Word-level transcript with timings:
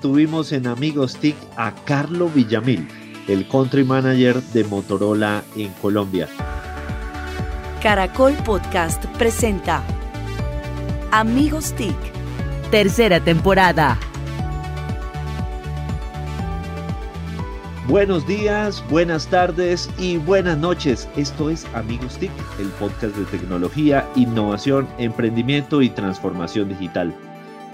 tuvimos 0.00 0.52
en 0.52 0.66
Amigos 0.66 1.16
TIC 1.16 1.36
a 1.56 1.74
Carlo 1.84 2.28
Villamil, 2.28 2.88
el 3.26 3.46
country 3.48 3.84
manager 3.84 4.40
de 4.42 4.64
Motorola 4.64 5.42
en 5.56 5.72
Colombia. 5.74 6.28
Caracol 7.82 8.34
Podcast 8.44 9.04
presenta 9.16 9.82
Amigos 11.10 11.72
TIC, 11.74 11.96
tercera 12.70 13.20
temporada. 13.20 13.98
Buenos 17.88 18.26
días, 18.26 18.84
buenas 18.90 19.28
tardes 19.28 19.88
y 19.98 20.18
buenas 20.18 20.58
noches. 20.58 21.08
Esto 21.16 21.48
es 21.48 21.66
Amigos 21.74 22.18
TIC, 22.18 22.30
el 22.58 22.68
podcast 22.72 23.16
de 23.16 23.24
tecnología, 23.24 24.06
innovación, 24.14 24.86
emprendimiento 24.98 25.80
y 25.80 25.88
transformación 25.88 26.68
digital. 26.68 27.14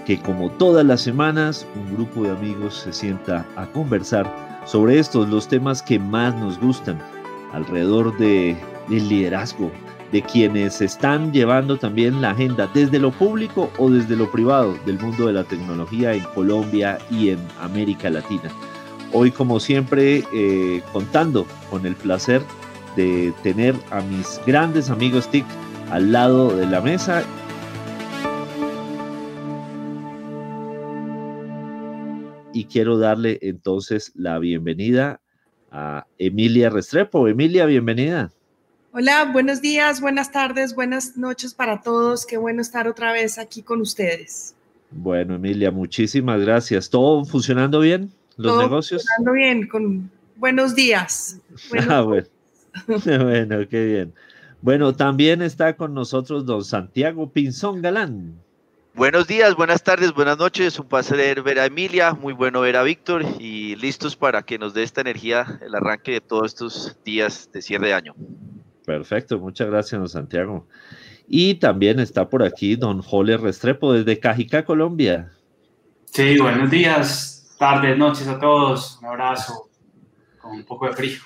Que 0.05 0.19
como 0.19 0.49
todas 0.51 0.85
las 0.85 1.01
semanas, 1.01 1.65
un 1.75 1.95
grupo 1.95 2.23
de 2.23 2.31
amigos 2.31 2.75
se 2.75 2.93
sienta 2.93 3.45
a 3.55 3.65
conversar 3.67 4.31
sobre 4.65 4.99
estos, 4.99 5.29
los 5.29 5.47
temas 5.47 5.81
que 5.81 5.97
más 5.99 6.35
nos 6.35 6.59
gustan, 6.59 6.99
alrededor 7.53 8.15
de, 8.17 8.55
del 8.87 9.09
liderazgo, 9.09 9.71
de 10.11 10.21
quienes 10.21 10.81
están 10.81 11.33
llevando 11.33 11.77
también 11.77 12.21
la 12.21 12.31
agenda 12.31 12.69
desde 12.73 12.99
lo 12.99 13.11
público 13.11 13.71
o 13.77 13.89
desde 13.89 14.15
lo 14.15 14.31
privado 14.31 14.77
del 14.85 14.99
mundo 14.99 15.27
de 15.27 15.33
la 15.33 15.43
tecnología 15.43 16.13
en 16.13 16.23
Colombia 16.35 16.97
y 17.09 17.29
en 17.29 17.39
América 17.59 18.09
Latina. 18.09 18.51
Hoy, 19.11 19.31
como 19.31 19.59
siempre, 19.59 20.23
eh, 20.33 20.81
contando 20.91 21.45
con 21.69 21.85
el 21.85 21.95
placer 21.95 22.41
de 22.95 23.33
tener 23.43 23.75
a 23.91 24.01
mis 24.01 24.39
grandes 24.45 24.89
amigos 24.89 25.27
TIC 25.29 25.45
al 25.91 26.11
lado 26.11 26.55
de 26.55 26.65
la 26.65 26.81
mesa. 26.81 27.23
Y 32.55 32.67
quiero 32.67 32.97
darle 32.97 33.37
entonces 33.41 34.13
la 34.15 34.39
bienvenida 34.39 35.19
a 35.71 36.07
Emilia 36.17 36.69
Restrepo. 36.69 37.27
Emilia, 37.27 37.65
bienvenida. 37.65 38.31
Hola, 38.93 39.29
buenos 39.33 39.61
días, 39.61 39.99
buenas 39.99 40.31
tardes, 40.31 40.73
buenas 40.73 41.17
noches 41.17 41.53
para 41.53 41.81
todos. 41.81 42.25
Qué 42.25 42.37
bueno 42.37 42.61
estar 42.61 42.87
otra 42.87 43.11
vez 43.11 43.39
aquí 43.39 43.61
con 43.61 43.81
ustedes. 43.81 44.55
Bueno, 44.89 45.35
Emilia, 45.35 45.69
muchísimas 45.69 46.39
gracias. 46.39 46.89
¿Todo 46.89 47.25
funcionando 47.25 47.81
bien? 47.81 48.09
¿Los 48.37 48.57
negocios? 48.57 49.01
Funcionando 49.01 49.33
bien, 49.33 49.67
con 49.67 50.09
buenos 50.37 50.75
días. 50.75 51.41
ah, 51.89 52.03
bueno. 52.03 52.27
bueno, 53.05 53.67
qué 53.67 53.85
bien. 53.85 54.13
Bueno, 54.61 54.95
también 54.95 55.41
está 55.41 55.75
con 55.75 55.93
nosotros 55.93 56.45
don 56.45 56.63
Santiago 56.63 57.29
Pinzón 57.29 57.81
Galán. 57.81 58.44
Buenos 58.95 59.27
días, 59.27 59.57
buenas 59.57 59.83
tardes, 59.83 60.13
buenas 60.13 60.37
noches. 60.37 60.79
Un 60.79 60.87
placer 60.87 61.41
ver 61.43 61.59
a 61.59 61.65
Emilia, 61.65 62.13
muy 62.13 62.31
bueno 62.31 62.61
ver 62.61 62.77
a 62.77 62.83
Víctor 62.83 63.25
y 63.39 63.75
listos 63.75 64.15
para 64.15 64.43
que 64.43 64.57
nos 64.57 64.73
dé 64.73 64.83
esta 64.83 65.01
energía 65.01 65.59
el 65.61 65.75
arranque 65.75 66.13
de 66.13 66.21
todos 66.21 66.45
estos 66.45 66.97
días 67.03 67.49
de 67.51 67.61
cierre 67.61 67.87
de 67.87 67.93
año. 67.93 68.15
Perfecto, 68.85 69.37
muchas 69.37 69.67
gracias, 69.67 69.99
don 69.99 70.07
Santiago. 70.07 70.65
Y 71.27 71.55
también 71.55 71.99
está 71.99 72.29
por 72.29 72.41
aquí 72.41 72.77
don 72.77 73.01
Jole 73.01 73.35
Restrepo 73.35 73.91
desde 73.91 74.17
Cajicá, 74.17 74.63
Colombia. 74.63 75.29
Sí, 76.05 76.39
buenos 76.39 76.71
días, 76.71 77.53
tardes, 77.59 77.97
noches 77.97 78.29
a 78.29 78.39
todos. 78.39 78.97
Un 79.01 79.07
abrazo 79.07 79.69
con 80.37 80.51
un 80.51 80.63
poco 80.63 80.87
de 80.87 80.93
frío. 80.93 81.19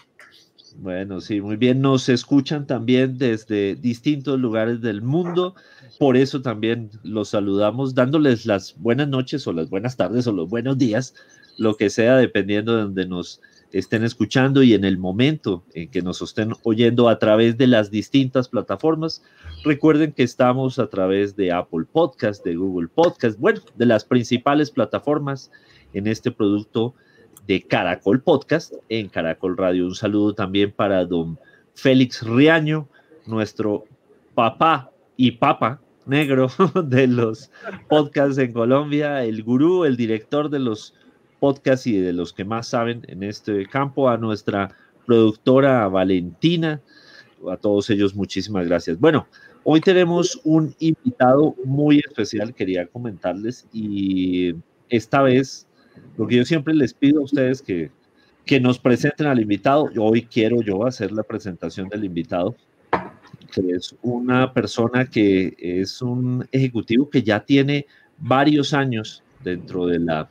Bueno, 0.81 1.19
sí, 1.19 1.41
muy 1.41 1.57
bien. 1.57 1.81
Nos 1.81 2.07
escuchan 2.07 2.65
también 2.65 3.17
desde 3.17 3.75
distintos 3.75 4.39
lugares 4.39 4.79
del 4.79 5.01
mundo. 5.01 5.53
Por 5.97 6.15
eso 6.15 6.41
también 6.41 6.89
los 7.03 7.29
saludamos 7.29 7.93
dándoles 7.93 8.45
las 8.45 8.77
buenas 8.77 9.09
noches 9.09 9.45
o 9.45 9.51
las 9.51 9.69
buenas 9.69 9.97
tardes 9.97 10.25
o 10.27 10.31
los 10.31 10.49
buenos 10.49 10.77
días, 10.77 11.15
lo 11.57 11.75
que 11.75 11.89
sea, 11.89 12.15
dependiendo 12.15 12.77
de 12.77 12.83
donde 12.83 13.05
nos 13.05 13.41
estén 13.73 14.05
escuchando 14.05 14.63
y 14.63 14.73
en 14.73 14.85
el 14.85 14.97
momento 14.97 15.65
en 15.73 15.91
que 15.91 16.01
nos 16.01 16.21
estén 16.21 16.53
oyendo 16.63 17.09
a 17.09 17.19
través 17.19 17.57
de 17.57 17.67
las 17.67 17.91
distintas 17.91 18.47
plataformas. 18.47 19.21
Recuerden 19.65 20.13
que 20.13 20.23
estamos 20.23 20.79
a 20.79 20.87
través 20.87 21.35
de 21.35 21.51
Apple 21.51 21.87
Podcast, 21.91 22.45
de 22.45 22.55
Google 22.55 22.87
Podcast, 22.87 23.37
bueno, 23.37 23.59
de 23.75 23.85
las 23.85 24.05
principales 24.05 24.71
plataformas 24.71 25.51
en 25.93 26.07
este 26.07 26.31
producto 26.31 26.95
de 27.49 27.63
Caracol 27.63 28.21
Podcast 28.21 28.75
en 28.89 29.09
Caracol 29.09 29.57
Radio. 29.57 29.87
Un 29.87 29.95
saludo 29.95 30.35
también 30.35 30.71
para 30.71 31.03
don 31.03 31.39
Félix 31.73 32.21
Riaño, 32.21 32.87
nuestro 33.25 33.85
papá 34.35 34.91
y 35.17 35.31
papa 35.31 35.81
negro 36.05 36.47
de 36.85 37.07
los 37.07 37.49
podcasts 37.87 38.37
en 38.37 38.53
Colombia, 38.53 39.23
el 39.25 39.41
gurú, 39.41 39.83
el 39.85 39.97
director 39.97 40.51
de 40.51 40.59
los 40.59 40.93
podcast 41.39 41.87
y 41.87 41.97
de 41.97 42.13
los 42.13 42.33
que 42.33 42.45
más 42.45 42.67
saben 42.67 43.03
en 43.07 43.23
este 43.23 43.65
campo, 43.65 44.09
a 44.09 44.17
nuestra 44.17 44.75
productora 45.07 45.87
Valentina, 45.87 46.79
a 47.51 47.57
todos 47.57 47.89
ellos 47.89 48.13
muchísimas 48.13 48.67
gracias. 48.67 48.99
Bueno, 48.99 49.25
hoy 49.63 49.81
tenemos 49.81 50.39
un 50.43 50.75
invitado 50.77 51.55
muy 51.65 51.97
especial, 51.97 52.53
quería 52.53 52.85
comentarles, 52.85 53.65
y 53.73 54.53
esta 54.89 55.23
vez, 55.23 55.65
lo 56.17 56.27
que 56.27 56.37
yo 56.37 56.45
siempre 56.45 56.73
les 56.73 56.93
pido 56.93 57.21
a 57.21 57.23
ustedes 57.23 57.61
que, 57.61 57.91
que 58.45 58.59
nos 58.59 58.79
presenten 58.79 59.27
al 59.27 59.39
invitado, 59.39 59.89
hoy 59.97 60.23
quiero 60.23 60.61
yo 60.61 60.85
hacer 60.85 61.11
la 61.11 61.23
presentación 61.23 61.87
del 61.89 62.03
invitado, 62.03 62.55
que 63.51 63.71
es 63.71 63.95
una 64.01 64.53
persona 64.53 65.05
que 65.05 65.55
es 65.59 66.01
un 66.01 66.47
ejecutivo 66.51 67.09
que 67.09 67.23
ya 67.23 67.39
tiene 67.39 67.85
varios 68.17 68.73
años 68.73 69.23
dentro 69.43 69.85
de 69.85 69.99
la 69.99 70.29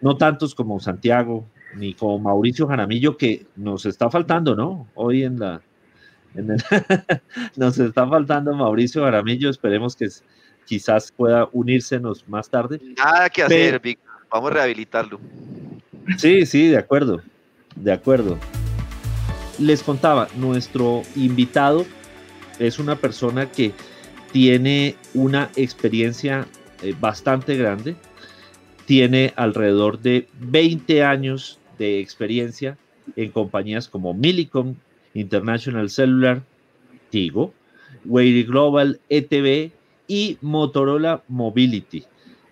no 0.00 0.16
tantos 0.16 0.54
como 0.54 0.78
Santiago 0.80 1.46
ni 1.74 1.94
como 1.94 2.18
Mauricio 2.18 2.66
Jaramillo, 2.66 3.16
que 3.16 3.46
nos 3.56 3.86
está 3.86 4.10
faltando, 4.10 4.54
¿no? 4.54 4.88
Hoy 4.94 5.24
en 5.24 5.38
la... 5.38 5.60
nos 7.56 7.78
está 7.78 8.06
faltando 8.06 8.54
Mauricio 8.54 9.02
Jaramillo, 9.02 9.50
esperemos 9.50 9.96
que 9.96 10.08
quizás 10.64 11.12
pueda 11.12 11.48
unírsenos 11.52 12.28
más 12.28 12.48
tarde. 12.50 12.80
Nada 12.96 13.30
que 13.30 13.42
hacer, 13.42 13.80
Víctor, 13.80 14.05
vamos 14.30 14.50
a 14.50 14.54
rehabilitarlo. 14.54 15.20
Sí, 16.18 16.46
sí, 16.46 16.68
de 16.68 16.78
acuerdo, 16.78 17.22
de 17.74 17.92
acuerdo. 17.92 18.38
Les 19.58 19.82
contaba, 19.82 20.28
nuestro 20.36 21.02
invitado 21.14 21.86
es 22.58 22.78
una 22.78 22.96
persona 22.96 23.50
que 23.50 23.72
tiene 24.32 24.96
una 25.14 25.50
experiencia 25.56 26.46
eh, 26.82 26.94
bastante 26.98 27.56
grande, 27.56 27.96
tiene 28.84 29.32
alrededor 29.36 30.00
de 30.00 30.28
20 30.40 31.02
años 31.02 31.58
de 31.78 32.00
experiencia 32.00 32.78
en 33.16 33.30
compañías 33.30 33.88
como 33.88 34.14
Millicom, 34.14 34.76
International 35.14 35.88
Cellular, 35.90 36.42
Tigo, 37.10 37.54
Wairy 38.04 38.44
Global, 38.44 39.00
ETV 39.08 39.72
y 40.06 40.38
Motorola 40.40 41.22
Mobility. 41.28 42.04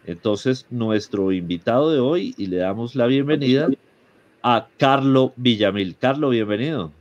Entonces, 0.06 0.66
nuestro 0.70 1.32
invitado 1.32 1.90
de 1.90 2.00
hoy, 2.00 2.34
y 2.36 2.46
le 2.46 2.58
damos 2.58 2.94
la 2.94 3.06
bienvenida 3.06 3.68
a 4.42 4.68
Carlo 4.78 5.32
Villamil. 5.36 5.96
Carlo, 5.98 6.28
bienvenido. 6.28 6.92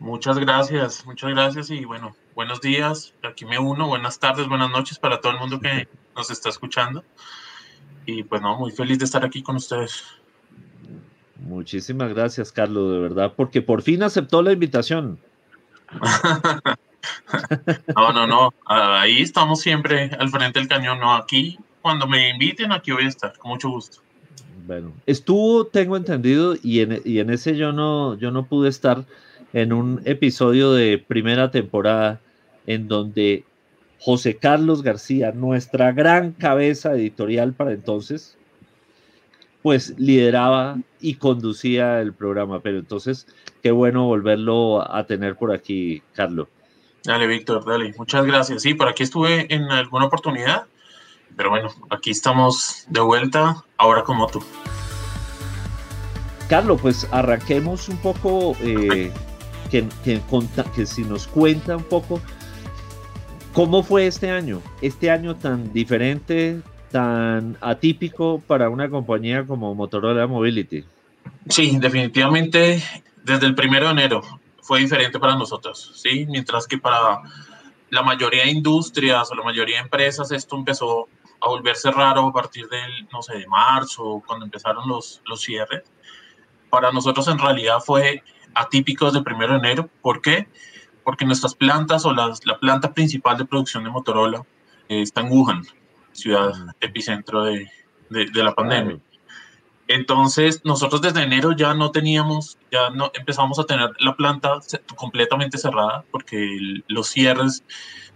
Muchas 0.00 0.38
gracias, 0.38 1.06
muchas 1.06 1.30
gracias 1.30 1.70
y 1.70 1.84
bueno, 1.84 2.16
buenos 2.34 2.62
días, 2.62 3.12
aquí 3.22 3.44
me 3.44 3.58
uno, 3.58 3.86
buenas 3.86 4.18
tardes, 4.18 4.48
buenas 4.48 4.70
noches 4.70 4.98
para 4.98 5.20
todo 5.20 5.32
el 5.32 5.38
mundo 5.38 5.60
que 5.60 5.86
nos 6.16 6.30
está 6.30 6.48
escuchando. 6.48 7.04
Y 8.06 8.24
pues 8.24 8.40
no, 8.40 8.58
muy 8.58 8.72
feliz 8.72 8.98
de 8.98 9.04
estar 9.04 9.24
aquí 9.24 9.42
con 9.42 9.56
ustedes. 9.56 10.04
Muchísimas 11.36 12.12
gracias, 12.12 12.50
Carlos, 12.50 12.92
de 12.92 12.98
verdad, 12.98 13.34
porque 13.36 13.62
por 13.62 13.82
fin 13.82 14.02
aceptó 14.02 14.42
la 14.42 14.52
invitación. 14.52 15.20
no, 17.96 18.12
no, 18.12 18.26
no, 18.26 18.54
ahí 18.64 19.20
estamos 19.20 19.60
siempre 19.60 20.10
al 20.18 20.30
frente 20.30 20.58
del 20.58 20.68
cañón, 20.68 20.98
no, 20.98 21.14
aquí, 21.14 21.58
cuando 21.82 22.06
me 22.06 22.30
inviten, 22.30 22.72
aquí 22.72 22.92
voy 22.92 23.04
a 23.04 23.08
estar, 23.08 23.36
con 23.38 23.50
mucho 23.52 23.70
gusto. 23.70 24.02
Bueno, 24.66 24.92
estuvo, 25.06 25.66
tengo 25.66 25.96
entendido, 25.96 26.54
y 26.62 26.80
en, 26.80 27.00
y 27.04 27.18
en 27.18 27.30
ese 27.30 27.56
yo 27.56 27.72
no, 27.72 28.16
yo 28.16 28.30
no 28.30 28.46
pude 28.46 28.68
estar 28.68 29.04
en 29.52 29.72
un 29.72 30.00
episodio 30.04 30.72
de 30.72 30.98
primera 30.98 31.50
temporada 31.50 32.20
en 32.66 32.86
donde 32.86 33.44
José 34.00 34.36
Carlos 34.36 34.82
García, 34.82 35.32
nuestra 35.32 35.92
gran 35.92 36.32
cabeza 36.32 36.92
editorial 36.92 37.52
para 37.52 37.72
entonces, 37.72 38.36
pues 39.62 39.98
lideraba 39.98 40.78
y 41.00 41.14
conducía 41.14 42.00
el 42.00 42.14
programa. 42.14 42.60
Pero 42.60 42.78
entonces, 42.78 43.26
qué 43.62 43.70
bueno 43.72 44.06
volverlo 44.06 44.80
a 44.90 45.04
tener 45.04 45.36
por 45.36 45.52
aquí, 45.52 46.02
Carlos. 46.14 46.48
Dale, 47.04 47.26
Víctor, 47.26 47.64
dale. 47.64 47.94
Muchas 47.96 48.24
gracias. 48.24 48.62
Sí, 48.62 48.74
por 48.74 48.88
aquí 48.88 49.02
estuve 49.02 49.52
en 49.54 49.64
alguna 49.64 50.06
oportunidad, 50.06 50.64
pero 51.36 51.50
bueno, 51.50 51.70
aquí 51.90 52.10
estamos 52.10 52.84
de 52.88 53.00
vuelta, 53.00 53.64
ahora 53.76 54.02
como 54.02 54.26
tú. 54.26 54.42
Carlos, 56.48 56.80
pues 56.80 57.06
arranquemos 57.12 57.88
un 57.88 57.96
poco, 57.98 58.56
eh, 58.60 59.12
que, 59.70 59.86
que 60.04 60.86
si 60.86 61.02
nos 61.04 61.26
cuenta 61.26 61.76
un 61.76 61.84
poco 61.84 62.20
¿Cómo 63.52 63.82
fue 63.82 64.06
este 64.06 64.30
año? 64.30 64.62
Este 64.80 65.10
año 65.10 65.34
tan 65.34 65.72
diferente, 65.72 66.60
tan 66.92 67.56
atípico 67.60 68.40
para 68.46 68.68
una 68.68 68.88
compañía 68.88 69.44
como 69.44 69.74
Motorola 69.74 70.26
Mobility. 70.26 70.84
Sí, 71.48 71.76
definitivamente 71.80 72.82
desde 73.24 73.46
el 73.46 73.54
primero 73.56 73.86
de 73.86 73.92
enero 73.92 74.22
fue 74.62 74.80
diferente 74.80 75.18
para 75.18 75.34
nosotros, 75.34 75.92
¿sí? 75.96 76.26
Mientras 76.28 76.66
que 76.68 76.78
para 76.78 77.22
la 77.90 78.02
mayoría 78.02 78.44
de 78.44 78.50
industrias 78.50 79.30
o 79.32 79.34
la 79.34 79.42
mayoría 79.42 79.78
de 79.78 79.82
empresas 79.82 80.30
esto 80.30 80.56
empezó 80.56 81.08
a 81.40 81.48
volverse 81.48 81.90
raro 81.90 82.28
a 82.28 82.32
partir 82.32 82.68
del, 82.68 83.08
no 83.12 83.22
sé, 83.22 83.38
de 83.38 83.46
marzo, 83.46 84.22
cuando 84.26 84.44
empezaron 84.44 84.88
los, 84.88 85.22
los 85.26 85.40
cierres. 85.40 85.82
Para 86.68 86.92
nosotros 86.92 87.26
en 87.28 87.38
realidad 87.38 87.80
fue 87.80 88.22
atípico 88.54 89.06
desde 89.06 89.18
el 89.18 89.24
primero 89.24 89.52
de 89.52 89.58
enero. 89.58 89.88
¿Por 90.02 90.20
qué? 90.20 90.48
Porque 91.04 91.24
nuestras 91.24 91.54
plantas 91.54 92.04
o 92.04 92.12
las, 92.12 92.44
la 92.46 92.58
planta 92.58 92.92
principal 92.92 93.36
de 93.38 93.44
producción 93.44 93.84
de 93.84 93.90
Motorola 93.90 94.44
eh, 94.88 95.02
está 95.02 95.22
en 95.22 95.32
Wuhan, 95.32 95.62
ciudad 96.12 96.52
epicentro 96.80 97.44
de, 97.44 97.70
de, 98.10 98.26
de 98.26 98.44
la 98.44 98.54
pandemia. 98.54 98.98
Entonces, 99.88 100.60
nosotros 100.64 101.00
desde 101.00 101.24
enero 101.24 101.50
ya 101.50 101.74
no 101.74 101.90
teníamos, 101.90 102.58
ya 102.70 102.90
no 102.90 103.10
empezamos 103.12 103.58
a 103.58 103.64
tener 103.64 103.90
la 103.98 104.14
planta 104.14 104.60
completamente 104.94 105.58
cerrada 105.58 106.04
porque 106.12 106.36
el, 106.36 106.84
los 106.86 107.08
cierres 107.08 107.64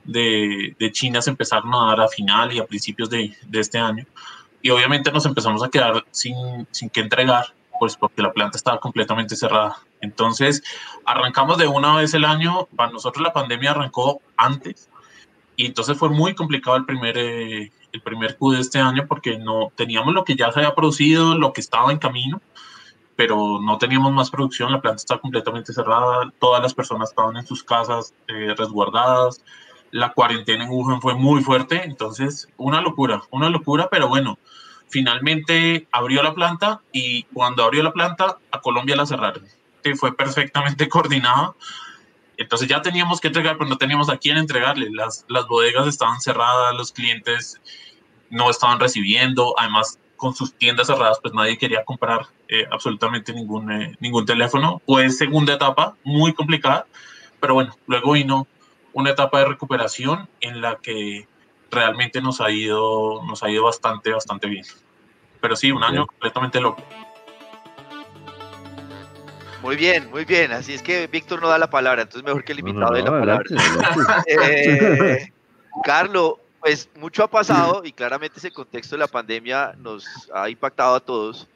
de, 0.05 0.77
de, 0.79 0.93
China 0.93 1.23
se 1.23 1.31
empezaron 1.31 1.75
a 1.75 1.89
dar 1.89 2.01
a 2.01 2.09
final 2.09 2.53
y 2.53 2.59
a 2.59 2.67
principios 2.67 3.11
de, 3.11 3.37
de, 3.47 3.61
este 3.61 3.79
año. 3.79 4.06
Y 4.62 4.71
obviamente 4.71 5.12
nos 5.12 5.27
empezamos 5.27 5.62
a 5.62 5.69
quedar 5.69 6.05
sin, 6.11 6.67
sin 6.71 6.91
que 6.91 7.01
entregar, 7.01 7.55
pues 7.79 7.97
porque 7.97 8.23
la 8.23 8.33
planta 8.33 8.56
estaba 8.56 8.81
completamente 8.81 9.37
cerrada. 9.37 9.79
Entonces, 10.01 10.62
arrancamos 11.05 11.59
de 11.59 11.67
una 11.67 11.97
vez 11.97 12.15
el 12.15 12.25
año. 12.25 12.67
Para 12.77 12.93
nosotros 12.93 13.23
la 13.23 13.33
pandemia 13.33 13.73
arrancó 13.73 14.21
antes. 14.37 14.89
Y 15.56 15.67
entonces 15.67 15.97
fue 15.97 16.09
muy 16.09 16.35
complicado 16.35 16.77
el 16.77 16.85
primer, 16.85 17.17
eh, 17.17 17.73
el 17.93 18.00
primer 18.00 18.37
Q 18.37 18.53
de 18.53 18.61
este 18.61 18.81
año 18.81 19.07
porque 19.07 19.39
no 19.39 19.71
teníamos 19.77 20.15
lo 20.15 20.25
que 20.25 20.35
ya 20.35 20.50
se 20.50 20.61
había 20.61 20.75
producido, 20.75 21.37
lo 21.37 21.53
que 21.53 21.61
estaba 21.61 21.93
en 21.93 21.99
camino, 21.99 22.43
pero 23.17 23.61
no 23.61 23.79
teníamos 23.79 24.12
más 24.12 24.31
producción, 24.31 24.73
la 24.73 24.81
planta 24.81 24.97
estaba 24.97 25.21
completamente 25.21 25.73
cerrada, 25.73 26.33
todas 26.41 26.61
las 26.61 26.75
personas 26.75 27.11
estaban 27.11 27.37
en 27.37 27.47
sus 27.47 27.62
casas 27.62 28.12
eh, 28.27 28.55
resguardadas, 28.57 29.45
la 29.94 30.12
cuarentena 30.12 30.64
en 30.64 30.70
Wuhan 30.70 31.00
fue 31.00 31.14
muy 31.14 31.41
fuerte, 31.41 31.85
entonces 31.85 32.49
una 32.56 32.81
locura, 32.81 33.23
una 33.31 33.49
locura, 33.49 33.87
pero 33.88 34.08
bueno, 34.08 34.41
finalmente 34.88 35.87
abrió 35.93 36.20
la 36.20 36.35
planta 36.35 36.81
y 36.91 37.23
cuando 37.32 37.62
abrió 37.62 37.81
la 37.85 37.93
planta 37.93 38.38
a 38.50 38.61
Colombia 38.61 38.96
la 38.96 39.06
cerraron, 39.06 39.46
que 39.85 39.94
fue 39.94 40.17
perfectamente 40.17 40.88
coordinado. 40.88 41.56
Entonces 42.37 42.67
ya 42.67 42.82
teníamos 42.82 43.20
que 43.20 43.29
entregar, 43.29 43.56
pero 43.56 43.70
no 43.70 43.79
teníamos 43.79 44.11
a 44.11 44.17
quién 44.17 44.37
entregarle. 44.37 44.91
Las, 44.91 45.25
las 45.29 45.46
bodegas 45.46 45.87
estaban 45.87 46.20
cerradas, 46.20 46.75
los 46.75 46.90
clientes 46.90 47.61
no 48.31 48.50
estaban 48.50 48.81
recibiendo, 48.81 49.55
además 49.56 50.00
con 50.17 50.35
sus 50.35 50.55
tiendas 50.55 50.88
cerradas, 50.88 51.20
pues 51.23 51.35
nadie 51.35 51.56
quería 51.56 51.85
comprar 51.85 52.26
eh, 52.49 52.67
absolutamente 52.73 53.32
ningún, 53.32 53.70
eh, 53.70 53.97
ningún 54.00 54.26
teléfono. 54.26 54.82
Fue 54.87 55.08
segunda 55.11 55.55
etapa 55.55 55.94
muy 56.02 56.32
complicada, 56.32 56.85
pero 57.38 57.55
bueno, 57.55 57.76
luego 57.87 58.12
vino 58.14 58.49
una 58.94 59.11
etapa 59.11 59.41
de 59.41 59.46
recuperación 59.46 60.29
en 60.41 60.61
la 60.62 60.76
que 60.76 61.29
realmente 61.70 62.23
nos 62.23 62.41
ha 62.41 62.50
ido, 62.50 63.23
nos 63.25 63.43
ha 63.43 63.50
ido 63.50 63.64
bastante, 63.64 64.11
bastante 64.11 64.49
bien. 64.49 64.64
Pero 65.41 65.56
sí, 65.56 65.70
un 65.70 65.82
año 65.85 66.06
completamente 66.06 66.61
loco. 66.61 66.82
Muy 69.61 69.76
bien, 69.76 70.11
muy 70.11 70.25
bien. 70.25 70.52
Así 70.52 70.75
es 70.75 70.82
que 70.82 71.06
Víctor 71.06 71.43
no 71.43 71.49
da 71.49 71.58
la 71.58 71.69
palabra, 71.69 72.02
entonces 72.02 72.25
mejor 72.25 72.44
que 72.44 72.52
el 72.52 72.61
invitado 72.61 72.85
no, 72.85 72.91
no, 72.91 72.96
dé 72.96 73.02
la 73.02 73.17
adelante, 73.17 73.55
palabra. 73.55 74.25
eh, 74.26 75.32
Carlos, 75.85 76.35
pues 76.61 76.88
mucho 76.97 77.25
ha 77.25 77.29
pasado 77.29 77.82
y 77.85 77.93
claramente 77.93 78.38
ese 78.38 78.50
contexto 78.50 78.94
de 78.94 79.00
la 79.00 79.08
pandemia 79.08 79.75
nos 79.76 80.06
ha 80.32 80.49
impactado 80.49 80.94
a 80.94 81.00
todos, 81.00 81.49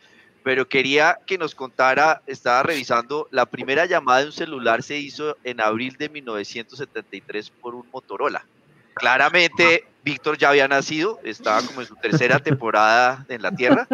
pero 0.49 0.67
quería 0.67 1.19
que 1.27 1.37
nos 1.37 1.55
contara, 1.55 2.23
estaba 2.27 2.63
revisando, 2.63 3.29
la 3.31 3.45
primera 3.45 3.85
llamada 3.85 4.21
de 4.21 4.27
un 4.29 4.33
celular 4.33 4.83
se 4.83 4.97
hizo 4.97 5.37
en 5.45 5.61
abril 5.61 5.97
de 5.99 6.09
1973 6.09 7.51
por 7.51 7.75
un 7.75 7.87
Motorola. 7.93 8.47
Claramente 8.95 9.85
Víctor 10.03 10.39
ya 10.39 10.49
había 10.49 10.67
nacido, 10.67 11.21
estaba 11.23 11.61
como 11.61 11.83
en 11.83 11.87
su 11.87 11.97
tercera 11.97 12.39
temporada 12.43 13.27
en 13.29 13.43
la 13.43 13.53
Tierra 13.55 13.87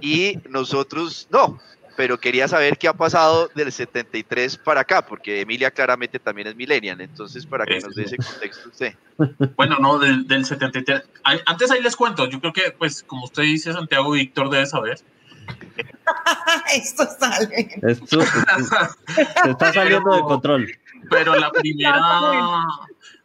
y 0.00 0.38
nosotros 0.48 1.26
no, 1.32 1.60
pero 1.96 2.20
quería 2.20 2.46
saber 2.46 2.78
qué 2.78 2.86
ha 2.86 2.92
pasado 2.92 3.50
del 3.56 3.72
73 3.72 4.58
para 4.58 4.82
acá, 4.82 5.04
porque 5.04 5.40
Emilia 5.40 5.72
claramente 5.72 6.20
también 6.20 6.46
es 6.46 6.54
millennial, 6.54 7.00
entonces 7.00 7.44
para 7.44 7.66
que 7.66 7.80
nos 7.80 7.96
dé 7.96 8.04
ese 8.04 8.16
contexto 8.16 8.68
usted. 8.68 8.94
Bueno, 9.56 9.78
no, 9.80 9.98
del, 9.98 10.24
del 10.28 10.44
73. 10.44 11.02
Antes 11.46 11.68
ahí 11.72 11.82
les 11.82 11.96
cuento, 11.96 12.30
yo 12.30 12.38
creo 12.38 12.52
que, 12.52 12.70
pues, 12.70 13.02
como 13.02 13.24
usted 13.24 13.42
dice, 13.42 13.72
Santiago 13.72 14.12
Víctor 14.12 14.50
debe 14.50 14.66
saber. 14.66 15.00
Esto 16.74 17.04
sale. 17.18 17.68
Esto, 17.82 18.20
esto 18.20 18.96
se 19.42 19.50
está 19.50 19.72
saliendo 19.72 20.14
de 20.14 20.22
control. 20.22 20.78
Pero 21.10 21.36
la 21.36 21.50
primera, 21.52 22.64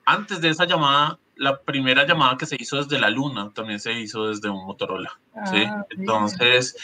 antes 0.05 0.41
de 0.41 0.49
esa 0.49 0.65
llamada, 0.65 1.17
la 1.35 1.59
primera 1.59 2.05
llamada 2.05 2.37
que 2.37 2.45
se 2.45 2.55
hizo 2.59 2.77
desde 2.77 2.99
la 2.99 3.09
luna 3.09 3.49
también 3.53 3.79
se 3.79 3.93
hizo 3.93 4.27
desde 4.27 4.49
un 4.49 4.65
Motorola. 4.65 5.11
¿sí? 5.51 5.63
Ah, 5.67 5.85
Entonces, 5.89 6.75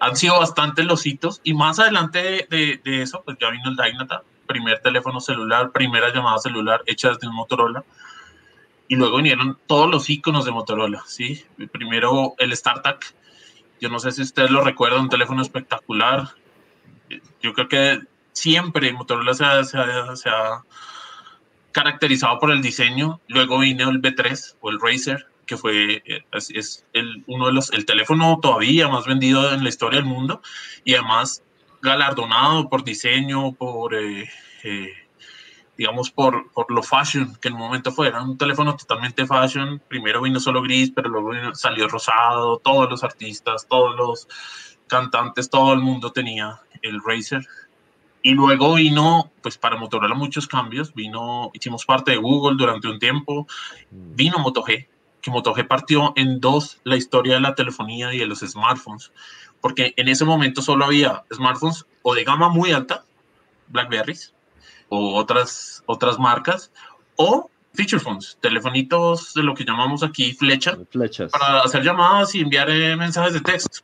han 0.00 0.16
sido 0.16 0.38
bastante 0.38 0.82
los 0.82 1.06
hitos. 1.06 1.40
Y 1.44 1.54
más 1.54 1.78
adelante 1.78 2.46
de, 2.50 2.80
de, 2.82 3.02
eso, 3.02 3.22
pues 3.24 3.36
ya 3.40 3.50
vino 3.50 3.70
el 3.70 3.76
Dynata, 3.76 4.22
primer 4.46 4.80
teléfono 4.80 5.20
celular, 5.20 5.70
primera 5.70 6.12
llamada 6.12 6.38
celular 6.38 6.82
hecha 6.86 7.10
desde 7.10 7.28
un 7.28 7.36
Motorola. 7.36 7.84
Y 8.88 8.96
luego 8.96 9.18
vinieron 9.18 9.56
todos 9.68 9.88
los 9.88 10.10
iconos 10.10 10.44
de 10.44 10.50
Motorola. 10.50 11.04
¿sí? 11.06 11.44
Primero 11.70 12.34
el 12.38 12.56
StarTAC. 12.56 13.14
Yo 13.80 13.88
no 13.88 13.98
sé 13.98 14.12
si 14.12 14.22
ustedes 14.22 14.50
lo 14.50 14.62
recuerdan, 14.62 15.02
un 15.02 15.08
teléfono 15.08 15.42
espectacular. 15.42 16.28
Yo 17.42 17.52
creo 17.54 17.68
que 17.68 18.00
siempre 18.32 18.92
Motorola 18.92 19.34
se 19.34 19.44
ha, 19.44 20.64
caracterizado 21.72 22.38
por 22.38 22.50
el 22.50 22.62
diseño. 22.62 23.20
Luego 23.28 23.58
vino 23.58 23.88
el 23.90 24.02
B3 24.02 24.56
o 24.60 24.70
el 24.70 24.80
Razer, 24.80 25.26
que 25.46 25.56
fue 25.56 26.02
es, 26.32 26.50
es, 26.50 26.86
el, 26.92 27.24
uno 27.26 27.46
de 27.46 27.52
los, 27.52 27.72
el 27.72 27.86
teléfono 27.86 28.38
todavía 28.40 28.88
más 28.88 29.06
vendido 29.06 29.52
en 29.52 29.62
la 29.62 29.68
historia 29.68 30.00
del 30.00 30.08
mundo 30.08 30.42
y 30.84 30.94
además 30.94 31.42
galardonado 31.80 32.68
por 32.68 32.84
diseño, 32.84 33.52
por, 33.52 33.94
eh, 33.94 34.28
eh, 34.64 34.92
digamos, 35.80 36.10
por, 36.10 36.52
por 36.52 36.70
lo 36.70 36.82
fashion 36.82 37.34
que 37.40 37.48
en 37.48 37.54
un 37.54 37.60
momento 37.60 37.90
fue. 37.90 38.08
Era 38.08 38.22
un 38.22 38.36
teléfono 38.36 38.76
totalmente 38.76 39.26
fashion. 39.26 39.80
Primero 39.88 40.20
vino 40.20 40.38
solo 40.38 40.60
gris, 40.60 40.92
pero 40.94 41.08
luego 41.08 41.30
vino, 41.30 41.54
salió 41.54 41.88
rosado. 41.88 42.58
Todos 42.58 42.90
los 42.90 43.02
artistas, 43.02 43.66
todos 43.66 43.96
los 43.96 44.28
cantantes, 44.88 45.48
todo 45.48 45.72
el 45.72 45.80
mundo 45.80 46.12
tenía 46.12 46.60
el 46.82 47.00
Razer. 47.02 47.46
Y 48.20 48.32
luego 48.32 48.74
vino, 48.74 49.32
pues 49.40 49.56
para 49.56 49.76
Motorola 49.76 50.14
muchos 50.14 50.46
cambios, 50.46 50.92
vino, 50.92 51.50
hicimos 51.54 51.86
parte 51.86 52.10
de 52.10 52.18
Google 52.18 52.58
durante 52.58 52.86
un 52.86 52.98
tiempo, 52.98 53.46
vino 53.90 54.38
Moto 54.38 54.62
G, 54.62 54.86
que 55.22 55.30
Moto 55.30 55.54
G 55.54 55.66
partió 55.66 56.12
en 56.14 56.40
dos 56.40 56.78
la 56.84 56.98
historia 56.98 57.36
de 57.36 57.40
la 57.40 57.54
telefonía 57.54 58.12
y 58.12 58.18
de 58.18 58.26
los 58.26 58.40
smartphones, 58.40 59.12
porque 59.62 59.94
en 59.96 60.08
ese 60.08 60.26
momento 60.26 60.60
solo 60.60 60.84
había 60.84 61.24
smartphones 61.32 61.86
o 62.02 62.14
de 62.14 62.24
gama 62.24 62.50
muy 62.50 62.70
alta, 62.72 63.02
Blackberries, 63.68 64.34
o 64.90 65.14
otras, 65.14 65.82
otras 65.86 66.18
marcas, 66.18 66.70
o 67.16 67.50
feature 67.72 68.00
phones, 68.00 68.36
telefonitos 68.40 69.32
de 69.32 69.42
lo 69.42 69.54
que 69.54 69.64
llamamos 69.64 70.02
aquí 70.02 70.34
flecha, 70.34 70.76
Flechas. 70.90 71.32
para 71.32 71.60
hacer 71.60 71.82
llamadas 71.82 72.34
y 72.34 72.40
enviar 72.40 72.68
eh, 72.68 72.96
mensajes 72.96 73.32
de 73.32 73.40
texto. 73.40 73.78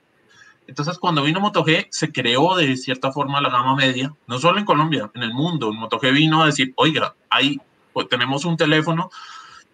Entonces, 0.67 0.99
cuando 0.99 1.23
vino 1.23 1.41
Moto 1.41 1.65
G, 1.65 1.87
se 1.91 2.11
creó 2.11 2.57
de 2.57 2.77
cierta 2.77 3.13
forma 3.13 3.41
la 3.41 3.51
gama 3.51 3.77
media, 3.77 4.13
no 4.27 4.39
solo 4.39 4.59
en 4.59 4.65
Colombia, 4.65 5.11
en 5.15 5.23
el 5.23 5.33
mundo. 5.33 5.73
Moto 5.73 6.01
G 6.01 6.13
vino 6.13 6.43
a 6.43 6.47
decir, 6.47 6.73
oiga, 6.77 7.15
ahí 7.31 7.61
pues, 7.93 8.09
tenemos 8.09 8.45
un 8.45 8.57
teléfono 8.57 9.11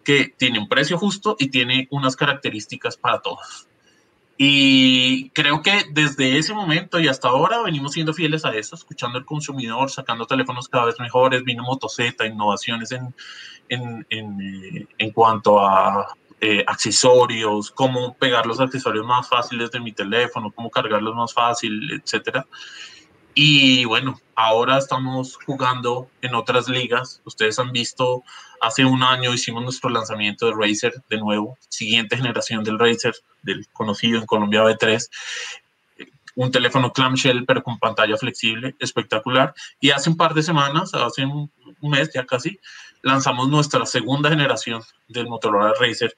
que 0.04 0.34
tiene 0.36 0.58
un 0.58 0.68
precio 0.68 0.98
justo 0.98 1.36
y 1.38 1.48
tiene 1.48 1.88
unas 1.90 2.14
características 2.14 2.98
para 2.98 3.20
todos. 3.20 3.68
Y 4.36 5.30
creo 5.30 5.62
que 5.62 5.84
desde 5.90 6.38
ese 6.38 6.54
momento 6.54 6.98
y 6.98 7.08
hasta 7.08 7.28
ahora 7.28 7.62
venimos 7.62 7.92
siendo 7.92 8.14
fieles 8.14 8.44
a 8.44 8.54
eso, 8.54 8.74
escuchando 8.74 9.18
al 9.18 9.24
consumidor, 9.24 9.90
sacando 9.90 10.26
teléfonos 10.26 10.68
cada 10.68 10.86
vez 10.86 10.98
mejores, 10.98 11.44
vino 11.44 11.62
Moto 11.62 11.88
Z, 11.88 12.26
innovaciones 12.26 12.92
en, 12.92 13.14
en, 13.68 14.06
en, 14.10 14.88
en 14.98 15.10
cuanto 15.12 15.60
a 15.60 16.14
eh, 16.40 16.64
accesorios, 16.66 17.70
cómo 17.70 18.14
pegar 18.14 18.46
los 18.46 18.58
accesorios 18.58 19.06
más 19.06 19.28
fáciles 19.28 19.70
de 19.70 19.78
mi 19.78 19.92
teléfono, 19.92 20.50
cómo 20.50 20.70
cargarlos 20.70 21.14
más 21.14 21.32
fácil, 21.32 22.02
etcétera. 22.02 22.44
Y 23.34 23.84
bueno, 23.86 24.20
ahora 24.34 24.78
estamos 24.78 25.38
jugando 25.46 26.08
en 26.20 26.34
otras 26.34 26.68
ligas. 26.68 27.22
Ustedes 27.24 27.58
han 27.58 27.72
visto, 27.72 28.22
hace 28.60 28.84
un 28.84 29.02
año 29.02 29.32
hicimos 29.32 29.62
nuestro 29.62 29.88
lanzamiento 29.88 30.46
de 30.46 30.52
Razer 30.54 31.02
de 31.08 31.18
nuevo, 31.18 31.56
siguiente 31.68 32.16
generación 32.16 32.62
del 32.62 32.78
Razer, 32.78 33.14
del 33.42 33.66
conocido 33.72 34.18
en 34.18 34.26
Colombia 34.26 34.62
B3. 34.64 35.08
Un 36.34 36.50
teléfono 36.50 36.92
clamshell, 36.92 37.44
pero 37.46 37.62
con 37.62 37.78
pantalla 37.78 38.16
flexible, 38.16 38.74
espectacular. 38.78 39.54
Y 39.80 39.90
hace 39.90 40.10
un 40.10 40.16
par 40.16 40.34
de 40.34 40.42
semanas, 40.42 40.92
hace 40.94 41.24
un 41.24 41.50
mes 41.80 42.10
ya 42.12 42.24
casi, 42.24 42.58
lanzamos 43.02 43.48
nuestra 43.48 43.84
segunda 43.86 44.30
generación 44.30 44.82
del 45.08 45.28
Motorola 45.28 45.74
Racer, 45.78 46.14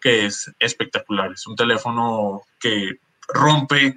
que 0.00 0.26
es 0.26 0.50
espectacular. 0.58 1.32
Es 1.32 1.46
un 1.46 1.56
teléfono 1.56 2.42
que 2.60 2.98
rompe 3.28 3.96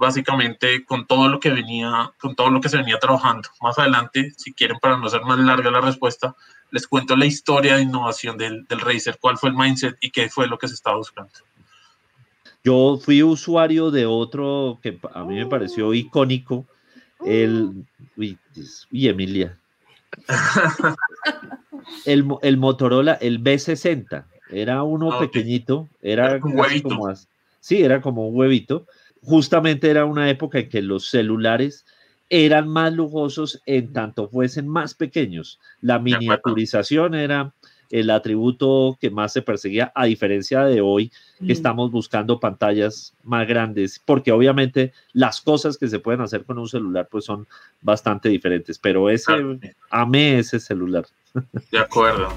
básicamente 0.00 0.82
con 0.86 1.06
todo 1.06 1.28
lo 1.28 1.38
que 1.38 1.50
venía, 1.50 2.10
con 2.18 2.34
todo 2.34 2.48
lo 2.50 2.60
que 2.62 2.70
se 2.70 2.78
venía 2.78 2.98
trabajando. 2.98 3.50
Más 3.60 3.78
adelante, 3.78 4.32
si 4.34 4.54
quieren, 4.54 4.78
para 4.80 4.96
no 4.96 5.08
ser 5.10 5.20
más 5.22 5.38
larga 5.38 5.70
la 5.70 5.82
respuesta, 5.82 6.34
les 6.70 6.86
cuento 6.86 7.14
la 7.16 7.26
historia 7.26 7.76
de 7.76 7.82
innovación 7.82 8.38
del, 8.38 8.64
del 8.64 8.80
Razer, 8.80 9.18
cuál 9.20 9.36
fue 9.36 9.50
el 9.50 9.56
mindset 9.56 9.98
y 10.00 10.10
qué 10.10 10.30
fue 10.30 10.46
lo 10.46 10.56
que 10.56 10.68
se 10.68 10.74
estaba 10.74 10.96
buscando. 10.96 11.30
Yo 12.64 12.98
fui 13.02 13.22
usuario 13.22 13.90
de 13.90 14.06
otro 14.06 14.78
que 14.82 14.98
a 15.12 15.22
mí 15.24 15.34
me 15.34 15.46
pareció 15.46 15.92
icónico, 15.92 16.64
el... 17.24 17.84
Uy, 18.16 18.38
Emilia. 18.90 19.58
el, 22.06 22.26
el, 22.40 22.56
Motorola, 22.56 23.14
el 23.20 23.42
B60, 23.44 24.24
era 24.50 24.82
uno 24.82 25.12
ah, 25.12 25.20
pequeñito, 25.20 25.88
era, 26.00 26.40
un 26.42 26.58
huevito. 26.58 26.88
Como, 26.88 27.14
sí, 27.60 27.82
era 27.82 28.00
como 28.00 28.26
un 28.26 28.36
huevito. 28.36 28.86
Justamente 29.22 29.90
era 29.90 30.04
una 30.04 30.30
época 30.30 30.60
en 30.60 30.68
que 30.68 30.82
los 30.82 31.08
celulares 31.08 31.84
eran 32.30 32.68
más 32.68 32.92
lujosos 32.92 33.60
en 33.66 33.92
tanto 33.92 34.28
fuesen 34.28 34.68
más 34.68 34.94
pequeños. 34.94 35.58
La 35.80 35.98
miniaturización 35.98 37.14
era 37.14 37.52
el 37.90 38.08
atributo 38.10 38.96
que 39.00 39.10
más 39.10 39.32
se 39.32 39.42
perseguía, 39.42 39.90
a 39.96 40.04
diferencia 40.04 40.64
de 40.64 40.80
hoy, 40.80 41.10
que 41.38 41.46
mm. 41.46 41.50
estamos 41.50 41.90
buscando 41.90 42.38
pantallas 42.38 43.14
más 43.24 43.48
grandes, 43.48 44.00
porque 44.04 44.30
obviamente 44.30 44.92
las 45.12 45.40
cosas 45.40 45.76
que 45.76 45.88
se 45.88 45.98
pueden 45.98 46.20
hacer 46.20 46.44
con 46.44 46.58
un 46.58 46.68
celular 46.68 47.08
pues 47.10 47.24
son 47.24 47.48
bastante 47.82 48.28
diferentes, 48.28 48.78
pero 48.78 49.10
ese, 49.10 49.32
amé 49.90 50.38
ese 50.38 50.60
celular. 50.60 51.04
De 51.72 51.78
acuerdo. 51.78 52.28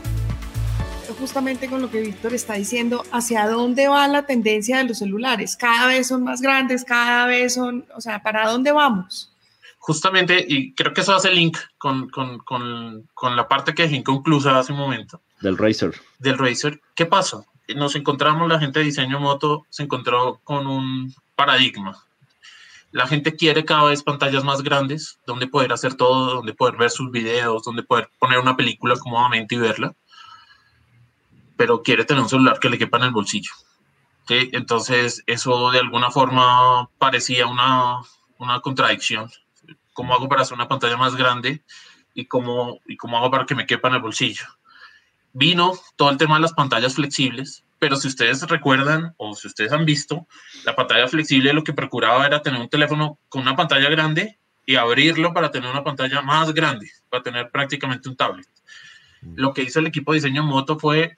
Justamente 1.24 1.70
con 1.70 1.82
lo 1.82 1.89
que 1.89 2.01
Víctor 2.01 2.34
está 2.34 2.56
diciendo, 2.56 3.06
¿hacia 3.13 3.48
dónde 3.48 3.88
va 3.88 4.06
la 4.10 4.25
tendencia 4.25 4.80
de 4.80 4.84
los 4.84 4.98
celulares? 4.98 5.56
Cada 5.56 5.88
vez 5.88 6.08
son 6.08 6.22
más 6.22 6.42
grandes, 6.42 6.84
cada 6.84 7.27
vez 7.27 7.53
son, 7.53 7.86
o 7.96 8.01
sea, 8.01 8.22
¿para 8.22 8.51
dónde 8.51 8.74
vamos? 8.74 9.34
justamente, 9.84 10.46
y 10.48 10.74
creo 10.74 10.94
que 10.94 11.01
eso 11.01 11.13
hace 11.13 11.30
link 11.30 11.58
con, 11.77 12.10
con, 12.10 12.39
con, 12.39 13.10
con 13.13 13.36
la 13.36 13.50
parte 13.50 13.74
que 13.74 13.84
dejé 13.84 13.98
inconclusa 13.98 14.58
hace 14.58 14.72
un 14.72 14.80
momento. 14.80 15.20
Del 15.42 15.58
Racer. 15.58 15.94
Del 16.20 16.38
Racer. 16.38 16.80
¿Qué 16.96 17.06
pasa? 17.06 17.44
Nos 17.75 17.96
encontramos, 17.96 18.50
la 18.50 18.60
gente 18.60 18.80
de 18.80 18.86
diseño 18.86 19.20
moto 19.20 19.65
se 19.70 19.84
encontró 19.84 20.39
con 20.44 20.68
un 20.68 21.13
paradigma. 21.36 22.01
La 22.92 23.08
gente 23.08 23.36
quiere 23.36 23.65
cada 23.65 23.86
vez 23.86 24.03
pantallas 24.03 24.44
más 24.46 24.62
grandes, 24.62 25.20
donde 25.25 25.48
poder 25.48 25.74
hacer 25.74 25.96
todo, 25.96 26.36
donde 26.36 26.53
poder 26.53 26.77
ver 26.77 26.89
sus 26.89 27.12
videos, 27.12 27.63
donde 27.63 27.84
poder 27.84 28.10
poner 28.20 28.39
una 28.39 28.56
película 28.56 28.96
cómodamente 28.98 29.56
y 29.56 29.58
verla, 29.58 29.94
pero 31.63 31.82
quiere 31.82 32.03
tener 32.03 32.22
un 32.22 32.27
celular 32.27 32.60
que 32.60 32.67
le 32.67 32.77
quepa 32.77 32.98
en 32.98 33.05
el 33.05 33.12
bolsillo. 33.12 33.51
¿sí? 34.27 34.50
Entonces, 34.51 35.24
eso 35.27 35.72
de 35.72 35.79
alguna 35.79 36.12
forma 36.12 36.89
parecía 36.98 37.48
una, 37.48 38.01
una 38.38 38.60
contradicción 38.60 39.32
cómo 39.93 40.13
hago 40.13 40.27
para 40.27 40.41
hacer 40.41 40.55
una 40.55 40.67
pantalla 40.67 40.98
más 40.98 41.15
grande 41.15 41.63
y 42.13 42.25
cómo, 42.25 42.82
y 42.86 42.98
cómo 42.98 43.17
hago 43.17 43.32
para 43.32 43.46
que 43.46 43.55
me 43.55 43.65
quepa 43.65 43.88
en 43.88 43.93
el 43.93 44.01
bolsillo. 44.01 44.43
Vino 45.32 45.72
todo 45.96 46.10
el 46.10 46.17
tema 46.17 46.36
de 46.36 46.41
las 46.41 46.51
pantallas 46.51 46.96
flexibles, 46.96 47.63
pero 47.79 47.96
si 47.96 48.10
ustedes 48.10 48.41
recuerdan 48.50 49.13
o 49.15 49.34
si 49.34 49.48
ustedes 49.48 49.72
han 49.72 49.86
visto, 49.86 50.27
la 50.65 50.75
pantalla 50.75 51.08
flexible 51.08 51.53
lo 51.53 51.63
que 51.63 51.72
procuraba 51.72 52.25
era 52.25 52.41
tener 52.41 52.60
un 52.60 52.67
teléfono 52.67 53.20
con 53.29 53.43
una 53.43 53.55
pantalla 53.55 53.89
grande 53.89 54.38
y 54.65 54.75
abrirlo 54.75 55.34
para 55.34 55.50
tener 55.50 55.72
una 55.72 55.86
pantalla 55.86 56.22
más 56.22 56.53
grande, 56.53 56.91
para 57.08 57.24
tener 57.24 57.51
prácticamente 57.51 58.10
un 58.10 58.17
tablet. 58.17 58.50
Mm. 59.22 59.36
Lo 59.38 59.53
que 59.53 59.63
hizo 59.63 59.79
el 59.79 59.88
equipo 59.88 60.12
de 60.12 60.17
diseño 60.17 60.43
Moto 60.43 60.77
fue 60.77 61.17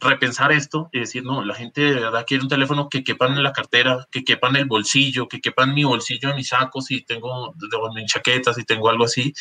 repensar 0.00 0.52
esto 0.52 0.88
y 0.92 1.00
decir, 1.00 1.24
no, 1.24 1.44
la 1.44 1.54
gente 1.54 1.80
de 1.80 2.00
verdad 2.00 2.24
quiere 2.26 2.42
un 2.42 2.48
teléfono 2.48 2.88
que 2.88 3.04
quepa 3.04 3.26
en 3.26 3.42
la 3.42 3.52
cartera, 3.52 4.06
que 4.10 4.24
quepa 4.24 4.48
en 4.48 4.56
el 4.56 4.64
bolsillo, 4.64 5.28
que 5.28 5.40
quepa 5.40 5.64
en 5.64 5.74
mi 5.74 5.84
bolsillo, 5.84 6.30
en 6.30 6.36
mi 6.36 6.44
saco, 6.44 6.80
si 6.80 7.02
tengo, 7.02 7.54
en 7.54 7.94
mi 7.94 8.06
chaqueta, 8.06 8.54
si 8.54 8.64
tengo 8.64 8.88
algo 8.88 9.04
así, 9.04 9.32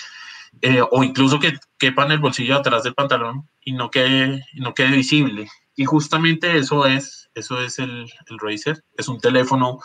eh, 0.62 0.82
o 0.92 1.04
incluso 1.04 1.40
que 1.40 1.54
quepa 1.78 2.06
en 2.06 2.12
el 2.12 2.20
bolsillo 2.20 2.58
atrás 2.58 2.84
del 2.84 2.96
pantalón 2.96 3.48
y 3.64 3.74
no 3.74 3.90
quede, 3.90 4.46
no 4.54 4.74
quede 4.74 4.92
visible. 4.92 5.48
Y 5.76 5.86
justamente 5.86 6.58
eso 6.58 6.86
es, 6.86 7.30
eso 7.36 7.62
es 7.62 7.80
el, 7.80 8.12
el 8.28 8.40
Razer, 8.40 8.84
es 8.98 9.08
un 9.08 9.20
teléfono 9.20 9.80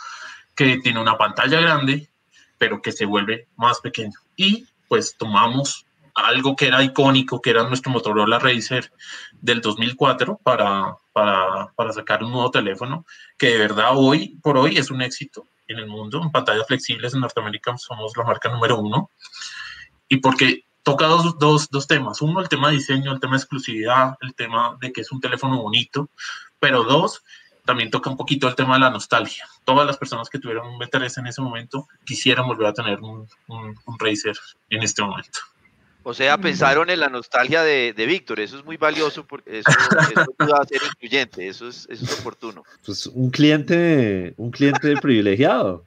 que 0.55 0.77
tiene 0.79 0.99
una 0.99 1.17
pantalla 1.17 1.59
grande, 1.61 2.09
pero 2.57 2.81
que 2.81 2.91
se 2.91 3.05
vuelve 3.05 3.47
más 3.55 3.79
pequeño. 3.79 4.19
Y 4.35 4.67
pues 4.87 5.15
tomamos 5.17 5.85
algo 6.15 6.55
que 6.55 6.67
era 6.67 6.81
icónico, 6.81 7.41
que 7.41 7.49
era 7.49 7.63
nuestro 7.63 7.91
Motorola 7.91 8.39
Racer 8.39 8.91
del 9.33 9.61
2004 9.61 10.39
para, 10.41 10.95
para, 11.13 11.67
para, 11.75 11.91
sacar 11.91 12.23
un 12.23 12.31
nuevo 12.31 12.49
teléfono, 12.49 13.05
que 13.37 13.47
de 13.47 13.57
verdad 13.57 13.91
hoy 13.93 14.37
por 14.41 14.57
hoy 14.57 14.77
es 14.77 14.89
un 14.89 15.01
éxito 15.01 15.45
en 15.67 15.79
el 15.79 15.87
mundo. 15.87 16.21
En 16.21 16.31
pantallas 16.31 16.67
flexibles 16.67 17.13
en 17.13 17.19
Norteamérica 17.19 17.77
somos 17.77 18.15
la 18.15 18.23
marca 18.23 18.49
número 18.49 18.79
uno. 18.79 19.09
Y 20.07 20.17
porque 20.17 20.63
toca 20.83 21.07
dos, 21.07 21.37
dos, 21.37 21.69
dos 21.69 21.87
temas. 21.87 22.21
Uno, 22.21 22.39
el 22.39 22.49
tema 22.49 22.69
de 22.69 22.77
diseño, 22.77 23.11
el 23.11 23.19
tema 23.19 23.33
de 23.33 23.39
exclusividad, 23.39 24.15
el 24.21 24.33
tema 24.35 24.77
de 24.79 24.93
que 24.93 25.01
es 25.01 25.11
un 25.11 25.19
teléfono 25.19 25.61
bonito. 25.61 26.09
Pero 26.59 26.83
dos, 26.83 27.23
también 27.65 27.89
toca 27.89 28.09
un 28.09 28.17
poquito 28.17 28.47
el 28.47 28.55
tema 28.55 28.75
de 28.75 28.81
la 28.81 28.89
nostalgia. 28.89 29.45
Todas 29.65 29.85
las 29.85 29.97
personas 29.97 30.29
que 30.29 30.39
tuvieron 30.39 30.67
un 30.67 30.79
B3 30.79 31.17
en 31.17 31.27
ese 31.27 31.41
momento 31.41 31.87
quisieran 32.05 32.47
volver 32.47 32.67
a 32.67 32.73
tener 32.73 33.01
un, 33.01 33.27
un, 33.47 33.75
un 33.85 33.99
Racer 33.99 34.37
en 34.69 34.83
este 34.83 35.01
momento. 35.01 35.39
O 36.07 36.13
sea, 36.13 36.37
pensaron 36.37 36.91
en 36.91 36.99
la 36.99 37.09
nostalgia 37.09 37.63
de, 37.63 37.91
de 37.91 38.05
Víctor, 38.05 38.39
eso 38.39 38.59
es 38.59 38.63
muy 38.63 38.77
valioso 38.77 39.25
porque 39.25 39.57
eso, 39.57 39.71
eso 40.11 40.25
va 40.39 40.59
a 40.61 40.65
ser 40.65 40.79
incluyente, 40.87 41.47
eso 41.47 41.67
es, 41.67 41.87
eso 41.89 42.05
es 42.05 42.19
oportuno. 42.19 42.63
Pues 42.85 43.07
un 43.07 43.31
cliente, 43.31 44.35
un 44.37 44.51
cliente 44.51 44.93
privilegiado. 44.97 45.83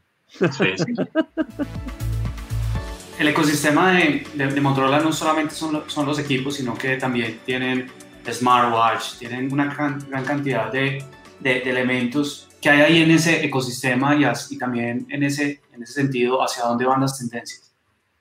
El 3.20 3.28
ecosistema 3.28 3.92
de, 3.92 4.26
de, 4.34 4.60
Motorola 4.60 4.98
no 4.98 5.12
solamente 5.12 5.54
son, 5.54 5.84
son, 5.86 6.04
los 6.04 6.18
equipos, 6.18 6.56
sino 6.56 6.74
que 6.74 6.96
también 6.96 7.38
tienen 7.46 7.88
smartwatch, 8.28 9.18
tienen 9.18 9.52
una 9.52 9.72
gran, 9.72 10.00
gran 10.10 10.24
cantidad 10.24 10.72
de, 10.72 11.04
de, 11.38 11.58
elementos 11.62 12.48
que 12.60 12.70
hay 12.70 12.80
ahí 12.80 13.02
en 13.02 13.12
ese 13.12 13.44
ecosistema 13.44 14.16
y, 14.16 14.24
y 14.50 14.58
también 14.58 15.06
en 15.10 15.22
ese, 15.22 15.60
en 15.72 15.84
ese 15.84 15.92
sentido 15.92 16.42
hacia 16.42 16.64
dónde 16.64 16.86
van 16.86 17.02
las 17.02 17.16
tendencias. 17.16 17.67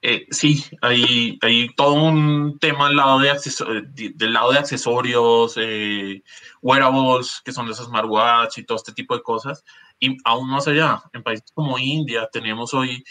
Eh, 0.01 0.27
sí, 0.29 0.63
hay, 0.81 1.39
hay, 1.41 1.69
todo 1.75 1.93
un 1.93 2.59
tema 2.59 2.87
del 2.87 2.97
lado 2.97 3.19
de, 3.19 4.11
del 4.15 4.33
lado 4.33 4.51
de 4.51 4.59
accesorios, 4.59 5.55
eh, 5.57 6.23
wearables, 6.61 7.41
que 7.43 7.51
son 7.51 7.69
esos 7.69 7.87
smartwatch 7.87 8.59
y 8.59 8.63
todo 8.63 8.77
este 8.77 8.93
tipo 8.93 9.15
de 9.15 9.23
cosas. 9.23 9.63
Y 9.99 10.17
aún 10.23 10.49
más 10.49 10.67
allá, 10.67 11.01
en 11.13 11.23
países 11.23 11.51
como 11.53 11.79
India 11.79 12.29
tenemos 12.31 12.73
hoy 12.73 13.03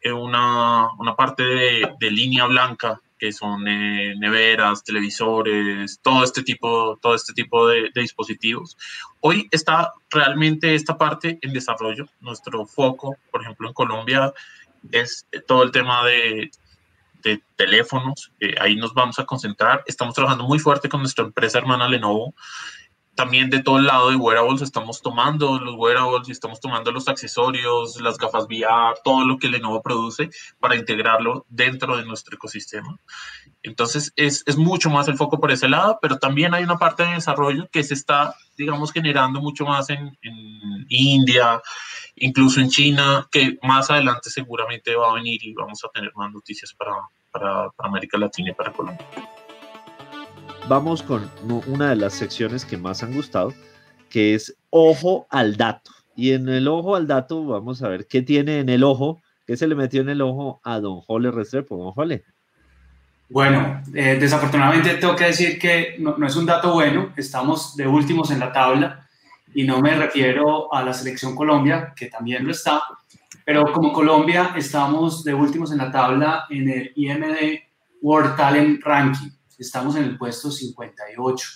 eh, 0.00 0.12
una, 0.12 0.88
una, 0.98 1.14
parte 1.14 1.42
de, 1.42 1.92
de, 2.00 2.10
línea 2.10 2.46
blanca, 2.46 2.98
que 3.18 3.32
son 3.32 3.68
eh, 3.68 4.14
neveras, 4.16 4.82
televisores, 4.82 6.00
todo 6.02 6.24
este 6.24 6.42
tipo, 6.42 6.98
todo 7.02 7.14
este 7.14 7.34
tipo 7.34 7.68
de, 7.68 7.90
de 7.94 8.00
dispositivos. 8.00 8.78
Hoy 9.20 9.46
está 9.50 9.92
realmente 10.08 10.74
esta 10.74 10.96
parte 10.96 11.38
en 11.42 11.52
desarrollo. 11.52 12.06
Nuestro 12.20 12.64
foco, 12.64 13.16
por 13.30 13.42
ejemplo, 13.42 13.68
en 13.68 13.74
Colombia, 13.74 14.32
es 14.92 15.26
todo 15.46 15.62
el 15.62 15.70
tema 15.70 16.04
de, 16.04 16.50
de 17.22 17.42
teléfonos. 17.56 18.32
Eh, 18.40 18.54
ahí 18.60 18.76
nos 18.76 18.94
vamos 18.94 19.18
a 19.18 19.24
concentrar. 19.24 19.82
Estamos 19.86 20.14
trabajando 20.14 20.44
muy 20.44 20.58
fuerte 20.58 20.88
con 20.88 21.00
nuestra 21.00 21.24
empresa 21.24 21.58
hermana 21.58 21.88
Lenovo. 21.88 22.34
También 23.14 23.50
de 23.50 23.62
todo 23.62 23.78
el 23.78 23.86
lado 23.86 24.08
de 24.08 24.16
wearables 24.16 24.62
estamos 24.62 25.02
tomando 25.02 25.58
los 25.58 25.74
wearables 25.74 26.28
y 26.28 26.32
estamos 26.32 26.58
tomando 26.58 26.90
los 26.90 27.06
accesorios, 27.08 28.00
las 28.00 28.16
gafas 28.16 28.44
VR, 28.44 28.98
todo 29.04 29.26
lo 29.26 29.36
que 29.36 29.48
Lenovo 29.48 29.82
produce 29.82 30.30
para 30.58 30.76
integrarlo 30.76 31.44
dentro 31.50 31.96
de 31.96 32.06
nuestro 32.06 32.36
ecosistema. 32.36 32.98
Entonces 33.62 34.12
es, 34.16 34.42
es 34.46 34.56
mucho 34.56 34.88
más 34.88 35.06
el 35.08 35.18
foco 35.18 35.38
por 35.38 35.50
ese 35.50 35.68
lado, 35.68 35.98
pero 36.00 36.18
también 36.18 36.54
hay 36.54 36.64
una 36.64 36.78
parte 36.78 37.02
de 37.02 37.14
desarrollo 37.14 37.68
que 37.70 37.82
se 37.82 37.94
está, 37.94 38.34
digamos, 38.56 38.90
generando 38.90 39.42
mucho 39.42 39.66
más 39.66 39.90
en, 39.90 40.16
en 40.22 40.86
India, 40.88 41.60
incluso 42.20 42.60
en 42.60 42.68
China, 42.68 43.26
que 43.30 43.58
más 43.62 43.90
adelante 43.90 44.30
seguramente 44.30 44.94
va 44.94 45.10
a 45.10 45.14
venir 45.14 45.42
y 45.42 45.52
vamos 45.54 45.82
a 45.84 45.88
tener 45.88 46.12
más 46.14 46.30
noticias 46.32 46.72
para, 46.74 46.92
para, 47.32 47.68
América 47.78 48.18
Latina 48.18 48.50
y 48.50 48.54
para 48.54 48.72
Colombia. 48.72 49.04
Vamos 50.68 51.02
con 51.02 51.28
una 51.66 51.90
de 51.90 51.96
las 51.96 52.14
secciones 52.14 52.64
que 52.64 52.76
más 52.76 53.02
han 53.02 53.14
gustado, 53.14 53.52
que 54.08 54.34
es 54.34 54.54
ojo 54.68 55.26
al 55.30 55.56
dato. 55.56 55.90
Y 56.14 56.32
en 56.32 56.48
el 56.48 56.68
ojo 56.68 56.94
al 56.94 57.06
dato 57.06 57.44
vamos 57.44 57.82
a 57.82 57.88
ver 57.88 58.06
qué 58.06 58.22
tiene 58.22 58.60
en 58.60 58.68
el 58.68 58.84
ojo, 58.84 59.20
qué 59.46 59.56
se 59.56 59.66
le 59.66 59.74
metió 59.74 60.02
en 60.02 60.10
el 60.10 60.20
ojo 60.20 60.60
a 60.62 60.78
don 60.78 61.00
Jole 61.00 61.30
Restrepo. 61.30 61.76
Don 61.76 61.92
Jole. 61.92 62.22
Bueno, 63.30 63.82
eh, 63.94 64.18
desafortunadamente 64.20 64.94
tengo 64.94 65.16
que 65.16 65.24
decir 65.24 65.58
que 65.58 65.96
no, 65.98 66.18
no, 66.18 66.26
es 66.26 66.36
un 66.36 66.46
dato 66.46 66.74
bueno, 66.74 67.12
estamos 67.16 67.76
de 67.76 67.86
últimos 67.86 68.30
en 68.30 68.40
la 68.40 68.52
tabla 68.52 69.08
y 69.54 69.64
no 69.64 69.80
me 69.80 69.94
refiero 69.94 70.72
a 70.72 70.82
la 70.82 70.94
selección 70.94 71.34
Colombia, 71.34 71.92
que 71.96 72.06
también 72.06 72.44
lo 72.44 72.52
está, 72.52 72.82
pero 73.44 73.72
como 73.72 73.92
Colombia 73.92 74.54
estamos 74.56 75.24
de 75.24 75.34
últimos 75.34 75.72
en 75.72 75.78
la 75.78 75.90
tabla 75.90 76.46
en 76.50 76.68
el 76.68 76.92
IMD 76.94 77.60
World 78.02 78.36
Talent 78.36 78.82
Ranking, 78.82 79.30
estamos 79.58 79.96
en 79.96 80.04
el 80.04 80.16
puesto 80.16 80.50
58. 80.50 81.48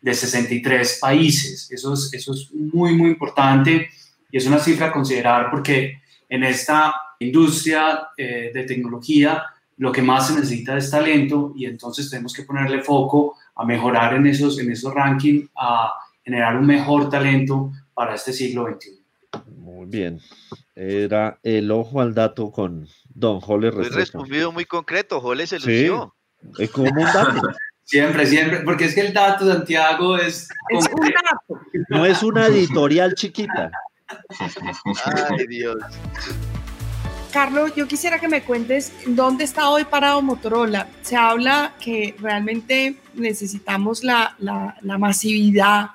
de 0.00 0.14
63 0.14 0.98
países. 0.98 1.70
Eso 1.70 1.92
es, 1.92 2.08
eso 2.14 2.32
es 2.32 2.50
muy, 2.52 2.96
muy 2.96 3.10
importante 3.10 3.90
y 4.30 4.36
es 4.38 4.46
una 4.46 4.58
cifra 4.58 4.86
a 4.86 4.92
considerar 4.92 5.50
porque 5.50 6.00
en 6.28 6.44
esta 6.44 6.94
industria 7.18 8.08
eh, 8.16 8.50
de 8.54 8.64
tecnología 8.64 9.44
lo 9.76 9.92
que 9.92 10.02
más 10.02 10.28
se 10.28 10.34
necesita 10.34 10.76
es 10.76 10.90
talento 10.90 11.52
y 11.56 11.66
entonces 11.66 12.08
tenemos 12.08 12.32
que 12.32 12.44
ponerle 12.44 12.82
foco 12.82 13.36
a 13.56 13.64
mejorar 13.64 14.14
en 14.14 14.26
esos, 14.26 14.58
en 14.58 14.70
esos 14.70 14.94
rankings, 14.94 15.50
a 15.56 15.92
generar 16.24 16.56
un 16.56 16.66
mejor 16.66 17.08
talento 17.08 17.72
para 17.94 18.14
este 18.14 18.32
siglo 18.32 18.66
XXI. 18.66 19.00
Muy 19.56 19.86
bien. 19.86 20.20
Era 20.74 21.38
el 21.42 21.70
ojo 21.70 22.00
al 22.00 22.14
dato 22.14 22.50
con 22.50 22.88
Don 23.08 23.40
Jole 23.40 23.70
Muy 23.70 23.88
respondido 23.88 24.52
muy 24.52 24.64
concreto, 24.64 25.20
Jole 25.20 25.46
se 25.46 25.56
lució. 25.56 26.14
Sí, 26.56 26.62
es 26.64 26.70
como 26.70 26.90
un 26.90 26.96
dato. 26.96 27.40
Siempre, 27.84 28.24
siempre, 28.24 28.60
porque 28.60 28.84
es 28.84 28.94
que 28.94 29.00
el 29.00 29.12
dato, 29.12 29.44
de 29.44 29.52
Santiago, 29.52 30.16
es... 30.16 30.48
Es 30.68 30.86
un 30.94 31.08
dato. 31.08 31.60
No 31.88 32.06
es 32.06 32.22
una 32.22 32.46
editorial 32.46 33.16
chiquita. 33.16 33.68
Ay, 35.28 35.46
Dios. 35.48 35.76
Carlos, 37.32 37.74
yo 37.74 37.88
quisiera 37.88 38.20
que 38.20 38.28
me 38.28 38.42
cuentes 38.42 38.92
dónde 39.06 39.42
está 39.42 39.70
hoy 39.70 39.84
parado 39.84 40.22
Motorola. 40.22 40.86
Se 41.02 41.16
habla 41.16 41.72
que 41.80 42.14
realmente 42.20 42.94
necesitamos 43.14 44.04
la, 44.04 44.36
la, 44.38 44.76
la 44.82 44.96
masividad 44.96 45.90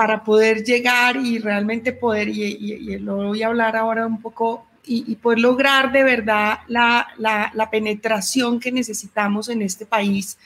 para 0.00 0.24
poder 0.24 0.64
llegar 0.64 1.18
y 1.18 1.38
realmente 1.40 1.92
poder, 1.92 2.30
y, 2.30 2.42
y, 2.42 2.72
y, 2.72 2.98
lo 2.98 3.16
voy 3.16 3.42
a 3.42 3.48
hablar 3.48 3.76
ahora 3.76 4.06
un 4.06 4.18
poco, 4.22 4.64
y, 4.82 5.12
y 5.12 5.16
poder 5.16 5.40
lograr 5.40 5.92
de 5.92 6.02
verdad 6.02 6.60
la, 6.68 7.06
la, 7.18 7.70
penetración 7.70 8.58
que 8.58 8.72
necesitamos 8.72 9.50
en 9.50 9.60
este 9.60 9.84
país 9.84 10.38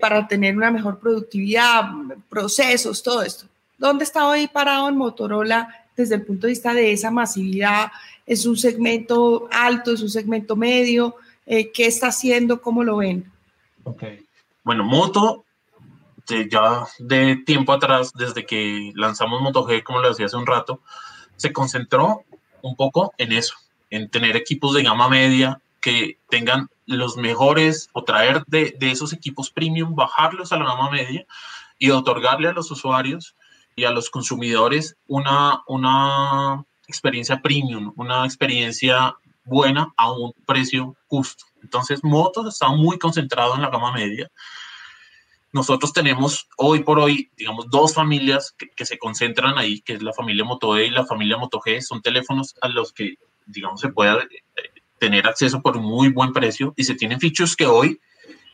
para 0.00 0.26
tener 0.26 0.56
una 0.56 0.72
mejor 0.72 0.98
productividad, 0.98 1.84
procesos, 2.28 3.00
todo 3.00 3.22
esto. 3.22 3.46
¿Dónde 3.78 4.02
está 4.02 4.26
hoy 4.26 4.48
parado 4.48 4.88
en 4.88 4.96
Motorola 4.96 5.68
desde 5.96 6.16
el 6.16 6.22
punto 6.22 6.48
de 6.48 6.54
vista 6.54 6.74
de 6.74 6.90
esa 6.90 7.12
masividad? 7.12 7.92
¿Es 8.26 8.44
un 8.44 8.56
segmento 8.56 9.48
alto? 9.52 9.92
¿Es 9.92 10.02
un 10.02 10.10
segmento 10.10 10.56
medio? 10.56 11.14
Eh, 11.46 11.70
¿Qué 11.70 11.86
está 11.86 12.08
haciendo? 12.08 12.60
¿Cómo 12.60 12.82
lo 12.82 12.96
ven? 12.96 13.30
Ok. 13.84 14.02
Bueno, 14.64 14.82
Moto, 14.82 15.44
de, 16.28 16.48
ya 16.50 16.86
de 16.98 17.36
tiempo 17.36 17.72
atrás, 17.72 18.12
desde 18.14 18.46
que 18.46 18.92
lanzamos 18.94 19.40
Moto 19.40 19.66
G, 19.66 19.82
como 19.82 20.00
lo 20.00 20.08
decía 20.08 20.26
hace 20.26 20.36
un 20.36 20.46
rato, 20.46 20.80
se 21.36 21.52
concentró 21.52 22.22
un 22.62 22.76
poco 22.76 23.12
en 23.18 23.32
eso, 23.32 23.54
en 23.90 24.10
tener 24.10 24.36
equipos 24.36 24.74
de 24.74 24.82
gama 24.82 25.08
media 25.08 25.60
que 25.80 26.18
tengan 26.28 26.68
los 26.86 27.16
mejores 27.16 27.88
o 27.92 28.04
traer 28.04 28.44
de, 28.46 28.74
de 28.78 28.90
esos 28.90 29.12
equipos 29.12 29.50
premium, 29.50 29.94
bajarlos 29.94 30.52
a 30.52 30.56
la 30.56 30.64
gama 30.64 30.90
media 30.90 31.26
y 31.78 31.90
otorgarle 31.90 32.48
a 32.48 32.52
los 32.52 32.70
usuarios 32.70 33.34
y 33.76 33.84
a 33.84 33.90
los 33.90 34.10
consumidores 34.10 34.96
una, 35.06 35.62
una 35.66 36.64
experiencia 36.88 37.40
premium, 37.40 37.92
una 37.96 38.24
experiencia 38.24 39.14
buena 39.44 39.92
a 39.96 40.12
un 40.12 40.32
precio 40.46 40.96
justo. 41.08 41.44
Entonces, 41.62 42.02
Motos 42.02 42.46
está 42.46 42.68
muy 42.68 42.98
concentrado 42.98 43.54
en 43.54 43.62
la 43.62 43.70
gama 43.70 43.92
media. 43.92 44.30
Nosotros 45.52 45.92
tenemos 45.92 46.48
hoy 46.56 46.82
por 46.82 46.98
hoy, 46.98 47.30
digamos, 47.36 47.70
dos 47.70 47.94
familias 47.94 48.54
que, 48.56 48.84
se 48.84 48.98
concentran 48.98 49.56
ahí, 49.58 49.80
que 49.80 49.94
es 49.94 50.02
la 50.02 50.12
familia 50.12 50.44
Moto 50.44 50.76
E 50.76 50.86
y 50.86 50.90
la 50.90 51.06
familia 51.06 51.36
Moto 51.36 51.60
G. 51.60 51.80
Son 51.80 52.02
teléfonos 52.02 52.54
a 52.60 52.68
los 52.68 52.92
que, 52.92 53.14
digamos, 53.46 53.80
se 53.80 53.88
puede 53.88 54.28
tener 54.98 55.26
acceso 55.26 55.62
por 55.62 55.76
un 55.76 55.84
muy 55.84 56.08
buen 56.08 56.32
precio 56.32 56.74
y 56.76 56.84
se 56.84 56.94
tienen 56.94 57.20
features 57.20 57.56
que 57.56 57.66
hoy 57.66 58.00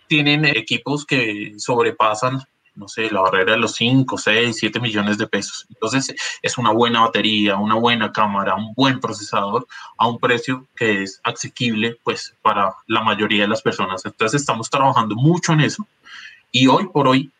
tienen 0.08 0.44
equipos 0.44 1.06
que 1.06 1.54
sobrepasan 1.56 2.42
no 2.74 2.88
sé, 2.88 3.10
la 3.10 3.20
barrera 3.20 3.52
de 3.52 3.58
los 3.58 3.74
5, 3.74 4.16
6, 4.16 4.56
7 4.58 4.80
millones 4.80 5.18
de 5.18 5.26
pesos. 5.26 5.66
Entonces, 5.68 6.14
es 6.40 6.58
una 6.58 6.72
buena 6.72 7.00
batería, 7.02 7.56
una 7.56 7.74
buena 7.74 8.12
cámara, 8.12 8.54
un 8.54 8.72
buen 8.74 8.98
procesador 8.98 9.66
a 9.98 10.08
un 10.08 10.18
precio 10.18 10.66
que 10.74 11.02
es 11.02 11.20
asequible, 11.22 11.98
pues, 12.02 12.34
para 12.40 12.74
la 12.86 13.02
mayoría 13.02 13.42
de 13.42 13.48
las 13.48 13.62
personas. 13.62 14.04
Entonces, 14.04 14.40
estamos 14.40 14.70
trabajando 14.70 15.14
mucho 15.16 15.52
en 15.52 15.60
eso 15.60 15.86
y 16.52 16.66
hoy 16.66 16.88
por 16.88 17.08
hoy 17.08 17.32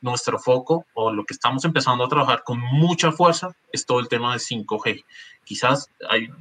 nuestro 0.00 0.38
foco 0.38 0.86
o 0.94 1.12
lo 1.12 1.24
que 1.24 1.34
estamos 1.34 1.64
empezando 1.64 2.04
a 2.04 2.08
trabajar 2.08 2.42
con 2.44 2.58
mucha 2.58 3.12
fuerza 3.12 3.54
es 3.72 3.84
todo 3.84 4.00
el 4.00 4.08
tema 4.08 4.32
de 4.32 4.38
5G. 4.38 5.04
Quizás 5.44 5.90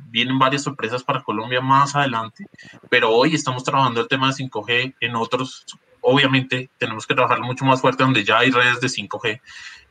vienen 0.10 0.40
varias 0.40 0.64
sorpresas 0.64 1.04
para 1.04 1.24
Colombia 1.24 1.60
más 1.60 1.96
adelante, 1.96 2.46
pero 2.90 3.12
hoy 3.12 3.36
estamos 3.36 3.64
trabajando 3.64 4.02
el 4.02 4.08
tema 4.08 4.28
de 4.28 4.46
5G 4.46 4.96
en 5.02 5.16
otros 5.16 5.66
obviamente 6.02 6.70
tenemos 6.78 7.06
que 7.06 7.16
trabajar 7.16 7.42
mucho 7.42 7.66
más 7.66 7.82
fuerte 7.82 8.04
donde 8.04 8.24
ya 8.24 8.40
hay 8.40 8.52
redes 8.52 8.80
de 8.80 8.88
5G. 8.88 9.42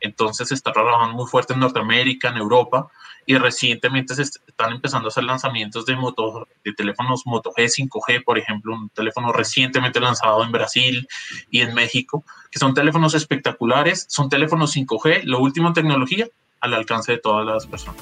Entonces 0.01 0.47
se 0.47 0.53
está 0.53 0.71
trabajando 0.71 1.15
muy 1.15 1.27
fuerte 1.27 1.53
en 1.53 1.59
Norteamérica, 1.59 2.29
en 2.29 2.37
Europa, 2.37 2.89
y 3.25 3.37
recientemente 3.37 4.15
se 4.15 4.23
están 4.23 4.71
empezando 4.71 5.07
a 5.07 5.09
hacer 5.09 5.23
lanzamientos 5.23 5.85
de, 5.85 5.95
moto, 5.95 6.47
de 6.63 6.73
teléfonos 6.73 7.23
Moto 7.25 7.51
G 7.51 7.65
5G, 7.65 8.23
por 8.23 8.39
ejemplo, 8.39 8.73
un 8.73 8.89
teléfono 8.89 9.31
recientemente 9.31 9.99
lanzado 9.99 10.43
en 10.43 10.51
Brasil 10.51 11.07
y 11.51 11.61
en 11.61 11.73
México, 11.75 12.23
que 12.49 12.59
son 12.59 12.73
teléfonos 12.73 13.13
espectaculares, 13.13 14.05
son 14.09 14.29
teléfonos 14.29 14.75
5G, 14.75 15.23
lo 15.25 15.39
último 15.39 15.67
en 15.67 15.73
tecnología, 15.73 16.27
al 16.61 16.73
alcance 16.73 17.11
de 17.11 17.17
todas 17.19 17.45
las 17.45 17.67
personas. 17.67 18.01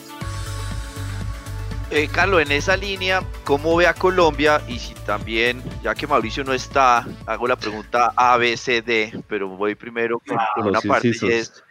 Eh, 1.89 2.10
Carlos, 2.12 2.41
en 2.41 2.52
esa 2.52 2.76
línea, 2.76 3.23
¿cómo 3.45 3.78
ve 3.78 3.88
a 3.88 3.93
Colombia? 3.93 4.62
Y 4.67 4.78
si 4.78 4.93
también, 4.93 5.63
ya 5.82 5.95
que 5.95 6.06
Mauricio 6.06 6.43
no 6.43 6.52
está, 6.52 7.08
hago 7.26 7.47
la 7.47 7.56
pregunta 7.56 8.12
A, 8.17 8.36
B, 8.36 8.58
C, 8.58 8.82
D, 8.82 9.23
pero 9.30 9.47
voy 9.47 9.73
primero 9.73 10.19
con, 10.19 10.38
con 10.54 10.67
una 10.67 10.82
parte 10.82 11.12
y 11.21 11.32
es, 11.32 11.63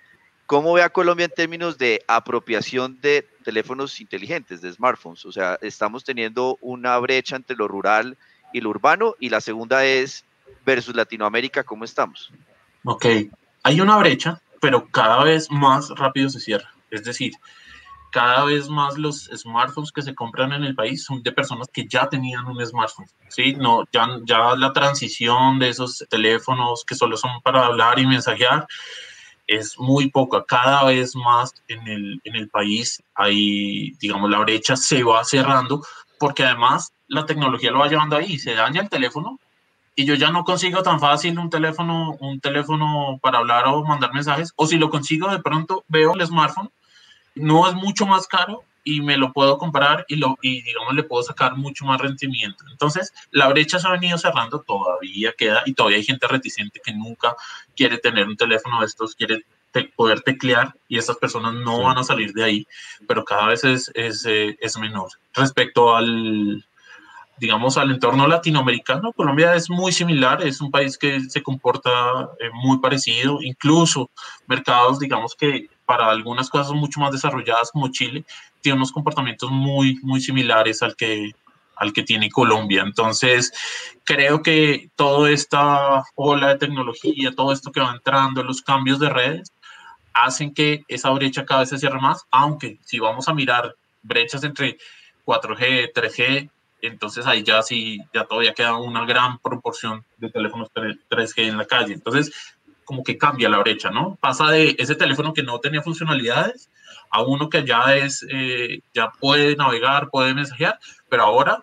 ¿cómo 0.46 0.72
ve 0.72 0.82
a 0.82 0.88
Colombia 0.88 1.26
en 1.26 1.32
términos 1.32 1.76
de 1.76 2.02
apropiación 2.08 2.98
de 3.02 3.28
teléfonos 3.44 4.00
inteligentes, 4.00 4.62
de 4.62 4.72
smartphones? 4.72 5.26
O 5.26 5.32
sea, 5.32 5.58
estamos 5.60 6.02
teniendo 6.02 6.56
una 6.62 6.96
brecha 6.98 7.36
entre 7.36 7.54
lo 7.54 7.68
rural 7.68 8.16
y 8.54 8.62
lo 8.62 8.70
urbano, 8.70 9.16
y 9.20 9.28
la 9.28 9.42
segunda 9.42 9.84
es, 9.84 10.24
versus 10.64 10.96
Latinoamérica, 10.96 11.62
¿cómo 11.62 11.84
estamos? 11.84 12.32
Ok, 12.84 13.04
hay 13.62 13.80
una 13.82 13.98
brecha, 13.98 14.40
pero 14.62 14.86
cada 14.88 15.22
vez 15.24 15.50
más 15.50 15.90
rápido 15.90 16.30
se 16.30 16.40
cierra. 16.40 16.72
Es 16.90 17.04
decir, 17.04 17.34
cada 18.16 18.46
vez 18.46 18.70
más 18.70 18.96
los 18.96 19.24
smartphones 19.24 19.92
que 19.92 20.00
se 20.00 20.14
compran 20.14 20.50
en 20.54 20.64
el 20.64 20.74
país 20.74 21.04
son 21.04 21.22
de 21.22 21.32
personas 21.32 21.68
que 21.70 21.86
ya 21.86 22.08
tenían 22.08 22.46
un 22.46 22.64
smartphone, 22.64 23.04
¿sí? 23.28 23.52
No, 23.52 23.84
ya, 23.92 24.08
ya 24.24 24.56
la 24.56 24.72
transición 24.72 25.58
de 25.58 25.68
esos 25.68 26.02
teléfonos 26.08 26.82
que 26.86 26.94
solo 26.94 27.18
son 27.18 27.42
para 27.42 27.66
hablar 27.66 27.98
y 27.98 28.06
mensajear 28.06 28.66
es 29.46 29.78
muy 29.78 30.08
poca. 30.08 30.42
Cada 30.48 30.84
vez 30.84 31.14
más 31.14 31.52
en 31.68 31.86
el, 31.88 32.18
en 32.24 32.36
el 32.36 32.48
país 32.48 33.02
hay, 33.14 33.90
digamos, 34.00 34.30
la 34.30 34.38
brecha 34.38 34.76
se 34.76 35.02
va 35.02 35.22
cerrando 35.22 35.84
porque 36.18 36.42
además 36.42 36.94
la 37.08 37.26
tecnología 37.26 37.70
lo 37.70 37.80
va 37.80 37.88
llevando 37.88 38.16
ahí. 38.16 38.38
Se 38.38 38.54
daña 38.54 38.80
el 38.80 38.88
teléfono 38.88 39.38
y 39.94 40.06
yo 40.06 40.14
ya 40.14 40.30
no 40.30 40.42
consigo 40.44 40.82
tan 40.82 41.00
fácil 41.00 41.38
un 41.38 41.50
teléfono, 41.50 42.16
un 42.20 42.40
teléfono 42.40 43.18
para 43.20 43.40
hablar 43.40 43.66
o 43.66 43.84
mandar 43.84 44.14
mensajes. 44.14 44.54
O 44.56 44.66
si 44.66 44.78
lo 44.78 44.88
consigo, 44.88 45.28
de 45.28 45.40
pronto 45.40 45.84
veo 45.88 46.14
el 46.14 46.26
smartphone 46.26 46.70
no 47.36 47.68
es 47.68 47.74
mucho 47.74 48.06
más 48.06 48.26
caro 48.26 48.64
y 48.86 49.00
me 49.00 49.16
lo 49.16 49.32
puedo 49.32 49.58
comprar 49.58 50.04
y, 50.08 50.16
lo, 50.16 50.38
y 50.42 50.62
digamos 50.62 50.94
le 50.94 51.02
puedo 51.02 51.22
sacar 51.22 51.56
mucho 51.56 51.84
más 51.84 52.00
rendimiento. 52.00 52.64
Entonces, 52.70 53.12
la 53.32 53.48
brecha 53.48 53.78
se 53.78 53.88
ha 53.88 53.90
venido 53.90 54.16
cerrando, 54.16 54.60
todavía 54.60 55.32
queda 55.36 55.62
y 55.66 55.74
todavía 55.74 55.98
hay 55.98 56.04
gente 56.04 56.26
reticente 56.28 56.80
que 56.82 56.92
nunca 56.92 57.34
quiere 57.74 57.98
tener 57.98 58.28
un 58.28 58.36
teléfono 58.36 58.80
de 58.80 58.86
estos, 58.86 59.16
quiere 59.16 59.44
te, 59.72 59.84
poder 59.96 60.20
teclear 60.20 60.72
y 60.88 60.98
estas 60.98 61.16
personas 61.16 61.54
no 61.54 61.78
sí. 61.78 61.82
van 61.82 61.98
a 61.98 62.04
salir 62.04 62.32
de 62.32 62.44
ahí, 62.44 62.66
pero 63.08 63.24
cada 63.24 63.46
vez 63.46 63.64
es, 63.64 63.90
es, 63.94 64.24
eh, 64.24 64.56
es 64.60 64.78
menor. 64.78 65.10
Respecto 65.34 65.96
al, 65.96 66.64
digamos, 67.38 67.76
al 67.76 67.90
entorno 67.90 68.28
latinoamericano, 68.28 69.12
Colombia 69.12 69.56
es 69.56 69.68
muy 69.68 69.90
similar, 69.90 70.42
es 70.46 70.60
un 70.60 70.70
país 70.70 70.96
que 70.96 71.20
se 71.28 71.42
comporta 71.42 71.90
eh, 72.38 72.50
muy 72.54 72.78
parecido, 72.78 73.38
incluso 73.42 74.10
mercados, 74.46 75.00
digamos 75.00 75.34
que 75.34 75.68
para 75.86 76.10
algunas 76.10 76.50
cosas 76.50 76.72
mucho 76.72 77.00
más 77.00 77.12
desarrolladas 77.12 77.70
como 77.70 77.88
Chile, 77.90 78.24
tiene 78.60 78.76
unos 78.76 78.92
comportamientos 78.92 79.50
muy, 79.50 79.98
muy 80.02 80.20
similares 80.20 80.82
al 80.82 80.96
que, 80.96 81.30
al 81.76 81.92
que 81.92 82.02
tiene 82.02 82.30
Colombia. 82.30 82.82
Entonces, 82.82 83.52
creo 84.04 84.42
que 84.42 84.90
toda 84.96 85.30
esta 85.30 86.02
ola 86.16 86.48
de 86.48 86.58
tecnología, 86.58 87.32
todo 87.34 87.52
esto 87.52 87.72
que 87.72 87.80
va 87.80 87.92
entrando, 87.92 88.42
los 88.42 88.60
cambios 88.62 88.98
de 88.98 89.08
redes, 89.08 89.52
hacen 90.12 90.52
que 90.52 90.84
esa 90.88 91.10
brecha 91.10 91.44
cada 91.44 91.60
vez 91.60 91.68
se 91.68 91.78
cierre 91.78 92.00
más, 92.00 92.24
aunque 92.30 92.78
si 92.84 92.98
vamos 92.98 93.28
a 93.28 93.34
mirar 93.34 93.76
brechas 94.02 94.44
entre 94.44 94.78
4G, 95.26 95.92
3G, 95.92 96.50
entonces 96.82 97.26
ahí 97.26 97.42
ya 97.42 97.62
sí, 97.62 98.00
ya 98.14 98.24
todavía 98.24 98.54
queda 98.54 98.76
una 98.76 99.04
gran 99.04 99.38
proporción 99.38 100.04
de 100.18 100.30
teléfonos 100.30 100.68
3G 100.72 101.48
en 101.48 101.58
la 101.58 101.66
calle. 101.66 101.94
Entonces, 101.94 102.55
como 102.86 103.02
que 103.02 103.18
cambia 103.18 103.50
la 103.50 103.58
brecha, 103.58 103.90
¿no? 103.90 104.16
Pasa 104.20 104.50
de 104.50 104.74
ese 104.78 104.94
teléfono 104.94 105.34
que 105.34 105.42
no 105.42 105.58
tenía 105.58 105.82
funcionalidades 105.82 106.70
a 107.10 107.22
uno 107.22 107.50
que 107.50 107.64
ya 107.64 107.94
es, 107.96 108.24
eh, 108.30 108.80
ya 108.94 109.10
puede 109.10 109.56
navegar, 109.56 110.08
puede 110.08 110.32
mensajear, 110.32 110.78
pero 111.08 111.24
ahora 111.24 111.62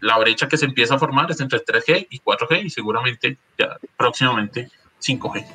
la 0.00 0.18
brecha 0.18 0.48
que 0.48 0.58
se 0.58 0.66
empieza 0.66 0.96
a 0.96 0.98
formar 0.98 1.30
es 1.30 1.40
entre 1.40 1.60
3G 1.64 2.08
y 2.10 2.20
4G 2.20 2.64
y 2.64 2.70
seguramente 2.70 3.38
ya 3.56 3.76
próximamente 3.96 4.70
5G. 5.00 5.46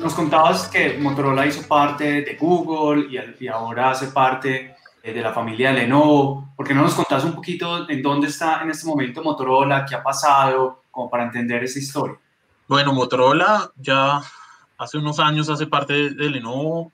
nos 0.00 0.14
contabas 0.14 0.68
que 0.68 0.98
Motorola 0.98 1.46
hizo 1.46 1.66
parte 1.66 2.22
de 2.22 2.36
Google 2.36 3.06
y, 3.10 3.44
y 3.44 3.48
ahora 3.48 3.90
hace 3.90 4.08
parte 4.08 4.76
eh, 5.02 5.12
de 5.12 5.20
la 5.22 5.32
familia 5.32 5.70
de 5.72 5.80
Lenovo. 5.80 6.52
¿Por 6.56 6.66
qué 6.66 6.74
no 6.74 6.82
nos 6.82 6.94
contás 6.94 7.24
un 7.24 7.34
poquito 7.34 7.88
en 7.88 8.02
dónde 8.02 8.28
está 8.28 8.62
en 8.62 8.70
este 8.70 8.86
momento 8.86 9.22
Motorola, 9.22 9.84
qué 9.86 9.94
ha 9.94 10.02
pasado, 10.02 10.84
como 10.90 11.08
para 11.10 11.24
entender 11.24 11.64
esa 11.64 11.78
historia? 11.78 12.18
Bueno, 12.66 12.94
Motorola 12.94 13.70
ya 13.76 14.22
hace 14.78 14.96
unos 14.96 15.20
años 15.20 15.50
hace 15.50 15.66
parte 15.66 16.10
de 16.10 16.30
Lenovo. 16.30 16.92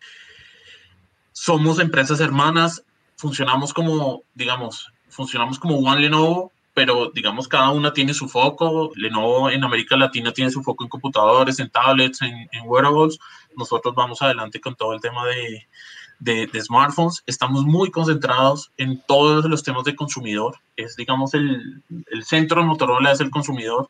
Somos 1.32 1.78
empresas 1.78 2.18
hermanas, 2.18 2.82
funcionamos 3.16 3.72
como, 3.72 4.22
digamos, 4.34 4.92
funcionamos 5.08 5.60
como 5.60 5.78
One 5.78 6.00
Lenovo, 6.00 6.50
pero 6.74 7.10
digamos 7.14 7.46
cada 7.46 7.70
una 7.70 7.92
tiene 7.92 8.14
su 8.14 8.28
foco. 8.28 8.90
Lenovo 8.96 9.48
en 9.48 9.62
América 9.62 9.96
Latina 9.96 10.32
tiene 10.32 10.50
su 10.50 10.60
foco 10.62 10.82
en 10.82 10.90
computadores, 10.90 11.60
en 11.60 11.70
tablets, 11.70 12.20
en, 12.22 12.48
wearables. 12.64 13.20
Nosotros 13.56 13.94
vamos 13.94 14.20
adelante 14.22 14.60
con 14.60 14.74
todo 14.74 14.92
el 14.92 15.00
tema 15.00 15.24
de, 15.26 16.48
de, 16.48 16.60
smartphones. 16.60 17.22
Estamos 17.26 17.64
muy 17.64 17.92
concentrados 17.92 18.72
en 18.76 19.00
todos 19.06 19.44
los 19.44 19.62
temas 19.62 19.84
de 19.84 19.94
consumidor. 19.94 20.58
Es, 20.76 20.96
digamos, 20.96 21.32
el, 21.34 21.82
el 22.10 22.24
centro 22.24 22.60
de 22.60 22.66
Motorola 22.66 23.12
es 23.12 23.20
el 23.20 23.30
consumidor. 23.30 23.88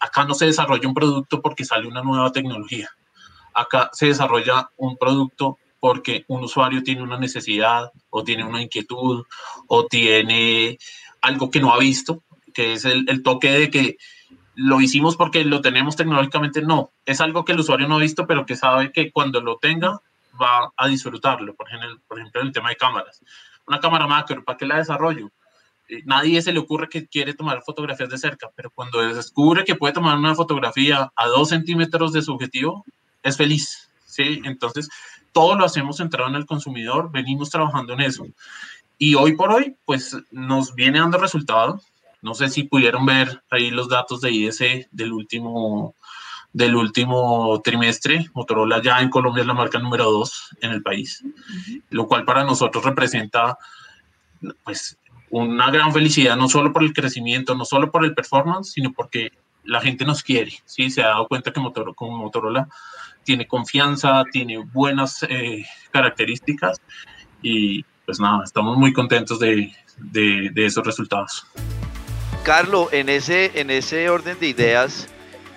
Acá 0.00 0.24
no 0.24 0.34
se 0.34 0.46
desarrolla 0.46 0.88
un 0.88 0.94
producto 0.94 1.40
porque 1.40 1.64
sale 1.64 1.86
una 1.86 2.02
nueva 2.02 2.32
tecnología. 2.32 2.90
Acá 3.54 3.90
se 3.92 4.06
desarrolla 4.06 4.70
un 4.76 4.96
producto 4.96 5.58
porque 5.80 6.24
un 6.28 6.42
usuario 6.42 6.82
tiene 6.82 7.02
una 7.02 7.18
necesidad 7.18 7.92
o 8.10 8.24
tiene 8.24 8.44
una 8.44 8.62
inquietud 8.62 9.24
o 9.66 9.86
tiene 9.86 10.78
algo 11.20 11.50
que 11.50 11.60
no 11.60 11.74
ha 11.74 11.78
visto, 11.78 12.22
que 12.52 12.72
es 12.72 12.84
el, 12.84 13.22
toque 13.22 13.50
de 13.50 13.70
que 13.70 13.96
lo 14.54 14.80
hicimos 14.80 15.16
porque 15.16 15.44
lo 15.44 15.60
tenemos 15.60 15.96
tecnológicamente, 15.96 16.62
no, 16.62 16.92
es 17.04 17.20
algo 17.20 17.44
que 17.44 17.52
el 17.52 17.60
usuario 17.60 17.88
no 17.88 17.96
ha 17.96 18.00
visto, 18.00 18.26
pero 18.26 18.46
que 18.46 18.56
sabe 18.56 18.92
que 18.92 19.10
cuando 19.10 19.40
lo 19.40 19.58
tenga 19.58 20.00
va 20.40 20.72
a 20.76 20.88
disfrutarlo, 20.88 21.54
por 21.54 21.68
ejemplo, 21.68 22.00
por 22.08 22.18
ejemplo 22.18 22.40
el 22.40 22.52
tema 22.52 22.70
de 22.70 22.76
cámaras. 22.76 23.22
Una 23.66 23.80
cámara 23.80 24.06
macro, 24.06 24.44
¿para 24.44 24.56
qué 24.56 24.66
la 24.66 24.78
desarrollo? 24.78 25.30
Eh, 25.88 26.02
nadie 26.04 26.40
se 26.42 26.52
le 26.52 26.58
ocurre 26.58 26.88
que 26.88 27.06
quiere 27.06 27.34
tomar 27.34 27.62
fotografías 27.62 28.08
de 28.08 28.18
cerca, 28.18 28.50
pero 28.54 28.70
cuando 28.70 29.00
descubre 29.14 29.64
que 29.64 29.74
puede 29.74 29.92
tomar 29.92 30.16
una 30.16 30.34
fotografía 30.34 31.12
a 31.14 31.26
dos 31.26 31.50
centímetros 31.50 32.12
de 32.12 32.22
su 32.22 32.32
objetivo, 32.32 32.84
es 33.22 33.36
feliz, 33.36 33.90
¿sí? 34.06 34.40
Entonces, 34.44 34.88
todo 35.32 35.56
lo 35.56 35.64
hacemos 35.64 35.96
centrado 35.96 36.28
en 36.28 36.36
el 36.36 36.46
consumidor, 36.46 37.10
venimos 37.10 37.50
trabajando 37.50 37.92
en 37.94 38.00
eso. 38.02 38.24
Y 38.98 39.14
hoy 39.16 39.36
por 39.36 39.50
hoy, 39.50 39.76
pues 39.84 40.16
nos 40.30 40.74
viene 40.74 41.00
dando 41.00 41.18
resultado. 41.18 41.80
No 42.22 42.34
sé 42.34 42.48
si 42.48 42.62
pudieron 42.64 43.04
ver 43.04 43.42
ahí 43.50 43.70
los 43.70 43.88
datos 43.88 44.20
de 44.20 44.30
IDC 44.30 44.88
del 44.92 45.12
último, 45.12 45.94
del 46.52 46.76
último 46.76 47.60
trimestre. 47.62 48.26
Motorola 48.32 48.80
ya 48.80 49.00
en 49.00 49.10
Colombia 49.10 49.42
es 49.42 49.46
la 49.46 49.54
marca 49.54 49.78
número 49.78 50.04
dos 50.04 50.50
en 50.60 50.70
el 50.70 50.82
país, 50.82 51.22
lo 51.90 52.06
cual 52.06 52.24
para 52.24 52.44
nosotros 52.44 52.84
representa 52.84 53.58
pues 54.62 54.98
una 55.42 55.68
gran 55.70 55.92
felicidad, 55.92 56.36
no 56.36 56.48
solo 56.48 56.72
por 56.72 56.84
el 56.84 56.92
crecimiento, 56.92 57.56
no 57.56 57.64
solo 57.64 57.90
por 57.90 58.04
el 58.04 58.14
performance, 58.14 58.70
sino 58.70 58.92
porque 58.92 59.32
la 59.64 59.80
gente 59.80 60.04
nos 60.04 60.22
quiere, 60.22 60.52
¿sí? 60.64 60.90
Se 60.90 61.02
ha 61.02 61.08
dado 61.08 61.26
cuenta 61.26 61.52
que 61.52 61.58
Motorola, 61.58 61.92
como 61.94 62.18
Motorola 62.18 62.68
tiene 63.24 63.48
confianza, 63.48 64.22
tiene 64.30 64.58
buenas 64.58 65.24
eh, 65.28 65.64
características 65.90 66.80
y 67.42 67.84
pues 68.04 68.20
nada, 68.20 68.44
estamos 68.44 68.78
muy 68.78 68.92
contentos 68.92 69.40
de, 69.40 69.72
esos 70.54 70.86
resultados. 70.86 71.44
Carlos, 72.44 72.92
en 72.92 73.08
ese, 73.08 73.58
en 73.58 73.70
ese 73.70 74.10
orden 74.10 74.38
de 74.38 74.48
ideas, 74.48 75.08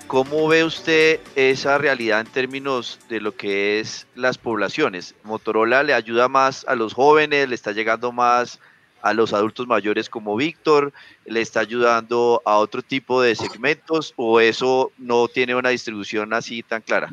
¿cómo 0.08 0.48
ve 0.48 0.64
usted 0.64 1.20
esa 1.36 1.78
realidad 1.78 2.22
en 2.22 2.28
términos 2.28 3.00
de 3.10 3.22
lo 3.22 3.36
que 3.36 3.80
es 3.80 4.08
las 4.16 4.40
poblaciones? 4.40 5.14
¿Motorola 5.24 5.84
le 5.84 5.94
ayuda 5.94 6.30
más 6.30 6.66
a 6.68 6.74
los 6.74 6.96
jóvenes, 6.96 7.48
le 7.48 7.54
está 7.54 7.74
llegando 7.74 8.12
más 8.12 8.60
a 9.08 9.14
los 9.14 9.34
adultos 9.34 9.68
mayores 9.68 10.10
como 10.10 10.36
Víctor, 10.36 10.94
le 11.26 11.42
está 11.42 11.62
ayudando 11.62 12.42
a 12.46 12.58
otro 12.58 12.82
tipo 12.82 13.22
de 13.22 13.36
segmentos 13.36 14.14
o 14.16 14.40
eso 14.40 14.92
no 14.98 15.28
tiene 15.28 15.56
una 15.56 15.70
distribución 15.70 16.34
así 16.34 16.64
tan 16.64 16.82
clara? 16.82 17.10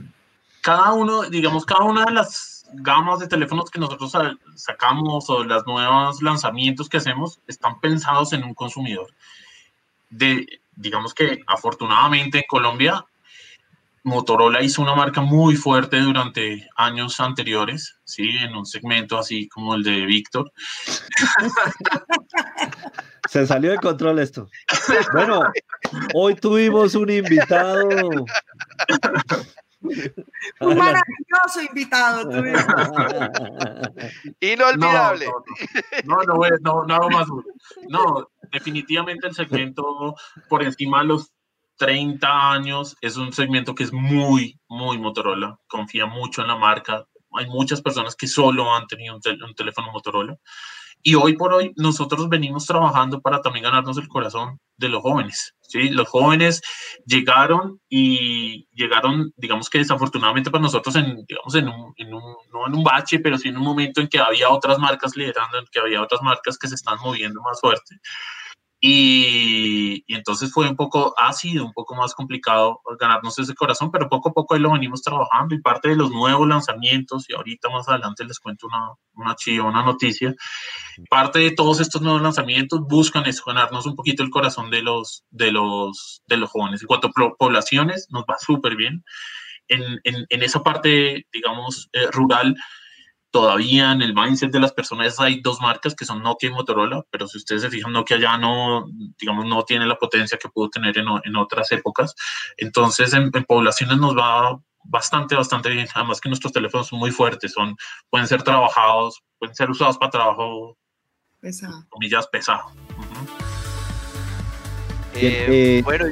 Cada 0.60 0.92
uno, 0.92 1.22
digamos, 1.22 1.64
cada 1.64 1.84
una 1.84 2.04
de 2.06 2.12
las 2.12 2.66
gamas 2.72 3.20
de 3.20 3.28
teléfonos 3.28 3.70
que 3.70 3.78
nosotros 3.78 4.12
sacamos 4.56 5.28
o 5.30 5.44
los 5.44 5.66
nuevos 5.66 6.22
lanzamientos 6.22 6.88
que 6.88 6.96
hacemos 6.96 7.38
están 7.46 7.78
pensados 7.80 8.32
en 8.32 8.44
un 8.44 8.54
consumidor. 8.54 9.10
De, 10.10 10.46
digamos 10.74 11.14
que 11.14 11.42
afortunadamente 11.46 12.38
en 12.38 12.44
Colombia, 12.48 13.04
Motorola 14.04 14.62
hizo 14.62 14.82
una 14.82 14.94
marca 14.94 15.20
muy 15.22 15.56
fuerte 15.56 15.98
durante 15.98 16.68
años 16.76 17.18
anteriores, 17.20 17.98
¿sí? 18.04 18.28
En 18.40 18.54
un 18.54 18.66
segmento 18.66 19.18
así 19.18 19.48
como 19.48 19.74
el 19.74 19.82
de 19.82 20.04
Víctor. 20.04 20.52
Se 23.28 23.46
salió 23.46 23.70
de 23.70 23.78
control 23.78 24.18
esto. 24.18 24.48
Bueno, 25.12 25.42
hoy 26.14 26.34
tuvimos 26.34 26.94
un 26.94 27.10
invitado 27.10 27.88
un 30.60 30.78
maravilloso 30.78 31.62
invitado. 31.68 32.30
Inolvidable. 34.40 35.26
No, 36.04 36.22
no, 36.22 36.38
no, 36.60 36.84
no, 36.84 36.94
hago 36.94 37.10
más. 37.10 37.26
No, 37.88 38.30
definitivamente 38.52 39.26
el 39.26 39.34
segmento 39.34 40.14
por 40.48 40.62
encima 40.62 41.00
de 41.00 41.06
los 41.06 41.32
30 41.76 42.52
años 42.52 42.96
es 43.00 43.16
un 43.16 43.32
segmento 43.32 43.74
que 43.74 43.84
es 43.84 43.92
muy, 43.92 44.58
muy 44.68 44.98
Motorola. 44.98 45.58
Confía 45.66 46.06
mucho 46.06 46.42
en 46.42 46.48
la 46.48 46.56
marca. 46.56 47.04
Hay 47.32 47.46
muchas 47.46 47.82
personas 47.82 48.14
que 48.14 48.26
solo 48.28 48.74
han 48.74 48.86
tenido 48.86 49.16
un 49.16 49.54
teléfono 49.54 49.92
Motorola. 49.92 50.36
Y 51.06 51.16
hoy 51.16 51.36
por 51.36 51.52
hoy 51.52 51.70
nosotros 51.76 52.30
venimos 52.30 52.64
trabajando 52.64 53.20
para 53.20 53.42
también 53.42 53.64
ganarnos 53.64 53.98
el 53.98 54.08
corazón 54.08 54.58
de 54.78 54.88
los 54.88 55.02
jóvenes. 55.02 55.54
¿sí? 55.60 55.90
Los 55.90 56.08
jóvenes 56.08 56.62
llegaron 57.04 57.78
y 57.90 58.66
llegaron, 58.72 59.30
digamos 59.36 59.68
que 59.68 59.78
desafortunadamente 59.78 60.50
para 60.50 60.62
nosotros, 60.62 60.96
en, 60.96 61.22
digamos, 61.26 61.54
en 61.56 61.68
un, 61.68 61.92
en 61.96 62.14
un, 62.14 62.22
no 62.50 62.66
en 62.66 62.74
un 62.74 62.82
bache, 62.82 63.18
pero 63.18 63.36
sí 63.36 63.48
en 63.48 63.58
un 63.58 63.64
momento 63.64 64.00
en 64.00 64.08
que 64.08 64.18
había 64.18 64.48
otras 64.48 64.78
marcas 64.78 65.14
liderando, 65.14 65.58
en 65.58 65.66
que 65.70 65.78
había 65.78 66.00
otras 66.00 66.22
marcas 66.22 66.56
que 66.56 66.68
se 66.68 66.74
están 66.74 66.98
moviendo 67.00 67.42
más 67.42 67.60
fuerte. 67.60 67.96
Y, 68.86 70.04
entonces 70.08 70.52
fue 70.52 70.68
un 70.68 70.76
poco, 70.76 71.14
ha 71.16 71.32
sido 71.32 71.64
un 71.64 71.72
poco 71.72 71.94
más 71.94 72.14
complicado 72.14 72.82
ganarnos 73.00 73.38
ese 73.38 73.54
corazón, 73.54 73.90
pero 73.90 74.10
poco 74.10 74.28
a 74.28 74.32
poco 74.34 74.52
ahí 74.52 74.60
lo 74.60 74.72
venimos 74.72 75.00
trabajando 75.00 75.54
y 75.54 75.62
parte 75.62 75.88
de 75.88 75.96
los 75.96 76.10
nuevos 76.10 76.46
lanzamientos, 76.46 77.24
y 77.30 77.32
ahorita 77.32 77.70
más 77.70 77.88
adelante 77.88 78.26
les 78.26 78.38
cuento 78.38 78.66
una, 78.66 78.90
una 79.14 79.36
chiva, 79.36 79.64
una 79.64 79.82
noticia, 79.82 80.34
parte 81.08 81.38
de 81.38 81.52
todos 81.52 81.80
estos 81.80 82.02
nuevos 82.02 82.20
lanzamientos 82.20 82.80
buscan 82.86 83.24
eso, 83.24 83.44
ganarnos 83.46 83.86
un 83.86 83.96
poquito 83.96 84.22
el 84.22 84.28
corazón 84.28 84.68
de 84.68 84.82
los, 84.82 85.24
de 85.30 85.50
los, 85.50 86.22
de 86.26 86.36
los 86.36 86.50
jóvenes. 86.50 86.82
En 86.82 86.86
cuanto 86.86 87.08
a 87.08 87.36
poblaciones, 87.38 88.08
nos 88.10 88.24
va 88.24 88.36
súper 88.38 88.76
bien. 88.76 89.02
En, 89.66 89.80
en, 90.04 90.26
en, 90.28 90.42
esa 90.42 90.62
parte, 90.62 91.26
digamos, 91.32 91.88
eh, 91.94 92.08
rural, 92.12 92.54
todavía 93.34 93.90
en 93.90 94.00
el 94.00 94.14
mindset 94.14 94.52
de 94.52 94.60
las 94.60 94.72
personas 94.72 95.18
hay 95.18 95.40
dos 95.40 95.60
marcas 95.60 95.96
que 95.96 96.04
son 96.04 96.22
Nokia 96.22 96.50
y 96.50 96.52
Motorola, 96.52 97.04
pero 97.10 97.26
si 97.26 97.38
ustedes 97.38 97.62
se 97.62 97.68
fijan, 97.68 97.92
Nokia 97.92 98.16
ya 98.16 98.38
no, 98.38 98.86
digamos, 99.18 99.44
no 99.46 99.64
tiene 99.64 99.86
la 99.86 99.96
potencia 99.96 100.38
que 100.38 100.48
pudo 100.48 100.70
tener 100.70 100.96
en, 100.98 101.06
en 101.24 101.34
otras 101.34 101.72
épocas. 101.72 102.14
Entonces, 102.58 103.12
en, 103.12 103.32
poblaciones 103.32 103.98
nos 103.98 104.16
va 104.16 104.56
bastante, 104.84 105.34
bastante 105.34 105.70
bien. 105.70 105.88
Además 105.96 106.20
que 106.20 106.28
nuestros 106.28 106.52
teléfonos 106.52 106.86
son 106.86 107.00
muy 107.00 107.10
fuertes, 107.10 107.54
son, 107.54 107.74
pueden 108.08 108.28
ser 108.28 108.44
trabajados, 108.44 109.20
pueden 109.40 109.56
ser 109.56 109.68
usados 109.68 109.98
para 109.98 110.12
trabajo, 110.12 110.78
pesado. 111.40 111.84
comillas, 111.88 112.28
pesado. 112.28 112.70
Eh, 115.16 115.80
bueno, 115.82 116.04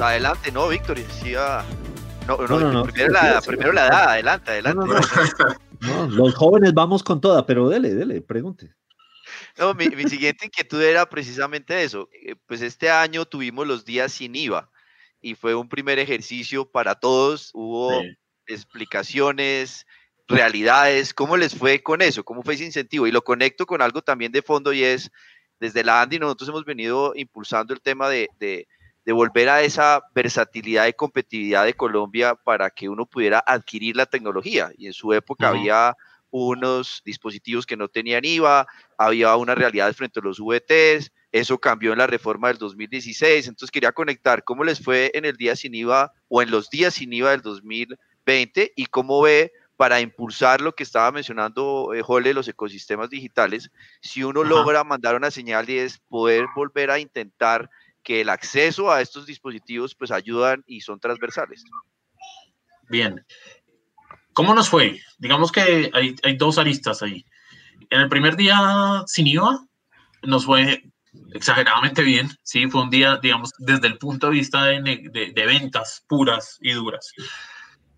adelante. 0.00 0.50
no, 0.50 0.66
Víctor, 0.66 0.96
decía... 0.96 1.64
No, 2.26 2.36
no, 2.38 2.82
primero, 2.82 3.12
la, 3.12 3.40
primero 3.40 3.72
la 3.72 3.84
da, 3.84 4.10
adelante, 4.10 4.50
adelante. 4.50 4.96
Los 6.10 6.34
jóvenes 6.34 6.74
vamos 6.74 7.02
con 7.02 7.20
toda, 7.20 7.46
pero 7.46 7.68
dele, 7.68 7.94
dele, 7.94 8.20
pregunte. 8.20 8.74
No, 9.58 9.74
mi, 9.74 9.86
siguiente 10.08 10.46
inquietud 10.46 10.82
era 10.82 11.08
precisamente 11.08 11.82
eso. 11.82 12.08
Eh, 12.12 12.36
pues 12.46 12.62
este 12.62 12.90
año 12.90 13.24
tuvimos 13.24 13.66
los 13.66 13.84
días 13.84 14.12
sin 14.12 14.36
IVA 14.36 14.70
y 15.20 15.34
fue 15.34 15.54
un 15.54 15.68
primer 15.68 15.98
ejercicio 15.98 16.70
para 16.70 16.94
todos. 16.94 17.50
Hubo 17.54 17.90
explicaciones, 18.46 19.86
realidades. 20.28 21.14
¿Cómo 21.14 21.36
les 21.36 21.54
fue 21.54 21.82
con 21.82 22.02
eso? 22.02 22.24
¿Cómo 22.24 22.42
fue 22.42 22.54
ese 22.54 22.64
incentivo? 22.64 23.06
Y 23.06 23.12
lo 23.12 23.22
conecto 23.22 23.66
con 23.66 23.82
algo 23.82 24.02
también 24.02 24.32
de 24.32 24.42
fondo 24.42 24.72
y 24.72 24.84
es, 24.84 25.10
desde 25.58 25.84
la 25.84 26.02
Andy 26.02 26.18
nosotros 26.18 26.48
hemos 26.50 26.64
venido 26.64 27.12
impulsando 27.16 27.72
el 27.74 27.80
tema 27.80 28.08
de 28.08 28.28
de 28.38 28.68
volver 29.12 29.48
a 29.48 29.62
esa 29.62 30.02
versatilidad 30.14 30.86
y 30.86 30.92
competitividad 30.92 31.64
de 31.64 31.74
Colombia 31.74 32.34
para 32.34 32.70
que 32.70 32.88
uno 32.88 33.06
pudiera 33.06 33.42
adquirir 33.46 33.96
la 33.96 34.06
tecnología. 34.06 34.70
Y 34.76 34.86
en 34.86 34.92
su 34.92 35.12
época 35.12 35.48
había 35.48 35.96
unos 36.30 37.02
dispositivos 37.04 37.66
que 37.66 37.76
no 37.76 37.88
tenían 37.88 38.24
IVA, 38.24 38.66
había 38.98 39.36
una 39.36 39.54
realidad 39.54 39.92
frente 39.94 40.20
a 40.20 40.22
los 40.22 40.38
VTs, 40.40 41.12
eso 41.32 41.58
cambió 41.58 41.92
en 41.92 41.98
la 41.98 42.06
reforma 42.06 42.48
del 42.48 42.58
2016, 42.58 43.46
entonces 43.46 43.70
quería 43.70 43.92
conectar 43.92 44.42
cómo 44.42 44.64
les 44.64 44.82
fue 44.82 45.10
en 45.14 45.24
el 45.24 45.36
día 45.36 45.54
sin 45.54 45.74
IVA 45.74 46.12
o 46.28 46.42
en 46.42 46.50
los 46.50 46.68
días 46.68 46.94
sin 46.94 47.12
IVA 47.12 47.30
del 47.30 47.42
2000 47.42 47.96
20 48.26 48.72
y 48.76 48.86
cómo 48.86 49.22
ve 49.22 49.52
para 49.76 50.00
impulsar 50.00 50.60
lo 50.60 50.74
que 50.74 50.82
estaba 50.82 51.12
mencionando 51.12 51.92
eh, 51.94 52.02
Jole, 52.02 52.34
los 52.34 52.48
ecosistemas 52.48 53.10
digitales, 53.10 53.70
si 54.00 54.24
uno 54.24 54.42
logra 54.42 54.84
mandar 54.84 55.14
una 55.14 55.30
señal 55.30 55.68
y 55.70 55.78
es 55.78 55.98
poder 55.98 56.46
volver 56.54 56.90
a 56.90 56.98
intentar 56.98 57.70
que 58.06 58.20
el 58.20 58.28
acceso 58.28 58.92
a 58.92 59.00
estos 59.00 59.26
dispositivos 59.26 59.96
pues 59.96 60.12
ayudan 60.12 60.62
y 60.68 60.80
son 60.80 61.00
transversales. 61.00 61.64
Bien. 62.88 63.26
¿Cómo 64.32 64.54
nos 64.54 64.68
fue? 64.68 65.00
Digamos 65.18 65.50
que 65.50 65.90
hay, 65.92 66.14
hay 66.22 66.36
dos 66.36 66.56
aristas 66.58 67.02
ahí. 67.02 67.24
En 67.90 68.00
el 68.00 68.08
primer 68.08 68.36
día 68.36 69.02
sin 69.06 69.26
IVA 69.26 69.66
nos 70.22 70.46
fue 70.46 70.84
exageradamente 71.32 72.02
bien, 72.02 72.30
sí, 72.42 72.68
fue 72.68 72.82
un 72.82 72.90
día, 72.90 73.18
digamos, 73.20 73.50
desde 73.58 73.88
el 73.88 73.98
punto 73.98 74.28
de 74.28 74.34
vista 74.34 74.66
de, 74.66 75.32
de, 75.34 75.46
ventas 75.46 76.04
puras 76.06 76.58
y 76.60 76.74
duras. 76.74 77.12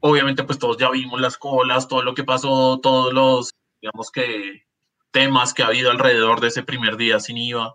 Obviamente, 0.01 0.43
pues 0.45 0.59
todos 0.59 0.79
ya 0.79 0.91
vimos 0.91 1.21
las 1.21 1.37
colas, 1.37 1.87
todo 1.87 2.03
lo 2.03 2.15
que 2.15 2.25
pasó, 2.25 2.81
todos 2.81 3.13
los, 3.13 3.51
digamos 3.83 4.11
que, 4.11 4.68
temas 5.11 5.55
que 5.55 5.63
ha 5.63 5.67
habido 5.67 5.91
alrededor 5.91 6.41
de 6.41 6.49
ese 6.49 6.63
primer 6.63 6.97
día 6.97 7.21
sin 7.21 7.39
IVA, 7.39 7.73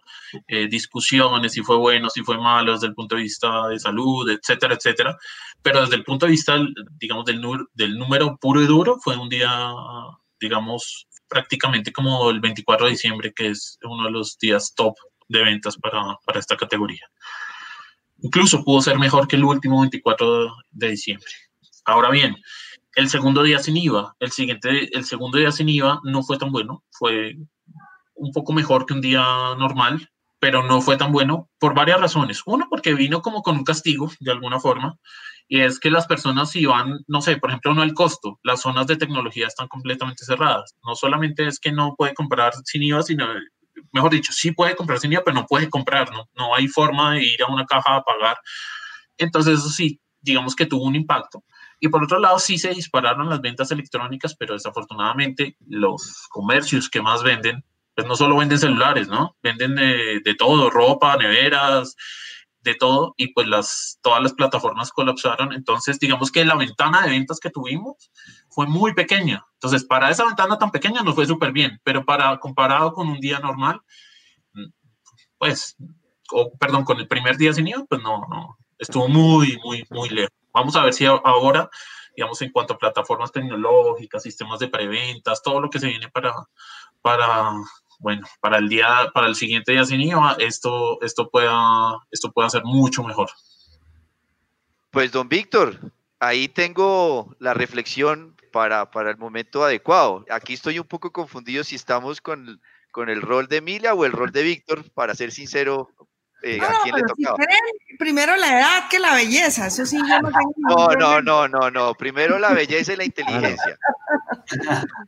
eh, 0.48 0.67
discusiones, 0.67 1.54
si 1.54 1.62
fue 1.62 1.78
bueno, 1.78 2.10
si 2.10 2.22
fue 2.22 2.38
malo, 2.38 2.74
desde 2.74 2.88
el 2.88 2.93
punto 2.93 3.15
de 3.15 3.24
vista 3.24 3.67
de 3.67 3.80
salud, 3.80 4.30
etcétera, 4.30 4.76
etcétera. 4.76 5.17
Pero 5.62 5.82
desde 5.82 5.96
el 5.96 6.04
punto 6.04 6.26
de 6.26 6.32
vista, 6.32 6.58
digamos, 7.00 7.26
del, 7.26 7.41
del 7.74 7.98
número 7.98 8.38
puro 8.38 8.62
y 8.62 8.67
duro, 8.67 8.98
fue 9.04 9.17
un 9.17 9.30
día, 9.30 9.72
digamos, 10.39 11.08
prácticamente 11.28 11.91
como 11.91 12.30
el 12.30 12.39
24 12.39 12.86
de 12.86 12.91
diciembre, 12.91 13.34
que 13.36 13.48
es 13.48 13.78
uno 13.84 14.06
de 14.06 14.12
los 14.12 14.38
días 14.38 14.74
top 14.76 14.96
de 15.28 15.43
ventas 15.43 15.78
para, 15.78 16.17
para 16.26 16.39
esta 16.39 16.56
categoría. 16.56 17.10
Incluso 18.22 18.63
pudo 18.63 18.82
ser 18.82 18.98
mejor 19.00 19.28
que 19.28 19.36
el 19.36 19.43
último 19.43 19.82
24 19.82 20.56
de 20.72 20.89
diciembre. 20.89 21.32
Ahora 21.86 22.10
bien, 22.10 22.36
el 22.95 23.10
segundo 23.10 23.43
día 23.43 23.60
sin 23.60 23.77
IVA, 23.77 24.15
el 24.19 24.32
siguiente, 24.32 24.95
el 24.95 25.06
segundo 25.06 25.38
día 25.38 25.51
sin 25.51 25.69
IVA 25.69 26.01
no 26.03 26.23
fue 26.23 26.38
tan 26.38 26.51
bueno, 26.51 26.84
fue 26.91 27.36
un 28.15 28.32
poco 28.32 28.53
mejor 28.53 28.86
que 28.86 28.93
un 28.93 29.01
día 29.01 29.21
normal, 29.58 30.10
pero 30.39 30.63
no 30.63 30.82
fue 30.82 30.97
tan 30.97 31.12
bueno 31.12 31.49
por 31.60 31.73
varias 31.73 32.01
razones. 32.01 32.41
Uno, 32.45 32.67
porque 32.69 32.93
vino 32.93 33.21
como 33.21 33.41
con 33.41 33.58
un 33.58 33.63
castigo, 33.63 34.12
de 34.19 34.32
alguna 34.32 34.60
forma, 34.60 34.97
y 35.47 35.62
es 35.62 35.79
que 35.79 35.91
las 35.91 36.08
personas 36.08 36.56
iban, 36.56 36.99
no 37.08 37.21
sé, 37.21 37.38
por 37.38 37.49
ejemplo, 37.49 37.73
no 37.73 37.84
el 37.84 37.93
costo, 37.93 38.39
las 38.43 38.62
zonas 38.62 38.88
de 38.88 38.97
tecnología 38.97 39.47
están 39.47 39.67
completamente 39.67 40.25
cerradas. 40.25 40.75
No 40.86 40.95
solamente 40.95 41.47
es 41.47 41.60
que 41.60 41.71
no 41.71 41.95
puede 41.97 42.13
comprar 42.13 42.53
sin 42.65 42.84
IVA, 42.84 43.03
sino 43.03 43.27
mejor 43.91 44.12
dicho, 44.12 44.32
sí 44.34 44.51
puede 44.51 44.75
comprar 44.75 44.99
sin 44.99 45.13
IVA, 45.13 45.23
pero 45.23 45.36
no 45.36 45.45
puede 45.45 45.69
comprar, 45.69 46.12
¿no? 46.12 46.29
No 46.34 46.56
hay 46.56 46.67
forma 46.67 47.13
de 47.13 47.23
ir 47.23 47.43
a 47.43 47.51
una 47.51 47.65
caja 47.65 47.95
a 47.95 48.03
pagar. 48.03 48.38
Entonces, 49.17 49.60
eso 49.60 49.69
sí, 49.69 49.99
digamos 50.21 50.56
que 50.56 50.65
tuvo 50.65 50.86
un 50.86 50.95
impacto. 50.95 51.43
Y 51.84 51.89
por 51.89 52.02
otro 52.02 52.17
lado, 52.17 52.39
sí 52.39 52.58
se 52.58 52.69
dispararon 52.69 53.30
las 53.30 53.41
ventas 53.41 53.69
electrónicas, 53.69 54.38
pero 54.38 54.54
desafortunadamente 54.54 55.58
los 55.67 56.30
comercios 56.30 56.89
que 56.89 57.02
más 57.02 57.24
venden, 57.24 57.65
pues 57.93 58.08
no 58.08 58.15
solo 58.15 58.38
venden 58.38 58.58
celulares, 58.58 59.10
¿no? 59.10 59.36
Venden 59.43 59.76
de, 59.76 60.22
de 60.24 60.36
todo, 60.36 60.69
ropa, 60.69 61.17
neveras, 61.17 61.98
de 62.62 62.76
todo, 62.76 63.13
y 63.17 63.34
pues 63.34 63.48
las, 63.48 64.00
todas 64.02 64.24
las 64.24 64.32
plataformas 64.32 64.93
colapsaron. 64.93 65.52
Entonces, 65.52 66.00
digamos 66.00 66.32
que 66.32 66.46
la 66.46 66.56
ventana 66.56 67.02
de 67.02 67.10
ventas 67.10 67.41
que 67.41 67.50
tuvimos 67.50 68.13
fue 68.50 68.65
muy 68.65 68.93
pequeña. 68.93 69.46
Entonces, 69.56 69.84
para 69.84 70.10
esa 70.10 70.26
ventana 70.26 70.58
tan 70.58 70.72
pequeña 70.72 71.04
nos 71.04 71.15
fue 71.15 71.26
súper 71.26 71.52
bien, 71.52 71.82
pero 71.84 72.06
para 72.06 72.39
comparado 72.39 72.93
con 72.93 73.10
un 73.10 73.19
día 73.19 73.39
normal, 73.39 73.82
pues, 75.38 75.76
o 76.32 76.50
perdón, 76.58 76.86
con 76.86 76.98
el 77.02 77.10
primer 77.10 77.36
día 77.36 77.52
sin 77.52 77.67
IVA, 77.67 77.84
pues 77.89 78.02
no, 78.02 78.22
no, 78.30 78.58
estuvo 78.78 79.10
muy, 79.10 79.60
muy, 79.65 79.84
muy 79.89 80.08
lejos. 80.08 80.42
Vamos 80.54 80.76
a 80.76 80.84
ver 80.84 80.94
si 80.94 81.06
ahora, 81.06 81.70
digamos, 82.16 82.42
en 82.42 82.52
cuanto 82.52 82.74
a 82.74 82.78
plataformas 82.78 83.32
tecnológicas, 83.32 84.24
sistemas 84.24 84.60
de 84.60 84.68
preventas, 84.68 85.42
todo 85.42 85.60
lo 85.60 85.70
que 85.70 85.80
se 85.80 85.88
viene 85.88 86.10
para, 86.10 86.34
para, 87.02 87.52
bueno, 88.00 88.28
para 88.39 88.58
el 88.60 88.70
día, 88.70 89.10
para 89.13 89.28
el 89.28 89.36
siguiente 89.36 89.72
día 89.72 89.86
sin 89.86 90.02
IVA, 90.02 90.36
esto, 90.39 91.02
esto 91.02 91.30
pueda, 91.30 92.00
esto 92.12 92.32
pueda 92.32 92.50
ser 92.50 92.63
mucho 92.63 93.04
mejor. 93.04 93.30
Pues, 94.92 95.12
don 95.12 95.28
Víctor, 95.28 95.80
ahí 96.20 96.48
tengo 96.48 97.36
la 97.39 97.56
reflexión 97.56 98.36
para, 98.52 98.92
para 98.92 99.10
el 99.10 99.18
momento 99.18 99.63
adecuado. 99.63 100.24
Aquí 100.30 100.54
estoy 100.54 100.78
un 100.78 100.88
poco 100.88 101.12
confundido 101.12 101.63
si 101.63 101.76
estamos 101.76 102.22
con, 102.22 102.62
con 102.92 103.10
el 103.10 103.24
rol 103.24 103.48
de 103.48 103.58
Emilia 103.58 103.96
o 103.96 104.06
el 104.06 104.12
rol 104.12 104.32
de 104.32 104.44
Víctor, 104.44 104.86
para 104.92 105.16
ser 105.16 105.32
sincero, 105.32 105.89
eh, 106.43 106.60
¿a 106.62 106.84
quién 106.84 106.95
le 106.95 107.01
tocaba? 107.03 107.38
primero 107.97 108.36
la 108.36 108.60
edad 108.60 108.89
que 108.89 108.99
la 108.99 109.15
belleza, 109.15 109.67
eso 109.67 109.86
sí 109.86 109.97
yo 109.97 110.21
no 110.21 110.29
tengo. 110.29 110.93
No, 110.95 111.21
no, 111.21 111.47
no, 111.47 111.71
no, 111.71 111.93
primero 111.93 112.38
la 112.38 112.53
belleza 112.53 112.93
y 112.93 112.97
la 112.97 113.06
inteligencia. 113.06 113.77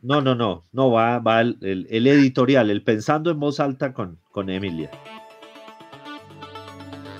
No, 0.02 0.20
no, 0.22 0.34
no, 0.34 0.64
no, 0.72 0.90
va, 0.90 1.18
va 1.18 1.42
el, 1.42 1.58
el, 1.60 2.06
editorial, 2.06 2.70
el 2.70 2.82
pensando 2.82 3.30
en 3.30 3.38
voz 3.38 3.60
alta 3.60 3.92
con, 3.92 4.18
con 4.32 4.48
Emilia. 4.48 4.90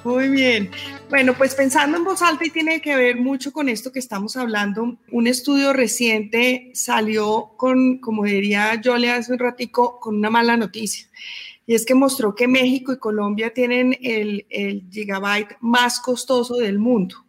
Muy 0.02 0.28
bien. 0.30 0.70
Bueno, 1.10 1.34
pues 1.34 1.54
pensando 1.54 1.98
en 1.98 2.04
voz 2.04 2.22
alta 2.22 2.46
y 2.46 2.50
tiene 2.50 2.80
que 2.80 2.96
ver 2.96 3.16
mucho 3.16 3.52
con 3.52 3.68
esto 3.68 3.92
que 3.92 3.98
estamos 3.98 4.36
hablando, 4.36 4.96
un 5.12 5.26
estudio 5.26 5.72
reciente 5.72 6.70
salió 6.74 7.52
con, 7.56 7.98
como 7.98 8.24
diría 8.24 8.80
yo 8.80 8.96
le 8.96 9.10
hace 9.10 9.32
un 9.32 9.38
ratico, 9.38 10.00
con 10.00 10.16
una 10.16 10.30
mala 10.30 10.56
noticia. 10.56 11.06
Y 11.66 11.74
es 11.74 11.84
que 11.84 11.94
mostró 11.94 12.34
que 12.34 12.46
México 12.46 12.92
y 12.92 12.98
Colombia 12.98 13.52
tienen 13.52 13.98
el, 14.00 14.46
el 14.50 14.88
gigabyte 14.90 15.56
más 15.60 16.00
costoso 16.00 16.56
del 16.56 16.78
mundo. 16.78 17.26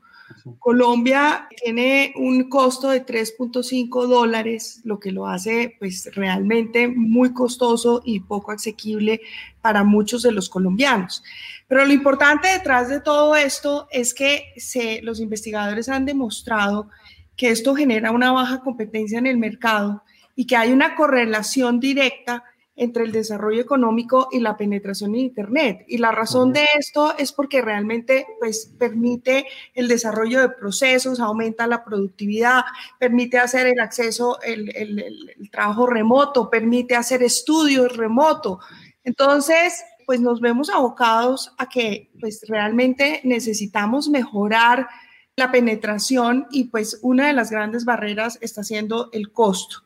Colombia 0.59 1.47
tiene 1.63 2.13
un 2.15 2.49
costo 2.49 2.89
de 2.89 3.05
3.5 3.05 4.07
dólares, 4.07 4.81
lo 4.83 4.99
que 4.99 5.11
lo 5.11 5.27
hace 5.27 5.75
pues 5.79 6.09
realmente 6.13 6.87
muy 6.87 7.33
costoso 7.33 8.01
y 8.03 8.19
poco 8.21 8.51
asequible 8.51 9.21
para 9.61 9.83
muchos 9.83 10.23
de 10.23 10.31
los 10.31 10.49
colombianos. 10.49 11.23
Pero 11.67 11.85
lo 11.85 11.93
importante 11.93 12.47
detrás 12.49 12.89
de 12.89 13.01
todo 13.01 13.35
esto 13.35 13.87
es 13.91 14.13
que 14.13 14.53
se, 14.57 15.01
los 15.01 15.19
investigadores 15.19 15.89
han 15.89 16.05
demostrado 16.05 16.89
que 17.35 17.49
esto 17.49 17.75
genera 17.75 18.11
una 18.11 18.31
baja 18.31 18.61
competencia 18.61 19.19
en 19.19 19.27
el 19.27 19.37
mercado 19.37 20.03
y 20.35 20.45
que 20.45 20.55
hay 20.55 20.71
una 20.71 20.95
correlación 20.95 21.79
directa 21.79 22.43
entre 22.77 23.03
el 23.03 23.11
desarrollo 23.11 23.59
económico 23.59 24.29
y 24.31 24.39
la 24.39 24.55
penetración 24.55 25.15
en 25.15 25.21
Internet. 25.21 25.83
Y 25.87 25.97
la 25.97 26.11
razón 26.11 26.53
de 26.53 26.65
esto 26.77 27.17
es 27.17 27.33
porque 27.33 27.61
realmente 27.61 28.27
pues, 28.39 28.71
permite 28.77 29.47
el 29.73 29.87
desarrollo 29.87 30.39
de 30.39 30.49
procesos, 30.49 31.19
aumenta 31.19 31.65
la 31.65 31.83
productividad, 31.83 32.61
permite 32.99 33.39
hacer 33.39 33.65
el 33.65 33.79
acceso, 33.79 34.39
el, 34.41 34.73
el, 34.75 35.49
trabajo 35.51 35.87
remoto, 35.87 36.49
permite 36.51 36.95
hacer 36.95 37.23
estudios 37.23 37.97
remoto. 37.97 38.59
Entonces, 39.03 39.83
pues 40.05 40.21
nos 40.21 40.39
vemos 40.39 40.69
abocados 40.69 41.53
a 41.57 41.67
que 41.67 42.11
pues 42.19 42.41
realmente 42.47 43.21
necesitamos 43.23 44.07
mejorar 44.07 44.87
la 45.35 45.51
penetración 45.51 46.47
y 46.51 46.65
pues 46.65 46.99
una 47.01 47.27
de 47.27 47.33
las 47.33 47.49
grandes 47.49 47.85
barreras 47.85 48.37
está 48.41 48.63
siendo 48.63 49.09
el 49.13 49.31
costo. 49.31 49.83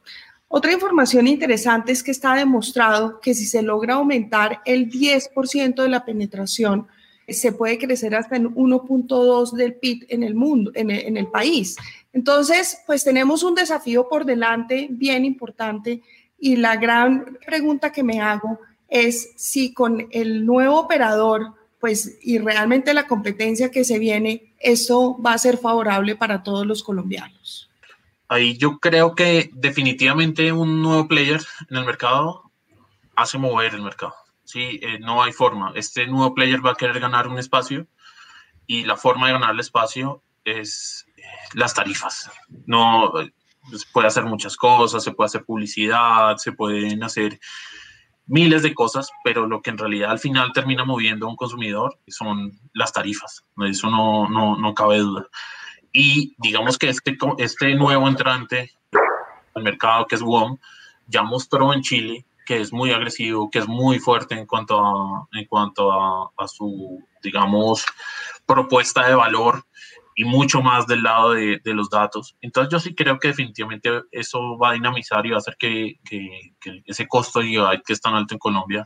Otra 0.54 0.74
información 0.74 1.28
interesante 1.28 1.94
es 1.94 2.04
que 2.04 2.12
está 2.12 2.36
demostrado 2.36 3.22
que 3.22 3.34
si 3.34 3.46
se 3.46 3.62
logra 3.62 3.94
aumentar 3.94 4.60
el 4.66 4.92
10% 4.92 5.82
de 5.82 5.88
la 5.88 6.04
penetración, 6.04 6.88
se 7.26 7.54
puede 7.54 7.78
crecer 7.78 8.14
hasta 8.16 8.36
en 8.36 8.54
1.2 8.54 9.54
del 9.54 9.76
PIB 9.76 10.08
en 10.10 10.24
el 10.24 10.36
mundo, 10.36 10.72
en 10.76 10.92
el, 10.92 11.00
en 11.06 11.16
el, 11.16 11.28
país. 11.28 11.78
Entonces, 12.12 12.80
pues 12.86 13.06
tenemos 13.06 13.44
un 13.44 13.56
desafío 13.56 14.10
por 14.10 14.26
delante 14.26 14.88
bien 14.90 15.24
importante 15.24 16.02
y 16.38 16.58
la 16.58 16.76
gran 16.76 17.38
pregunta 17.46 17.94
que 17.94 18.04
me 18.04 18.20
hago 18.20 18.60
es 18.90 19.32
si 19.38 19.74
con 19.74 20.10
el 20.12 20.46
nuevo 20.46 20.82
operador, 20.82 21.54
pues 21.80 22.18
y 22.22 22.40
realmente 22.40 22.94
la 22.94 23.08
competencia 23.08 23.72
que 23.72 23.86
se 23.86 24.00
viene, 24.00 24.54
eso 24.60 25.18
va 25.26 25.32
a 25.32 25.38
ser 25.38 25.58
favorable 25.58 26.18
para 26.18 26.44
todos 26.44 26.68
los 26.68 26.84
colombianos 26.84 27.71
ahí 28.32 28.58
yo 28.58 28.80
creo 28.80 29.14
que 29.14 29.50
definitivamente 29.52 30.54
un 30.54 30.82
nuevo 30.82 31.06
player 31.08 31.42
en 31.70 31.78
el 31.78 31.86
mercado 31.86 32.50
hace 33.14 33.38
mover 33.38 33.76
el 33.76 33.82
mercado. 33.82 34.16
Sí, 34.46 34.80
eh, 34.82 35.00
no 35.00 35.22
hay 35.22 35.34
forma. 35.34 35.74
Este 35.76 36.08
nuevo 36.08 36.34
player 36.34 36.66
va 36.66 36.72
a 36.72 36.76
querer 36.76 37.02
ganar 37.02 37.28
un 37.28 37.38
espacio 37.38 37.88
y 38.66 38.86
la 38.86 38.96
forma 38.96 39.28
de 39.28 39.34
ganar 39.34 39.52
el 39.52 39.60
espacio 39.60 40.24
es 40.46 41.06
eh, 41.18 41.24
las 41.56 41.74
tarifas. 41.74 42.32
No 42.66 43.12
se 43.70 43.86
puede 43.92 44.08
hacer 44.08 44.24
muchas 44.24 44.56
cosas, 44.56 45.04
se 45.04 45.12
puede 45.12 45.26
hacer 45.26 45.44
publicidad, 45.44 46.38
se 46.38 46.54
pueden 46.54 47.04
hacer 47.04 47.38
miles 48.28 48.64
de 48.64 48.74
cosas, 48.74 49.12
pero 49.26 49.46
lo 49.46 49.62
que 49.62 49.72
en 49.72 49.78
realidad 49.78 50.10
al 50.10 50.20
final 50.20 50.54
termina 50.54 50.86
moviendo 50.86 51.26
a 51.26 51.30
un 51.30 51.36
consumidor 51.36 52.00
son 52.08 52.58
las 52.74 52.94
tarifas. 52.94 53.44
Eso 53.70 53.90
no, 53.90 54.30
no, 54.30 54.56
no 54.56 54.74
cabe 54.74 55.00
duda. 55.00 55.28
Y 55.92 56.36
digamos 56.38 56.78
que 56.78 56.90
este, 56.90 57.18
este 57.38 57.76
nuevo 57.76 58.08
entrante 58.08 58.72
al 59.54 59.64
mercado, 59.64 60.06
que 60.08 60.16
es 60.16 60.22
WOM, 60.22 60.58
ya 61.08 61.24
mostró 61.24 61.74
en 61.74 61.82
Chile 61.82 62.26
que 62.46 62.60
es 62.60 62.74
muy 62.74 62.92
agresivo, 62.92 63.50
que 63.50 63.60
es 63.60 63.68
muy 63.68 64.00
fuerte 64.00 64.36
en 64.36 64.46
cuanto 64.46 64.80
a, 64.84 65.28
en 65.34 65.46
cuanto 65.46 65.92
a, 65.92 66.48
su, 66.48 67.02
digamos, 67.24 67.86
propuesta 68.46 69.08
de 69.08 69.16
valor 69.16 69.64
y 70.16 70.26
mucho 70.26 70.62
más 70.62 70.88
del 70.88 71.04
lado 71.04 71.32
de, 71.32 71.62
los 71.66 71.90
datos. 71.90 72.36
Entonces 72.42 72.72
yo 72.72 72.80
sí 72.80 72.96
creo 72.96 73.20
que 73.20 73.30
definitivamente 73.30 74.02
eso 74.12 74.58
va 74.58 74.72
a 74.72 74.74
dinamizar 74.74 75.26
y 75.26 75.30
va 75.30 75.36
a 75.36 75.40
hacer 75.40 75.56
que, 75.58 76.00
que, 76.04 76.52
ese 76.86 77.08
costo 77.08 77.40
que 77.40 77.94
es 77.94 78.02
tan 78.02 78.16
alto 78.16 78.36
en 78.36 78.40
Colombia 78.40 78.86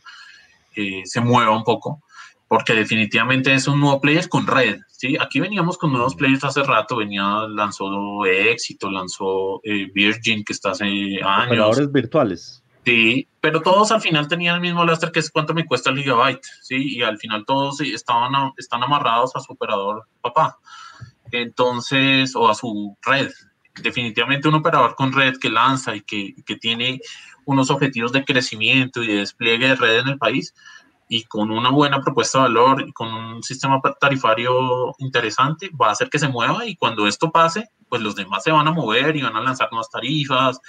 eh, 0.76 1.02
se 1.06 1.22
mueva 1.22 1.56
un 1.56 1.64
poco, 1.64 2.04
porque 2.48 2.74
definitivamente 2.74 3.54
es 3.54 3.68
un 3.68 3.80
nuevo 3.80 4.00
player 4.00 4.30
con 4.30 4.48
red. 4.48 4.80
¿sí? 4.88 5.18
Aquí 5.20 5.40
veníamos 5.40 5.78
con 5.78 5.92
nuevos 5.92 6.16
players 6.16 6.44
hace 6.44 6.64
rato, 6.64 6.98
venía, 6.98 7.48
lanzó 7.50 8.26
Éxito, 8.26 8.90
lanzó 8.90 9.62
eh, 9.64 9.90
Virgin, 9.94 10.44
que 10.44 10.54
está 10.54 10.72
hace 10.72 10.86
años. 10.86 11.48
Operadores 11.48 11.92
virtuales. 11.92 12.62
Sí, 12.86 13.28
pero 13.42 13.62
todos 13.62 13.92
al 13.92 14.02
final 14.02 14.28
tenían 14.28 14.56
el 14.56 14.62
mismo 14.62 14.86
lastre 14.86 15.12
que 15.12 15.20
es 15.20 15.32
cuánto 15.32 15.56
me 15.56 15.66
cuesta 15.66 15.90
el 15.90 15.98
gigabyte, 15.98 16.46
¿sí? 16.62 16.98
Y 16.98 17.02
al 17.02 17.18
final 17.18 17.44
todos 17.44 17.82
estaban, 17.82 18.32
están 18.58 18.84
amarrados 18.84 19.36
a 19.36 19.40
su 19.40 19.54
operador 19.54 20.04
papá 20.22 20.60
entonces, 21.32 22.36
o 22.36 22.50
a 22.50 22.56
su 22.56 22.98
red. 23.02 23.32
Definitivamente 23.82 24.48
un 24.48 24.56
operador 24.56 24.96
con 24.96 25.12
red 25.12 25.36
que 25.38 25.50
lanza 25.50 25.96
y 25.96 26.02
que, 26.02 26.36
que 26.46 26.56
tiene 26.56 27.02
unos 27.46 27.70
objetivos 27.70 28.12
de 28.12 28.24
crecimiento 28.24 29.04
y 29.04 29.08
de 29.08 29.16
despliegue 29.16 29.68
de 29.68 29.76
red 29.76 30.00
en 30.00 30.08
el 30.10 30.18
país 30.18 30.54
y 31.08 31.24
con 31.26 31.52
una 31.52 31.70
buena 31.70 32.02
propuesta 32.02 32.40
de 32.40 32.44
valor 32.44 32.84
y 32.88 32.92
con 32.92 33.14
un 33.14 33.44
sistema 33.44 33.80
tarifario 34.00 34.96
interesante, 34.98 35.70
va 35.70 35.90
a 35.90 35.92
hacer 35.92 36.10
que 36.10 36.20
se 36.20 36.28
mueva 36.28 36.66
y 36.66 36.76
cuando 36.76 37.08
esto 37.08 37.32
pase, 37.32 37.70
pues 37.90 38.02
los 38.02 38.16
demás 38.16 38.44
se 38.44 38.52
van 38.52 38.68
a 38.68 38.72
mover 38.72 39.16
y 39.16 39.22
van 39.22 39.36
a 39.36 39.42
lanzar 39.42 39.70
nuevas 39.72 39.90
tarifas 39.90 40.60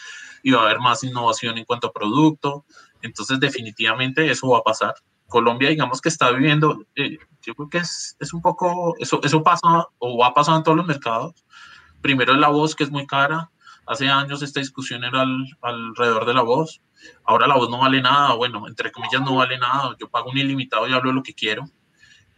y 0.42 0.50
va 0.50 0.60
a 0.60 0.64
haber 0.64 0.80
más 0.80 1.02
innovación 1.04 1.56
en 1.58 1.64
cuanto 1.64 1.88
a 1.88 1.92
producto. 1.92 2.64
Entonces, 3.02 3.40
definitivamente 3.40 4.30
eso 4.30 4.48
va 4.48 4.58
a 4.58 4.62
pasar. 4.62 4.94
Colombia, 5.26 5.70
digamos 5.70 6.00
que 6.00 6.08
está 6.08 6.30
viviendo, 6.30 6.84
eh, 6.94 7.18
yo 7.42 7.54
creo 7.54 7.68
que 7.68 7.78
es, 7.78 8.16
es, 8.20 8.32
un 8.32 8.42
poco, 8.42 8.94
eso, 8.98 9.20
eso 9.24 9.42
pasa 9.42 9.88
o 9.98 10.18
va 10.18 10.28
a 10.28 10.34
pasar 10.34 10.56
en 10.56 10.62
todos 10.62 10.76
los 10.76 10.86
mercados. 10.86 11.44
Primero 12.00 12.34
la 12.34 12.48
voz, 12.48 12.74
que 12.74 12.84
es 12.84 12.90
muy 12.90 13.06
cara. 13.06 13.50
Hace 13.86 14.08
años 14.08 14.42
esta 14.42 14.60
discusión 14.60 15.02
era 15.04 15.24
alrededor 15.62 16.26
de 16.26 16.34
la 16.34 16.42
voz. 16.42 16.80
Ahora 17.24 17.46
la 17.46 17.56
voz 17.56 17.70
no 17.70 17.78
vale 17.78 18.00
nada, 18.00 18.34
bueno, 18.34 18.66
entre 18.68 18.92
comillas 18.92 19.20
no 19.22 19.36
vale 19.36 19.58
nada. 19.58 19.96
Yo 19.98 20.08
pago 20.08 20.30
un 20.30 20.38
ilimitado 20.38 20.86
y 20.88 20.92
hablo 20.92 21.12
lo 21.12 21.22
que 21.22 21.34
quiero. 21.34 21.68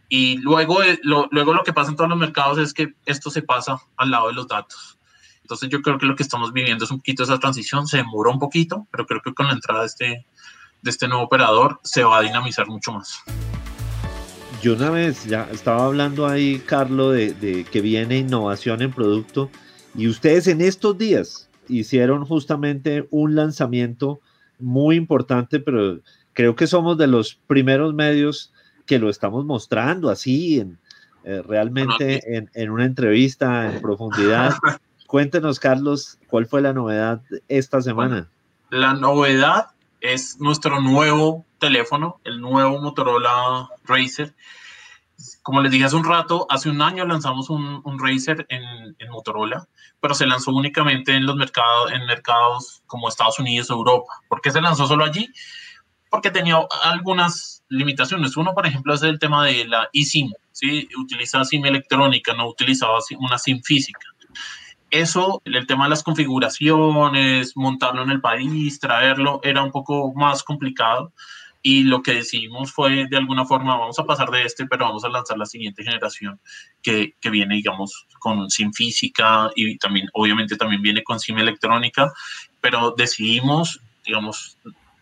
Y 0.07 0.37
luego 0.37 0.81
eh, 0.81 0.99
lo, 1.03 1.27
luego 1.31 1.53
lo 1.53 1.63
que 1.63 1.73
pasa 1.73 1.91
en 1.91 1.95
todos 1.95 2.09
los 2.09 2.19
mercados 2.19 2.57
es 2.57 2.73
que 2.73 2.95
esto 3.05 3.29
se 3.29 3.43
pasa 3.43 3.77
al 3.95 4.11
lado 4.11 4.27
de 4.27 4.33
los 4.33 4.47
datos. 4.47 4.97
Entonces 5.41 5.69
yo 5.69 5.81
creo 5.81 5.97
que 5.97 6.05
lo 6.05 6.15
que 6.15 6.23
estamos 6.23 6.53
viviendo 6.53 6.85
es 6.85 6.91
un 6.91 6.97
poquito 6.97 7.23
esa 7.23 7.39
transición, 7.39 7.87
se 7.87 7.97
demora 7.97 8.31
un 8.31 8.39
poquito, 8.39 8.87
pero 8.91 9.05
creo 9.05 9.21
que 9.21 9.33
con 9.33 9.47
la 9.47 9.53
entrada 9.53 9.81
de 9.81 9.87
este, 9.87 10.25
de 10.81 10.89
este 10.91 11.07
nuevo 11.07 11.23
operador 11.23 11.79
se 11.83 12.03
va 12.03 12.19
a 12.19 12.21
dinamizar 12.21 12.67
mucho 12.67 12.91
más. 12.91 13.23
Yo 14.61 14.73
una 14.73 14.89
vez 14.89 15.25
ya 15.25 15.47
estaba 15.51 15.85
hablando 15.85 16.27
ahí, 16.27 16.59
Carlos, 16.59 17.13
de, 17.13 17.65
que 17.71 17.81
viene 17.81 18.17
innovación 18.17 18.81
en 18.81 18.91
producto 18.91 19.49
y 19.95 20.07
ustedes 20.07 20.47
en 20.47 20.61
estos 20.61 20.97
días 20.97 21.49
hicieron 21.69 22.25
justamente 22.25 23.07
un 23.09 23.35
lanzamiento 23.35 24.19
muy 24.59 24.95
importante, 24.95 25.59
pero 25.59 25.99
creo 26.33 26.55
que 26.55 26.67
somos 26.67 26.97
de 26.97 27.07
los 27.07 27.35
primeros 27.47 27.93
medios 27.93 28.53
que 28.85 28.99
lo 28.99 29.09
estamos 29.09 29.45
mostrando 29.45 30.09
así, 30.09 30.59
en, 30.59 30.79
eh, 31.23 31.41
realmente 31.45 32.35
en, 32.35 32.49
en, 32.53 32.69
una 32.69 32.85
entrevista 32.85 33.71
en 33.71 33.81
profundidad. 33.81 34.55
Cuéntenos, 35.07 35.59
Carlos, 35.59 36.17
¿cuál 36.27 36.45
fue 36.45 36.61
la 36.61 36.73
novedad 36.73 37.21
esta 37.47 37.81
semana? 37.81 38.27
La 38.69 38.93
novedad 38.93 39.67
es 40.01 40.39
nuestro 40.39 40.81
nuevo 40.81 41.45
teléfono, 41.59 42.19
el 42.23 42.39
nuevo 42.39 42.79
Motorola 42.79 43.69
Racer. 43.85 44.33
Como 45.41 45.61
les 45.61 45.71
dije 45.71 45.85
hace 45.85 45.95
un 45.95 46.03
rato, 46.03 46.45
hace 46.49 46.69
un 46.69 46.81
año 46.81 47.05
lanzamos 47.05 47.49
un, 47.49 47.81
un 47.83 47.99
Racer 47.99 48.45
en, 48.49 48.95
en, 48.97 49.09
Motorola, 49.09 49.67
pero 49.99 50.13
se 50.13 50.25
lanzó 50.25 50.51
únicamente 50.51 51.13
en 51.13 51.25
los 51.25 51.35
mercados, 51.35 51.91
en 51.91 52.05
mercados 52.05 52.81
como 52.87 53.09
Estados 53.09 53.39
Unidos 53.39 53.69
o 53.69 53.73
Europa. 53.73 54.13
¿Por 54.27 54.41
qué 54.41 54.51
se 54.51 54.61
lanzó 54.61 54.87
solo 54.87 55.03
allí? 55.03 55.29
Porque 56.09 56.31
tenía 56.31 56.57
algunas 56.83 57.63
limitaciones. 57.69 58.37
Uno, 58.37 58.53
por 58.53 58.65
ejemplo, 58.65 58.93
es 58.93 59.03
el 59.03 59.19
tema 59.19 59.45
de 59.45 59.67
la 59.67 59.89
eSIM. 59.93 60.31
¿sí? 60.51 60.87
Utiliza 60.97 61.43
SIM 61.43 61.65
electrónica, 61.65 62.33
no 62.33 62.47
utilizaba 62.47 62.99
una 63.19 63.37
SIM 63.37 63.61
física 63.61 64.07
eso, 64.91 65.41
el 65.45 65.67
tema 65.67 65.85
de 65.85 65.91
las 65.91 66.03
configuraciones, 66.03 67.55
montarlo 67.55 68.03
en 68.03 68.09
el 68.09 68.21
país, 68.21 68.79
traerlo, 68.79 69.39
era 69.43 69.63
un 69.63 69.71
poco 69.71 70.13
más 70.13 70.43
complicado. 70.43 71.13
Y 71.61 71.83
lo 71.83 72.01
que 72.01 72.13
decidimos 72.13 72.71
fue, 72.71 73.07
de 73.07 73.17
alguna 73.17 73.45
forma, 73.45 73.77
vamos 73.77 73.99
a 73.99 74.05
pasar 74.05 74.29
de 74.29 74.43
este, 74.43 74.65
pero 74.65 74.85
vamos 74.85 75.03
a 75.03 75.09
lanzar 75.09 75.37
la 75.37 75.45
siguiente 75.45 75.83
generación 75.83 76.39
que, 76.81 77.15
que 77.19 77.29
viene, 77.29 77.55
digamos, 77.55 78.07
con 78.19 78.49
SIM 78.49 78.71
física 78.71 79.49
y 79.55 79.77
también, 79.77 80.09
obviamente, 80.13 80.55
también 80.55 80.81
viene 80.81 81.03
con 81.03 81.19
SIM 81.19 81.37
electrónica. 81.37 82.13
Pero 82.61 82.93
decidimos, 82.97 83.81
digamos, 84.05 84.57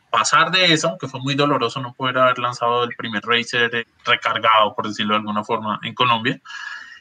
pasar 0.10 0.52
de 0.52 0.74
eso, 0.74 0.98
que 1.00 1.08
fue 1.08 1.20
muy 1.20 1.36
doloroso 1.36 1.80
no 1.82 1.94
poder 1.94 2.18
haber 2.18 2.40
lanzado 2.40 2.84
el 2.86 2.96
primer 2.96 3.24
Racer 3.24 3.86
recargado, 4.04 4.74
por 4.76 4.88
decirlo 4.88 5.14
de 5.14 5.20
alguna 5.20 5.44
forma, 5.44 5.80
en 5.84 5.94
Colombia 5.94 6.42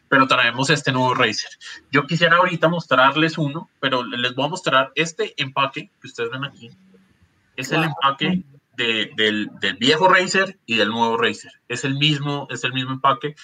pero 0.09 0.27
traemos 0.27 0.71
este 0.71 0.93
nuevo 0.93 1.15
Razer. 1.15 1.51
Yo 1.91 2.07
quisiera 2.07 2.37
ahorita 2.37 2.69
mostrarles 2.69 3.39
uno, 3.39 3.69
pero 3.81 4.05
les 4.05 4.35
voy 4.35 4.47
a 4.47 4.51
mostrar 4.51 4.93
este 4.95 5.35
empaque 5.37 5.91
que 6.01 6.07
ustedes 6.07 6.31
ven 6.31 6.45
aquí. 6.45 6.71
Es 7.57 7.73
el 7.73 7.85
empaque 7.85 8.45
de, 8.77 9.11
del, 9.17 9.51
del, 9.61 9.77
viejo 9.77 10.09
Razer 10.09 10.59
y 10.67 10.77
del 10.77 10.89
nuevo 10.89 11.17
Razer. 11.17 11.53
Es 11.69 11.85
el 11.85 11.95
mismo, 11.97 12.47
es 12.51 12.65
el 12.65 12.73
mismo 12.73 12.93
empaque. 12.93 13.35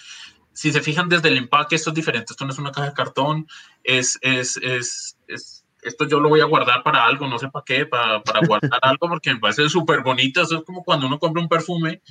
Si 0.53 0.71
se 0.73 0.83
fijan 0.83 1.09
desde 1.09 1.29
el 1.29 1.39
empaque, 1.39 1.77
esto 1.77 1.91
es 1.91 1.97
diferente. 1.97 2.33
Esto 2.33 2.45
no 2.45 2.53
es 2.53 2.59
una 2.59 2.73
caja 2.73 2.89
de 2.89 2.95
cartón, 2.95 3.47
es, 3.83 4.19
es, 4.23 4.59
es, 4.59 5.19
es 5.27 5.65
esto 5.83 6.07
yo 6.07 6.21
lo 6.21 6.29
voy 6.29 6.41
a 6.41 6.45
guardar 6.45 6.85
para 6.85 7.05
algo, 7.05 7.27
no 7.27 7.41
sé 7.41 7.49
para 7.49 7.65
qué, 7.65 7.87
para, 7.87 8.23
para 8.23 8.47
guardar 8.47 8.79
algo, 8.83 9.09
porque 9.09 9.35
me 9.35 9.41
parece 9.41 9.69
súper 9.69 10.03
bonito. 10.03 10.43
Eso 10.43 10.59
es 10.59 10.65
como 10.65 10.85
cuando 10.85 11.07
uno 11.07 11.19
compra 11.19 11.43
un 11.43 11.49
perfume 11.49 12.03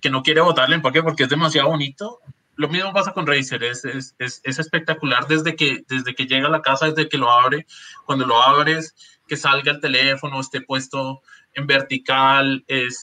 que 0.00 0.10
no 0.10 0.22
quiere 0.22 0.40
botarle 0.40 0.76
el 0.76 0.78
empaque 0.78 1.02
porque 1.02 1.24
es 1.24 1.28
demasiado 1.28 1.68
bonito 1.68 2.20
lo 2.58 2.68
mismo 2.68 2.92
pasa 2.92 3.12
con 3.12 3.24
Razer, 3.24 3.62
es, 3.62 3.84
es, 3.84 4.16
es, 4.18 4.58
espectacular 4.58 5.28
desde 5.28 5.54
que, 5.54 5.84
desde 5.86 6.16
que 6.16 6.26
llega 6.26 6.48
a 6.48 6.50
la 6.50 6.60
casa, 6.60 6.86
desde 6.86 7.08
que 7.08 7.16
lo 7.16 7.30
abre, 7.30 7.66
cuando 8.04 8.26
lo 8.26 8.42
abres, 8.42 8.96
que 9.28 9.36
salga 9.36 9.70
el 9.70 9.80
teléfono, 9.80 10.40
esté 10.40 10.60
puesto 10.60 11.22
en 11.54 11.66
vertical, 11.66 12.64
es, 12.66 13.02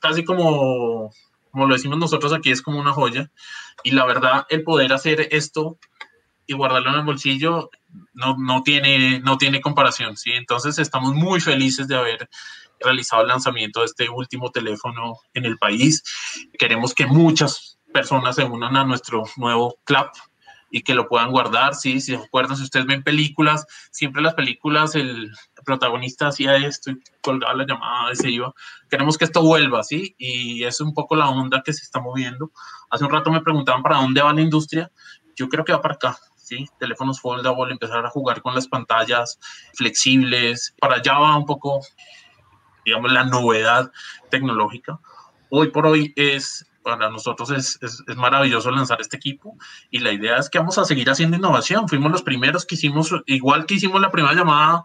casi 0.00 0.24
como, 0.24 1.10
como 1.50 1.66
lo 1.66 1.74
decimos 1.74 1.98
nosotros 1.98 2.32
aquí, 2.32 2.50
es 2.50 2.62
como 2.62 2.80
una 2.80 2.92
joya. 2.92 3.30
Y 3.82 3.92
la 3.92 4.04
verdad, 4.04 4.46
el 4.48 4.62
poder 4.62 4.92
hacer 4.92 5.28
esto 5.30 5.78
y 6.46 6.54
guardarlo 6.54 6.90
en 6.90 6.96
el 6.96 7.04
bolsillo 7.04 7.70
no, 8.12 8.36
no, 8.36 8.62
tiene, 8.62 9.20
no 9.20 9.38
tiene 9.38 9.60
comparación, 9.60 10.16
¿sí? 10.16 10.32
Entonces 10.32 10.78
estamos 10.78 11.14
muy 11.14 11.40
felices 11.40 11.86
de 11.88 11.96
haber 11.96 12.28
realizado 12.80 13.22
el 13.22 13.28
lanzamiento 13.28 13.80
de 13.80 13.86
este 13.86 14.08
último 14.08 14.50
teléfono 14.50 15.18
en 15.34 15.44
el 15.44 15.58
país. 15.58 16.02
Queremos 16.58 16.94
que 16.94 17.06
muchas 17.06 17.78
personas 17.92 18.36
se 18.36 18.44
unan 18.44 18.76
a 18.76 18.84
nuestro 18.84 19.24
nuevo 19.36 19.78
club 19.84 20.08
y 20.70 20.82
que 20.82 20.94
lo 20.94 21.08
puedan 21.08 21.30
guardar, 21.30 21.74
sí, 21.74 22.00
si 22.00 22.16
se 22.16 22.22
acuerdan, 22.22 22.56
si 22.56 22.62
ustedes 22.62 22.86
ven 22.86 23.02
películas, 23.02 23.66
siempre 23.90 24.22
las 24.22 24.34
películas 24.34 24.94
el 24.94 25.30
protagonista 25.64 26.28
hacía 26.28 26.56
esto 26.56 26.92
y 26.92 27.00
colgaba 27.20 27.54
la 27.54 27.66
llamada 27.66 28.12
y 28.12 28.16
se 28.16 28.30
iba. 28.30 28.54
Queremos 28.88 29.18
que 29.18 29.24
esto 29.24 29.42
vuelva, 29.42 29.82
¿sí? 29.82 30.14
Y 30.16 30.64
es 30.64 30.80
un 30.80 30.94
poco 30.94 31.16
la 31.16 31.28
onda 31.28 31.62
que 31.64 31.72
se 31.72 31.82
está 31.82 32.00
moviendo. 32.00 32.52
Hace 32.88 33.04
un 33.04 33.10
rato 33.10 33.30
me 33.30 33.42
preguntaban 33.42 33.82
para 33.82 33.96
dónde 33.96 34.22
va 34.22 34.32
la 34.32 34.40
industria. 34.40 34.90
Yo 35.36 35.48
creo 35.48 35.64
que 35.64 35.72
va 35.72 35.82
para 35.82 35.94
acá, 35.94 36.18
¿sí? 36.36 36.66
Teléfonos 36.78 37.20
foldable, 37.20 37.72
empezar 37.72 38.06
a 38.06 38.10
jugar 38.10 38.40
con 38.40 38.54
las 38.54 38.68
pantallas 38.68 39.38
flexibles. 39.74 40.74
Para 40.78 40.96
allá 40.96 41.18
va 41.18 41.36
un 41.36 41.46
poco, 41.46 41.80
digamos, 42.84 43.12
la 43.12 43.24
novedad 43.24 43.90
tecnológica. 44.30 45.00
Hoy 45.50 45.70
por 45.70 45.86
hoy 45.86 46.12
es 46.14 46.69
para 46.82 47.10
nosotros 47.10 47.50
es, 47.50 47.78
es, 47.82 48.02
es, 48.06 48.16
maravilloso 48.16 48.70
lanzar 48.70 49.00
este 49.00 49.16
equipo 49.16 49.56
y 49.90 49.98
la 49.98 50.12
idea 50.12 50.38
es 50.38 50.48
que 50.48 50.58
vamos 50.58 50.78
a 50.78 50.84
seguir 50.84 51.10
haciendo 51.10 51.36
innovación. 51.36 51.88
Fuimos 51.88 52.10
los 52.10 52.22
primeros 52.22 52.64
que 52.64 52.74
hicimos, 52.74 53.10
igual 53.26 53.66
que 53.66 53.74
hicimos 53.74 54.00
la 54.00 54.10
primera 54.10 54.34
llamada 54.34 54.84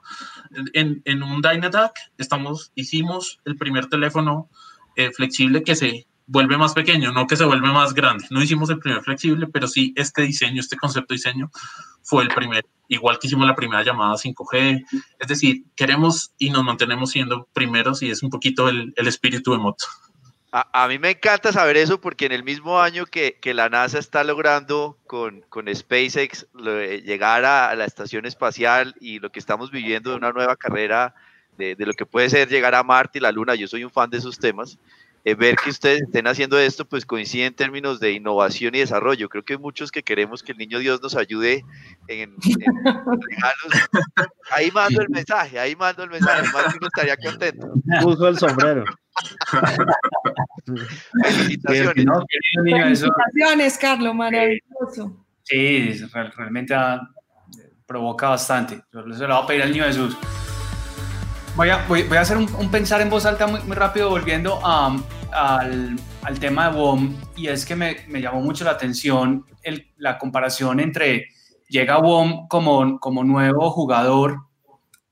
en, 0.74 1.02
en 1.06 1.24
un 1.24 1.42
Dynatac, 1.42 1.94
estamos, 2.18 2.72
hicimos 2.76 3.40
el 3.46 3.56
primer 3.56 3.88
teléfono 3.88 4.50
eh, 4.96 5.12
flexible 5.12 5.64
que 5.64 5.76
se 5.76 6.08
vuelve 6.28 6.58
más 6.58 6.74
pequeño, 6.74 7.12
no 7.12 7.28
que 7.28 7.36
se 7.36 7.46
vuelve 7.46 7.72
más 7.72 7.94
grande. 7.94 8.26
No 8.30 8.42
hicimos 8.42 8.70
el 8.70 8.80
primer 8.80 9.04
flexible, 9.04 9.48
pero 9.48 9.68
sí 9.68 9.94
este 9.96 10.24
diseño, 10.24 10.60
este 10.60 10.78
concepto 10.78 11.14
de 11.14 11.18
diseño 11.18 11.52
fue 12.02 12.24
el 12.24 12.30
primero. 12.30 12.68
Igual 12.88 13.20
que 13.20 13.28
hicimos 13.28 13.48
la 13.48 13.56
primera 13.56 13.84
llamada 13.84 14.16
5G. 14.16 14.86
Es 15.20 15.28
decir, 15.28 15.64
queremos 15.76 16.34
y 16.38 16.50
nos 16.50 16.64
mantenemos 16.64 17.12
siendo 17.12 17.48
primeros 17.54 18.02
y 18.04 18.10
es 18.10 18.24
un 18.24 18.30
poquito 18.30 18.70
el, 18.70 18.94
el 18.96 19.08
espíritu 19.08 19.52
de 19.52 19.58
Moto. 19.58 19.86
A, 20.58 20.88
mí 20.88 21.00
me 21.00 21.10
encanta 21.10 21.52
saber 21.52 21.76
eso 21.76 22.00
porque 22.00 22.28
en 22.28 22.32
el 22.32 22.46
mismo 22.46 22.80
año 22.80 23.06
que, 23.06 23.38
que 23.42 23.54
la 23.54 23.68
NASA 23.68 24.00
está 24.00 24.24
logrando 24.24 24.98
con, 25.06 25.42
con 25.50 25.68
SpaceX 25.68 26.48
llegar 27.04 27.44
a, 27.44 27.76
la 27.76 27.84
estación 27.84 28.26
espacial 28.26 28.96
y 29.02 29.20
lo 29.20 29.34
que 29.34 29.40
estamos 29.40 29.70
viviendo 29.70 30.12
de 30.12 30.16
una 30.16 30.32
nueva 30.32 30.56
carrera 30.56 31.14
de, 31.58 31.76
de, 31.76 31.86
lo 31.86 31.92
que 31.92 32.06
puede 32.06 32.30
ser 32.30 32.48
llegar 32.48 32.74
a 32.74 32.84
Marte 32.84 33.18
y 33.18 33.22
la 33.22 33.34
Luna, 33.34 33.56
yo 33.56 33.68
soy 33.68 33.84
un 33.84 33.92
fan 33.92 34.10
de 34.10 34.20
esos 34.20 34.40
temas, 34.40 34.80
eh, 35.26 35.34
ver 35.34 35.56
que 35.56 35.72
ustedes 35.72 36.04
estén 36.04 36.28
haciendo 36.28 36.60
esto, 36.60 36.86
pues 36.86 37.04
coincide 37.04 37.48
en 37.48 37.56
términos 37.56 38.00
de 38.00 38.12
innovación 38.12 38.76
y 38.76 38.80
desarrollo. 38.80 39.28
Creo 39.28 39.44
que 39.44 39.54
hay 39.54 39.60
muchos 39.60 39.92
que 39.92 40.04
queremos 40.04 40.44
que 40.44 40.52
el 40.52 40.60
niño 40.60 40.78
Dios 40.78 41.02
nos 41.02 41.16
ayude 41.16 41.66
en, 42.08 42.36
regalos. 42.40 43.90
Ahí 44.52 44.70
mando 44.70 45.02
el 45.02 45.10
mensaje, 45.10 45.58
ahí 45.58 45.76
mando 45.76 46.04
el 46.04 46.12
mensaje, 46.12 46.44
más 46.54 46.66
que 46.66 46.78
uno 46.78 46.88
estaría 46.88 47.18
contento. 47.18 47.74
Puso 48.04 48.28
el 48.28 48.38
sombrero. 48.38 48.86
Felicitaciones. 51.24 52.06
Felicitaciones, 52.64 53.78
Carlos, 53.80 54.14
maravilloso. 54.14 55.26
Sí, 55.42 56.02
realmente 56.36 56.76
provoca 57.88 58.30
bastante. 58.30 58.84
Yo 58.94 59.02
se 59.12 59.28
lo 59.28 59.36
voy 59.36 59.44
a 59.44 59.48
pedir 59.48 59.64
al 59.64 59.72
niño 59.72 59.86
Jesús. 59.86 60.16
Voy 61.56 61.70
a, 61.70 61.84
voy, 61.88 62.06
a 62.16 62.22
hacer 62.22 62.38
un, 62.38 62.70
pensar 62.70 63.02
en 63.02 63.10
voz 63.10 63.26
alta 63.26 63.48
muy, 63.48 63.62
muy 63.62 63.76
rápido, 63.76 64.10
volviendo 64.10 64.60
a, 64.62 64.96
al, 65.36 66.00
al, 66.24 66.40
tema 66.40 66.70
de 66.70 66.78
WOM, 66.78 67.16
y 67.36 67.48
es 67.48 67.66
que 67.66 67.76
me, 67.76 67.98
me 68.08 68.22
llamó 68.22 68.42
mucho 68.42 68.64
la 68.64 68.72
atención 68.72 69.46
el, 69.62 69.92
la 69.98 70.18
comparación 70.18 70.80
entre 70.80 71.28
llega 71.68 71.98
WOM 71.98 72.48
como, 72.48 73.00
como 73.00 73.24
nuevo 73.24 73.70
jugador 73.72 74.38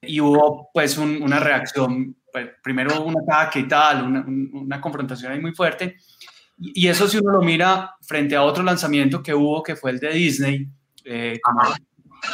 y 0.01 0.19
hubo 0.19 0.69
pues 0.73 0.97
una 0.97 1.39
reacción, 1.39 2.15
pues, 2.31 2.49
primero 2.61 3.03
un 3.03 3.15
ataque 3.17 3.59
y 3.59 3.67
tal, 3.67 4.03
una, 4.05 4.25
una 4.27 4.81
confrontación 4.81 5.31
ahí 5.31 5.39
muy 5.39 5.53
fuerte, 5.53 5.97
y, 6.57 6.87
eso 6.87 7.07
si 7.07 7.17
uno 7.17 7.31
lo 7.31 7.41
mira 7.41 7.95
frente 8.01 8.35
a 8.35 8.43
otro 8.43 8.63
lanzamiento 8.63 9.23
que 9.23 9.33
hubo, 9.33 9.63
que 9.63 9.75
fue 9.75 9.91
el 9.91 9.99
de 9.99 10.13
Disney, 10.13 10.67
eh, 11.03 11.39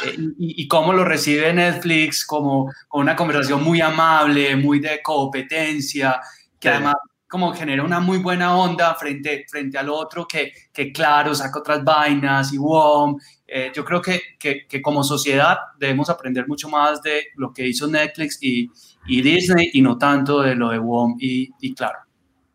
eh, 0.04 0.16
y, 0.38 0.68
cómo 0.68 0.92
lo 0.92 1.04
recibe 1.04 1.52
Netflix, 1.52 2.24
como 2.24 2.70
con 2.86 3.02
una 3.02 3.16
conversación 3.16 3.62
muy 3.62 3.80
amable, 3.80 4.56
muy 4.56 4.78
de 4.78 5.02
competencia, 5.02 6.20
que 6.58 6.68
además 6.68 6.94
como 7.30 7.54
genera 7.54 7.84
una 7.84 8.00
muy 8.00 8.18
buena 8.18 8.56
onda 8.56 8.92
frente, 8.96 9.46
frente 9.48 9.78
al 9.78 9.88
otro 9.88 10.26
que, 10.26 10.52
que 10.72 10.90
claro, 10.90 11.32
saca 11.32 11.60
otras 11.60 11.84
vainas 11.84 12.52
y 12.52 12.58
WOM. 12.58 13.16
Eh, 13.46 13.70
yo 13.72 13.84
creo 13.84 14.02
que, 14.02 14.20
que, 14.36 14.66
que, 14.66 14.82
como 14.82 15.04
sociedad 15.04 15.56
debemos 15.78 16.10
aprender 16.10 16.48
mucho 16.48 16.68
más 16.68 17.00
de 17.02 17.28
lo 17.36 17.52
que 17.52 17.68
hizo 17.68 17.86
Netflix 17.86 18.42
y, 18.42 18.68
y 19.06 19.22
Disney 19.22 19.70
y 19.72 19.80
no 19.80 19.96
tanto 19.96 20.40
de 20.40 20.56
lo 20.56 20.70
de 20.70 20.80
WOM 20.80 21.18
y, 21.20 21.50
y 21.60 21.72
claro. 21.72 22.00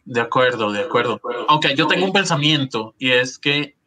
De 0.03 0.19
acuerdo, 0.19 0.73
de 0.73 0.81
acuerdo. 0.81 1.21
Aunque 1.47 1.73
yo 1.73 1.87
tengo 1.87 2.05
un 2.05 2.11
pensamiento 2.11 2.95
y 2.99 3.11
es 3.11 3.39
que 3.39 3.77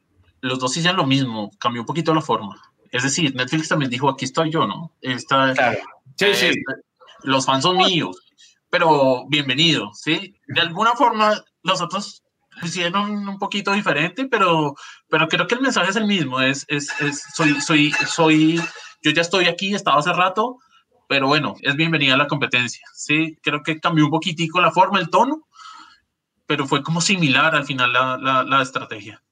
los 0.40 0.58
dos 0.58 0.74
hicieron 0.74 0.96
lo 0.96 1.06
mismo, 1.06 1.50
cambió 1.58 1.82
un 1.82 1.86
poquito 1.86 2.14
la 2.14 2.22
forma. 2.22 2.58
Es 2.90 3.02
decir, 3.02 3.34
Netflix 3.34 3.68
también 3.68 3.90
dijo, 3.90 4.08
aquí 4.08 4.24
estoy 4.24 4.50
yo, 4.50 4.66
¿no? 4.66 4.90
Está, 5.02 5.54
sí, 6.16 6.26
sí. 6.32 6.46
Este, 6.46 6.62
los 7.24 7.44
fans 7.44 7.64
son 7.64 7.76
míos, 7.76 8.27
pero 8.70 9.26
bienvenido, 9.28 9.90
¿sí? 9.94 10.34
De 10.46 10.60
alguna 10.60 10.92
forma, 10.92 11.42
los 11.62 11.80
otros 11.80 12.22
hicieron 12.62 13.28
un 13.28 13.38
poquito 13.38 13.72
diferente, 13.72 14.26
pero, 14.26 14.74
pero 15.08 15.28
creo 15.28 15.46
que 15.46 15.54
el 15.54 15.60
mensaje 15.60 15.90
es 15.90 15.96
el 15.96 16.06
mismo, 16.06 16.40
es, 16.40 16.64
es, 16.68 16.88
es 17.00 17.22
soy, 17.34 17.60
soy, 17.60 17.92
soy, 18.06 18.60
yo 19.02 19.10
ya 19.10 19.22
estoy 19.22 19.46
aquí, 19.46 19.74
estaba 19.74 19.98
hace 19.98 20.12
rato, 20.12 20.58
pero 21.08 21.26
bueno, 21.26 21.54
es 21.62 21.76
bienvenida 21.76 22.14
a 22.14 22.18
la 22.18 22.26
competencia, 22.26 22.82
¿sí? 22.94 23.38
Creo 23.42 23.62
que 23.62 23.80
cambió 23.80 24.04
un 24.04 24.10
poquitico 24.10 24.60
la 24.60 24.70
forma, 24.70 24.98
el 24.98 25.10
tono, 25.10 25.46
pero 26.46 26.66
fue 26.66 26.82
como 26.82 27.00
similar 27.00 27.54
al 27.54 27.64
final 27.64 27.92
la, 27.92 28.18
la, 28.18 28.42
la 28.42 28.62
estrategia. 28.62 29.22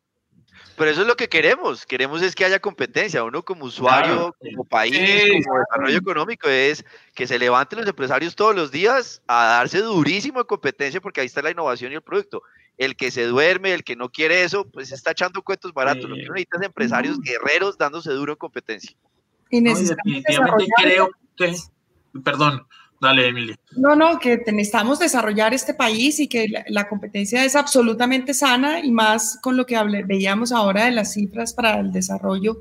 Pero 0.77 0.91
eso 0.91 1.03
es 1.03 1.07
lo 1.07 1.17
que 1.17 1.29
queremos. 1.29 1.87
Queremos 1.87 2.23
es 2.23 2.35
que 2.35 2.45
haya 2.45 2.59
competencia. 2.59 3.25
Uno 3.25 3.43
como 3.43 3.65
usuario, 3.65 4.35
como 4.39 4.65
país, 4.65 5.45
como 5.47 5.59
desarrollo 5.59 5.99
económico, 5.99 6.49
es 6.49 6.85
que 7.15 7.27
se 7.27 7.39
levanten 7.39 7.79
los 7.79 7.89
empresarios 7.89 8.37
todos 8.37 8.55
los 8.55 8.71
días 8.71 9.23
a 9.27 9.47
darse 9.47 9.79
durísimo 9.79 10.41
de 10.41 10.47
competencia 10.47 11.01
porque 11.01 11.21
ahí 11.21 11.27
está 11.27 11.43
la 11.43 11.51
innovación 11.51 11.93
y 11.93 11.95
el 11.95 12.03
producto. 12.03 12.43
El 12.77 12.95
que 12.95 13.11
se 13.11 13.25
duerme, 13.25 13.73
el 13.73 13.85
que 13.85 13.97
no 13.97 14.11
quiere 14.11 14.43
eso, 14.43 14.67
pues 14.67 14.93
está 14.93 15.13
echando 15.13 15.43
cuentos 15.43 15.73
baratos. 15.73 16.05
Lo 16.05 16.15
que 16.17 16.23
uno 16.25 16.35
necesita 16.35 16.59
es 16.59 16.63
empresarios 16.65 17.19
guerreros 17.21 17.79
dándose 17.79 18.11
duro 18.13 18.33
en 18.33 18.39
competencia. 18.39 18.95
Y 19.51 19.63
definitivamente 19.63 20.67
creo 20.77 21.11
que, 21.37 21.55
perdón, 22.23 22.67
Dale, 23.01 23.29
Emilia. 23.29 23.57
No, 23.77 23.95
no, 23.95 24.19
que 24.19 24.39
necesitamos 24.47 24.99
desarrollar 24.99 25.53
este 25.53 25.75
país 25.75 26.19
y 26.19 26.29
que 26.29 26.47
la, 26.69 26.89
competencia 26.89 27.45
es 27.45 27.55
absolutamente 27.55 28.33
sana 28.33 28.81
y 28.81 28.91
más 28.91 29.39
con 29.43 29.57
lo 29.57 29.67
que 29.67 29.81
veíamos 30.07 30.53
ahora 30.53 30.87
de 30.87 30.93
las 30.93 31.13
cifras 31.13 31.53
para 31.53 31.79
el 31.81 31.93
desarrollo 31.93 32.59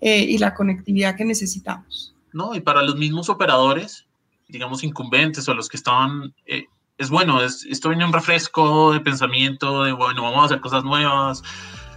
eh, 0.00 0.20
y 0.20 0.38
la 0.38 0.54
conectividad 0.54 1.16
que 1.16 1.24
necesitamos. 1.24 2.14
No, 2.32 2.54
y 2.54 2.60
para 2.60 2.82
los 2.82 2.96
mismos 2.96 3.28
operadores, 3.30 4.06
digamos 4.48 4.84
incumbentes 4.84 5.48
o 5.48 5.54
los 5.54 5.68
que 5.68 5.76
estaban, 5.76 6.34
eh, 6.46 6.66
es 6.98 7.08
bueno, 7.08 7.42
es, 7.42 7.64
esto 7.64 7.88
viene 7.88 8.04
un 8.04 8.12
refresco 8.12 8.92
de 8.92 9.00
pensamiento, 9.00 9.84
de 9.84 9.92
bueno, 9.92 10.22
vamos 10.22 10.42
a 10.42 10.44
hacer 10.46 10.60
cosas 10.60 10.84
nuevas, 10.84 11.42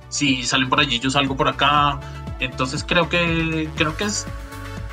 si 0.10 0.44
salen 0.44 0.70
por 0.70 0.80
allí, 0.80 1.00
yo 1.00 1.10
salgo 1.10 1.36
por 1.36 1.50
acá, 1.50 2.00
entonces 2.40 2.84
creo 2.84 3.10
que, 3.10 3.70
creo 3.76 3.96
que 3.98 4.06
es 4.06 4.26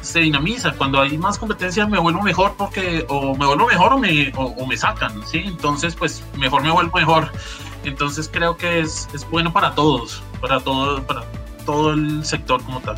se 0.05 0.21
dinamiza. 0.21 0.73
Cuando 0.73 1.01
hay 1.01 1.17
más 1.19 1.39
competencia 1.39 1.87
me 1.87 1.99
vuelvo 1.99 2.23
mejor 2.23 2.55
porque 2.57 3.05
o 3.09 3.35
me 3.37 3.47
vuelvo 3.47 3.67
mejor 3.67 3.93
o 3.95 3.99
me, 3.99 4.33
o, 4.37 4.67
me 4.67 4.77
sacan, 4.77 5.27
¿sí? 5.27 5.43
Entonces, 5.45 5.95
pues 5.95 6.23
mejor 6.39 6.63
me 6.63 6.71
vuelvo 6.71 6.97
mejor. 6.97 7.31
Entonces 7.85 8.31
creo 8.33 8.57
que 8.57 8.81
es, 8.81 9.09
es 9.15 9.29
bueno 9.29 9.53
para 9.53 9.75
todos, 9.75 10.23
para 10.41 10.61
todo, 10.61 11.03
para 11.03 11.25
todo 11.67 11.93
el 11.93 12.25
sector 12.25 12.63
como 12.65 12.81
tal. 12.81 12.97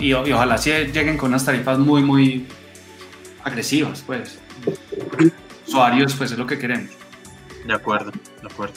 y, 0.00 0.12
ojalá 0.12 0.58
sí 0.58 0.70
lleguen 0.70 1.16
con 1.16 1.30
unas 1.30 1.44
tarifas 1.44 1.78
muy, 1.78 2.02
muy 2.02 2.46
agresivas, 3.44 4.02
pues. 4.06 4.38
Usuarios, 5.66 6.14
pues 6.14 6.32
es 6.32 6.38
lo 6.38 6.46
que 6.46 6.58
queremos. 6.58 6.90
De 7.66 7.72
acuerdo, 7.72 8.10
de 8.10 8.46
acuerdo. 8.46 8.74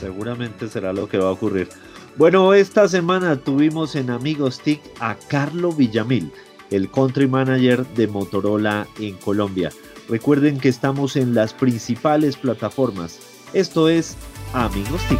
Seguramente 0.00 0.68
será 0.68 0.92
lo 0.92 1.08
que 1.08 1.18
va 1.18 1.28
a 1.28 1.32
ocurrir. 1.32 1.68
Bueno, 2.16 2.54
esta 2.54 2.88
semana 2.88 3.36
tuvimos 3.36 3.94
en 3.94 4.08
Amigos 4.08 4.60
TIC 4.60 4.80
a 5.00 5.16
Carlo 5.28 5.70
Villamil, 5.70 6.32
el 6.70 6.90
country 6.90 7.26
manager 7.26 7.86
de 7.88 8.06
Motorola 8.08 8.86
en 8.98 9.16
Colombia. 9.16 9.70
Recuerden 10.08 10.58
que 10.58 10.68
estamos 10.68 11.16
en 11.16 11.34
las 11.34 11.52
principales 11.52 12.36
plataformas. 12.36 13.18
Esto 13.52 13.88
es 13.88 14.16
Amigos 14.52 15.02
TIC. 15.08 15.18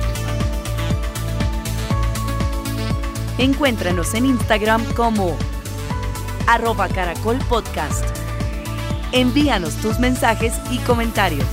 Encuéntranos 3.39 4.15
en 4.15 4.27
Instagram 4.27 4.83
como 4.95 5.37
arroba 6.47 6.89
caracol 6.89 7.39
podcast. 7.49 8.05
Envíanos 9.13 9.75
tus 9.77 9.99
mensajes 9.99 10.55
y 10.71 10.79
comentarios. 10.79 11.47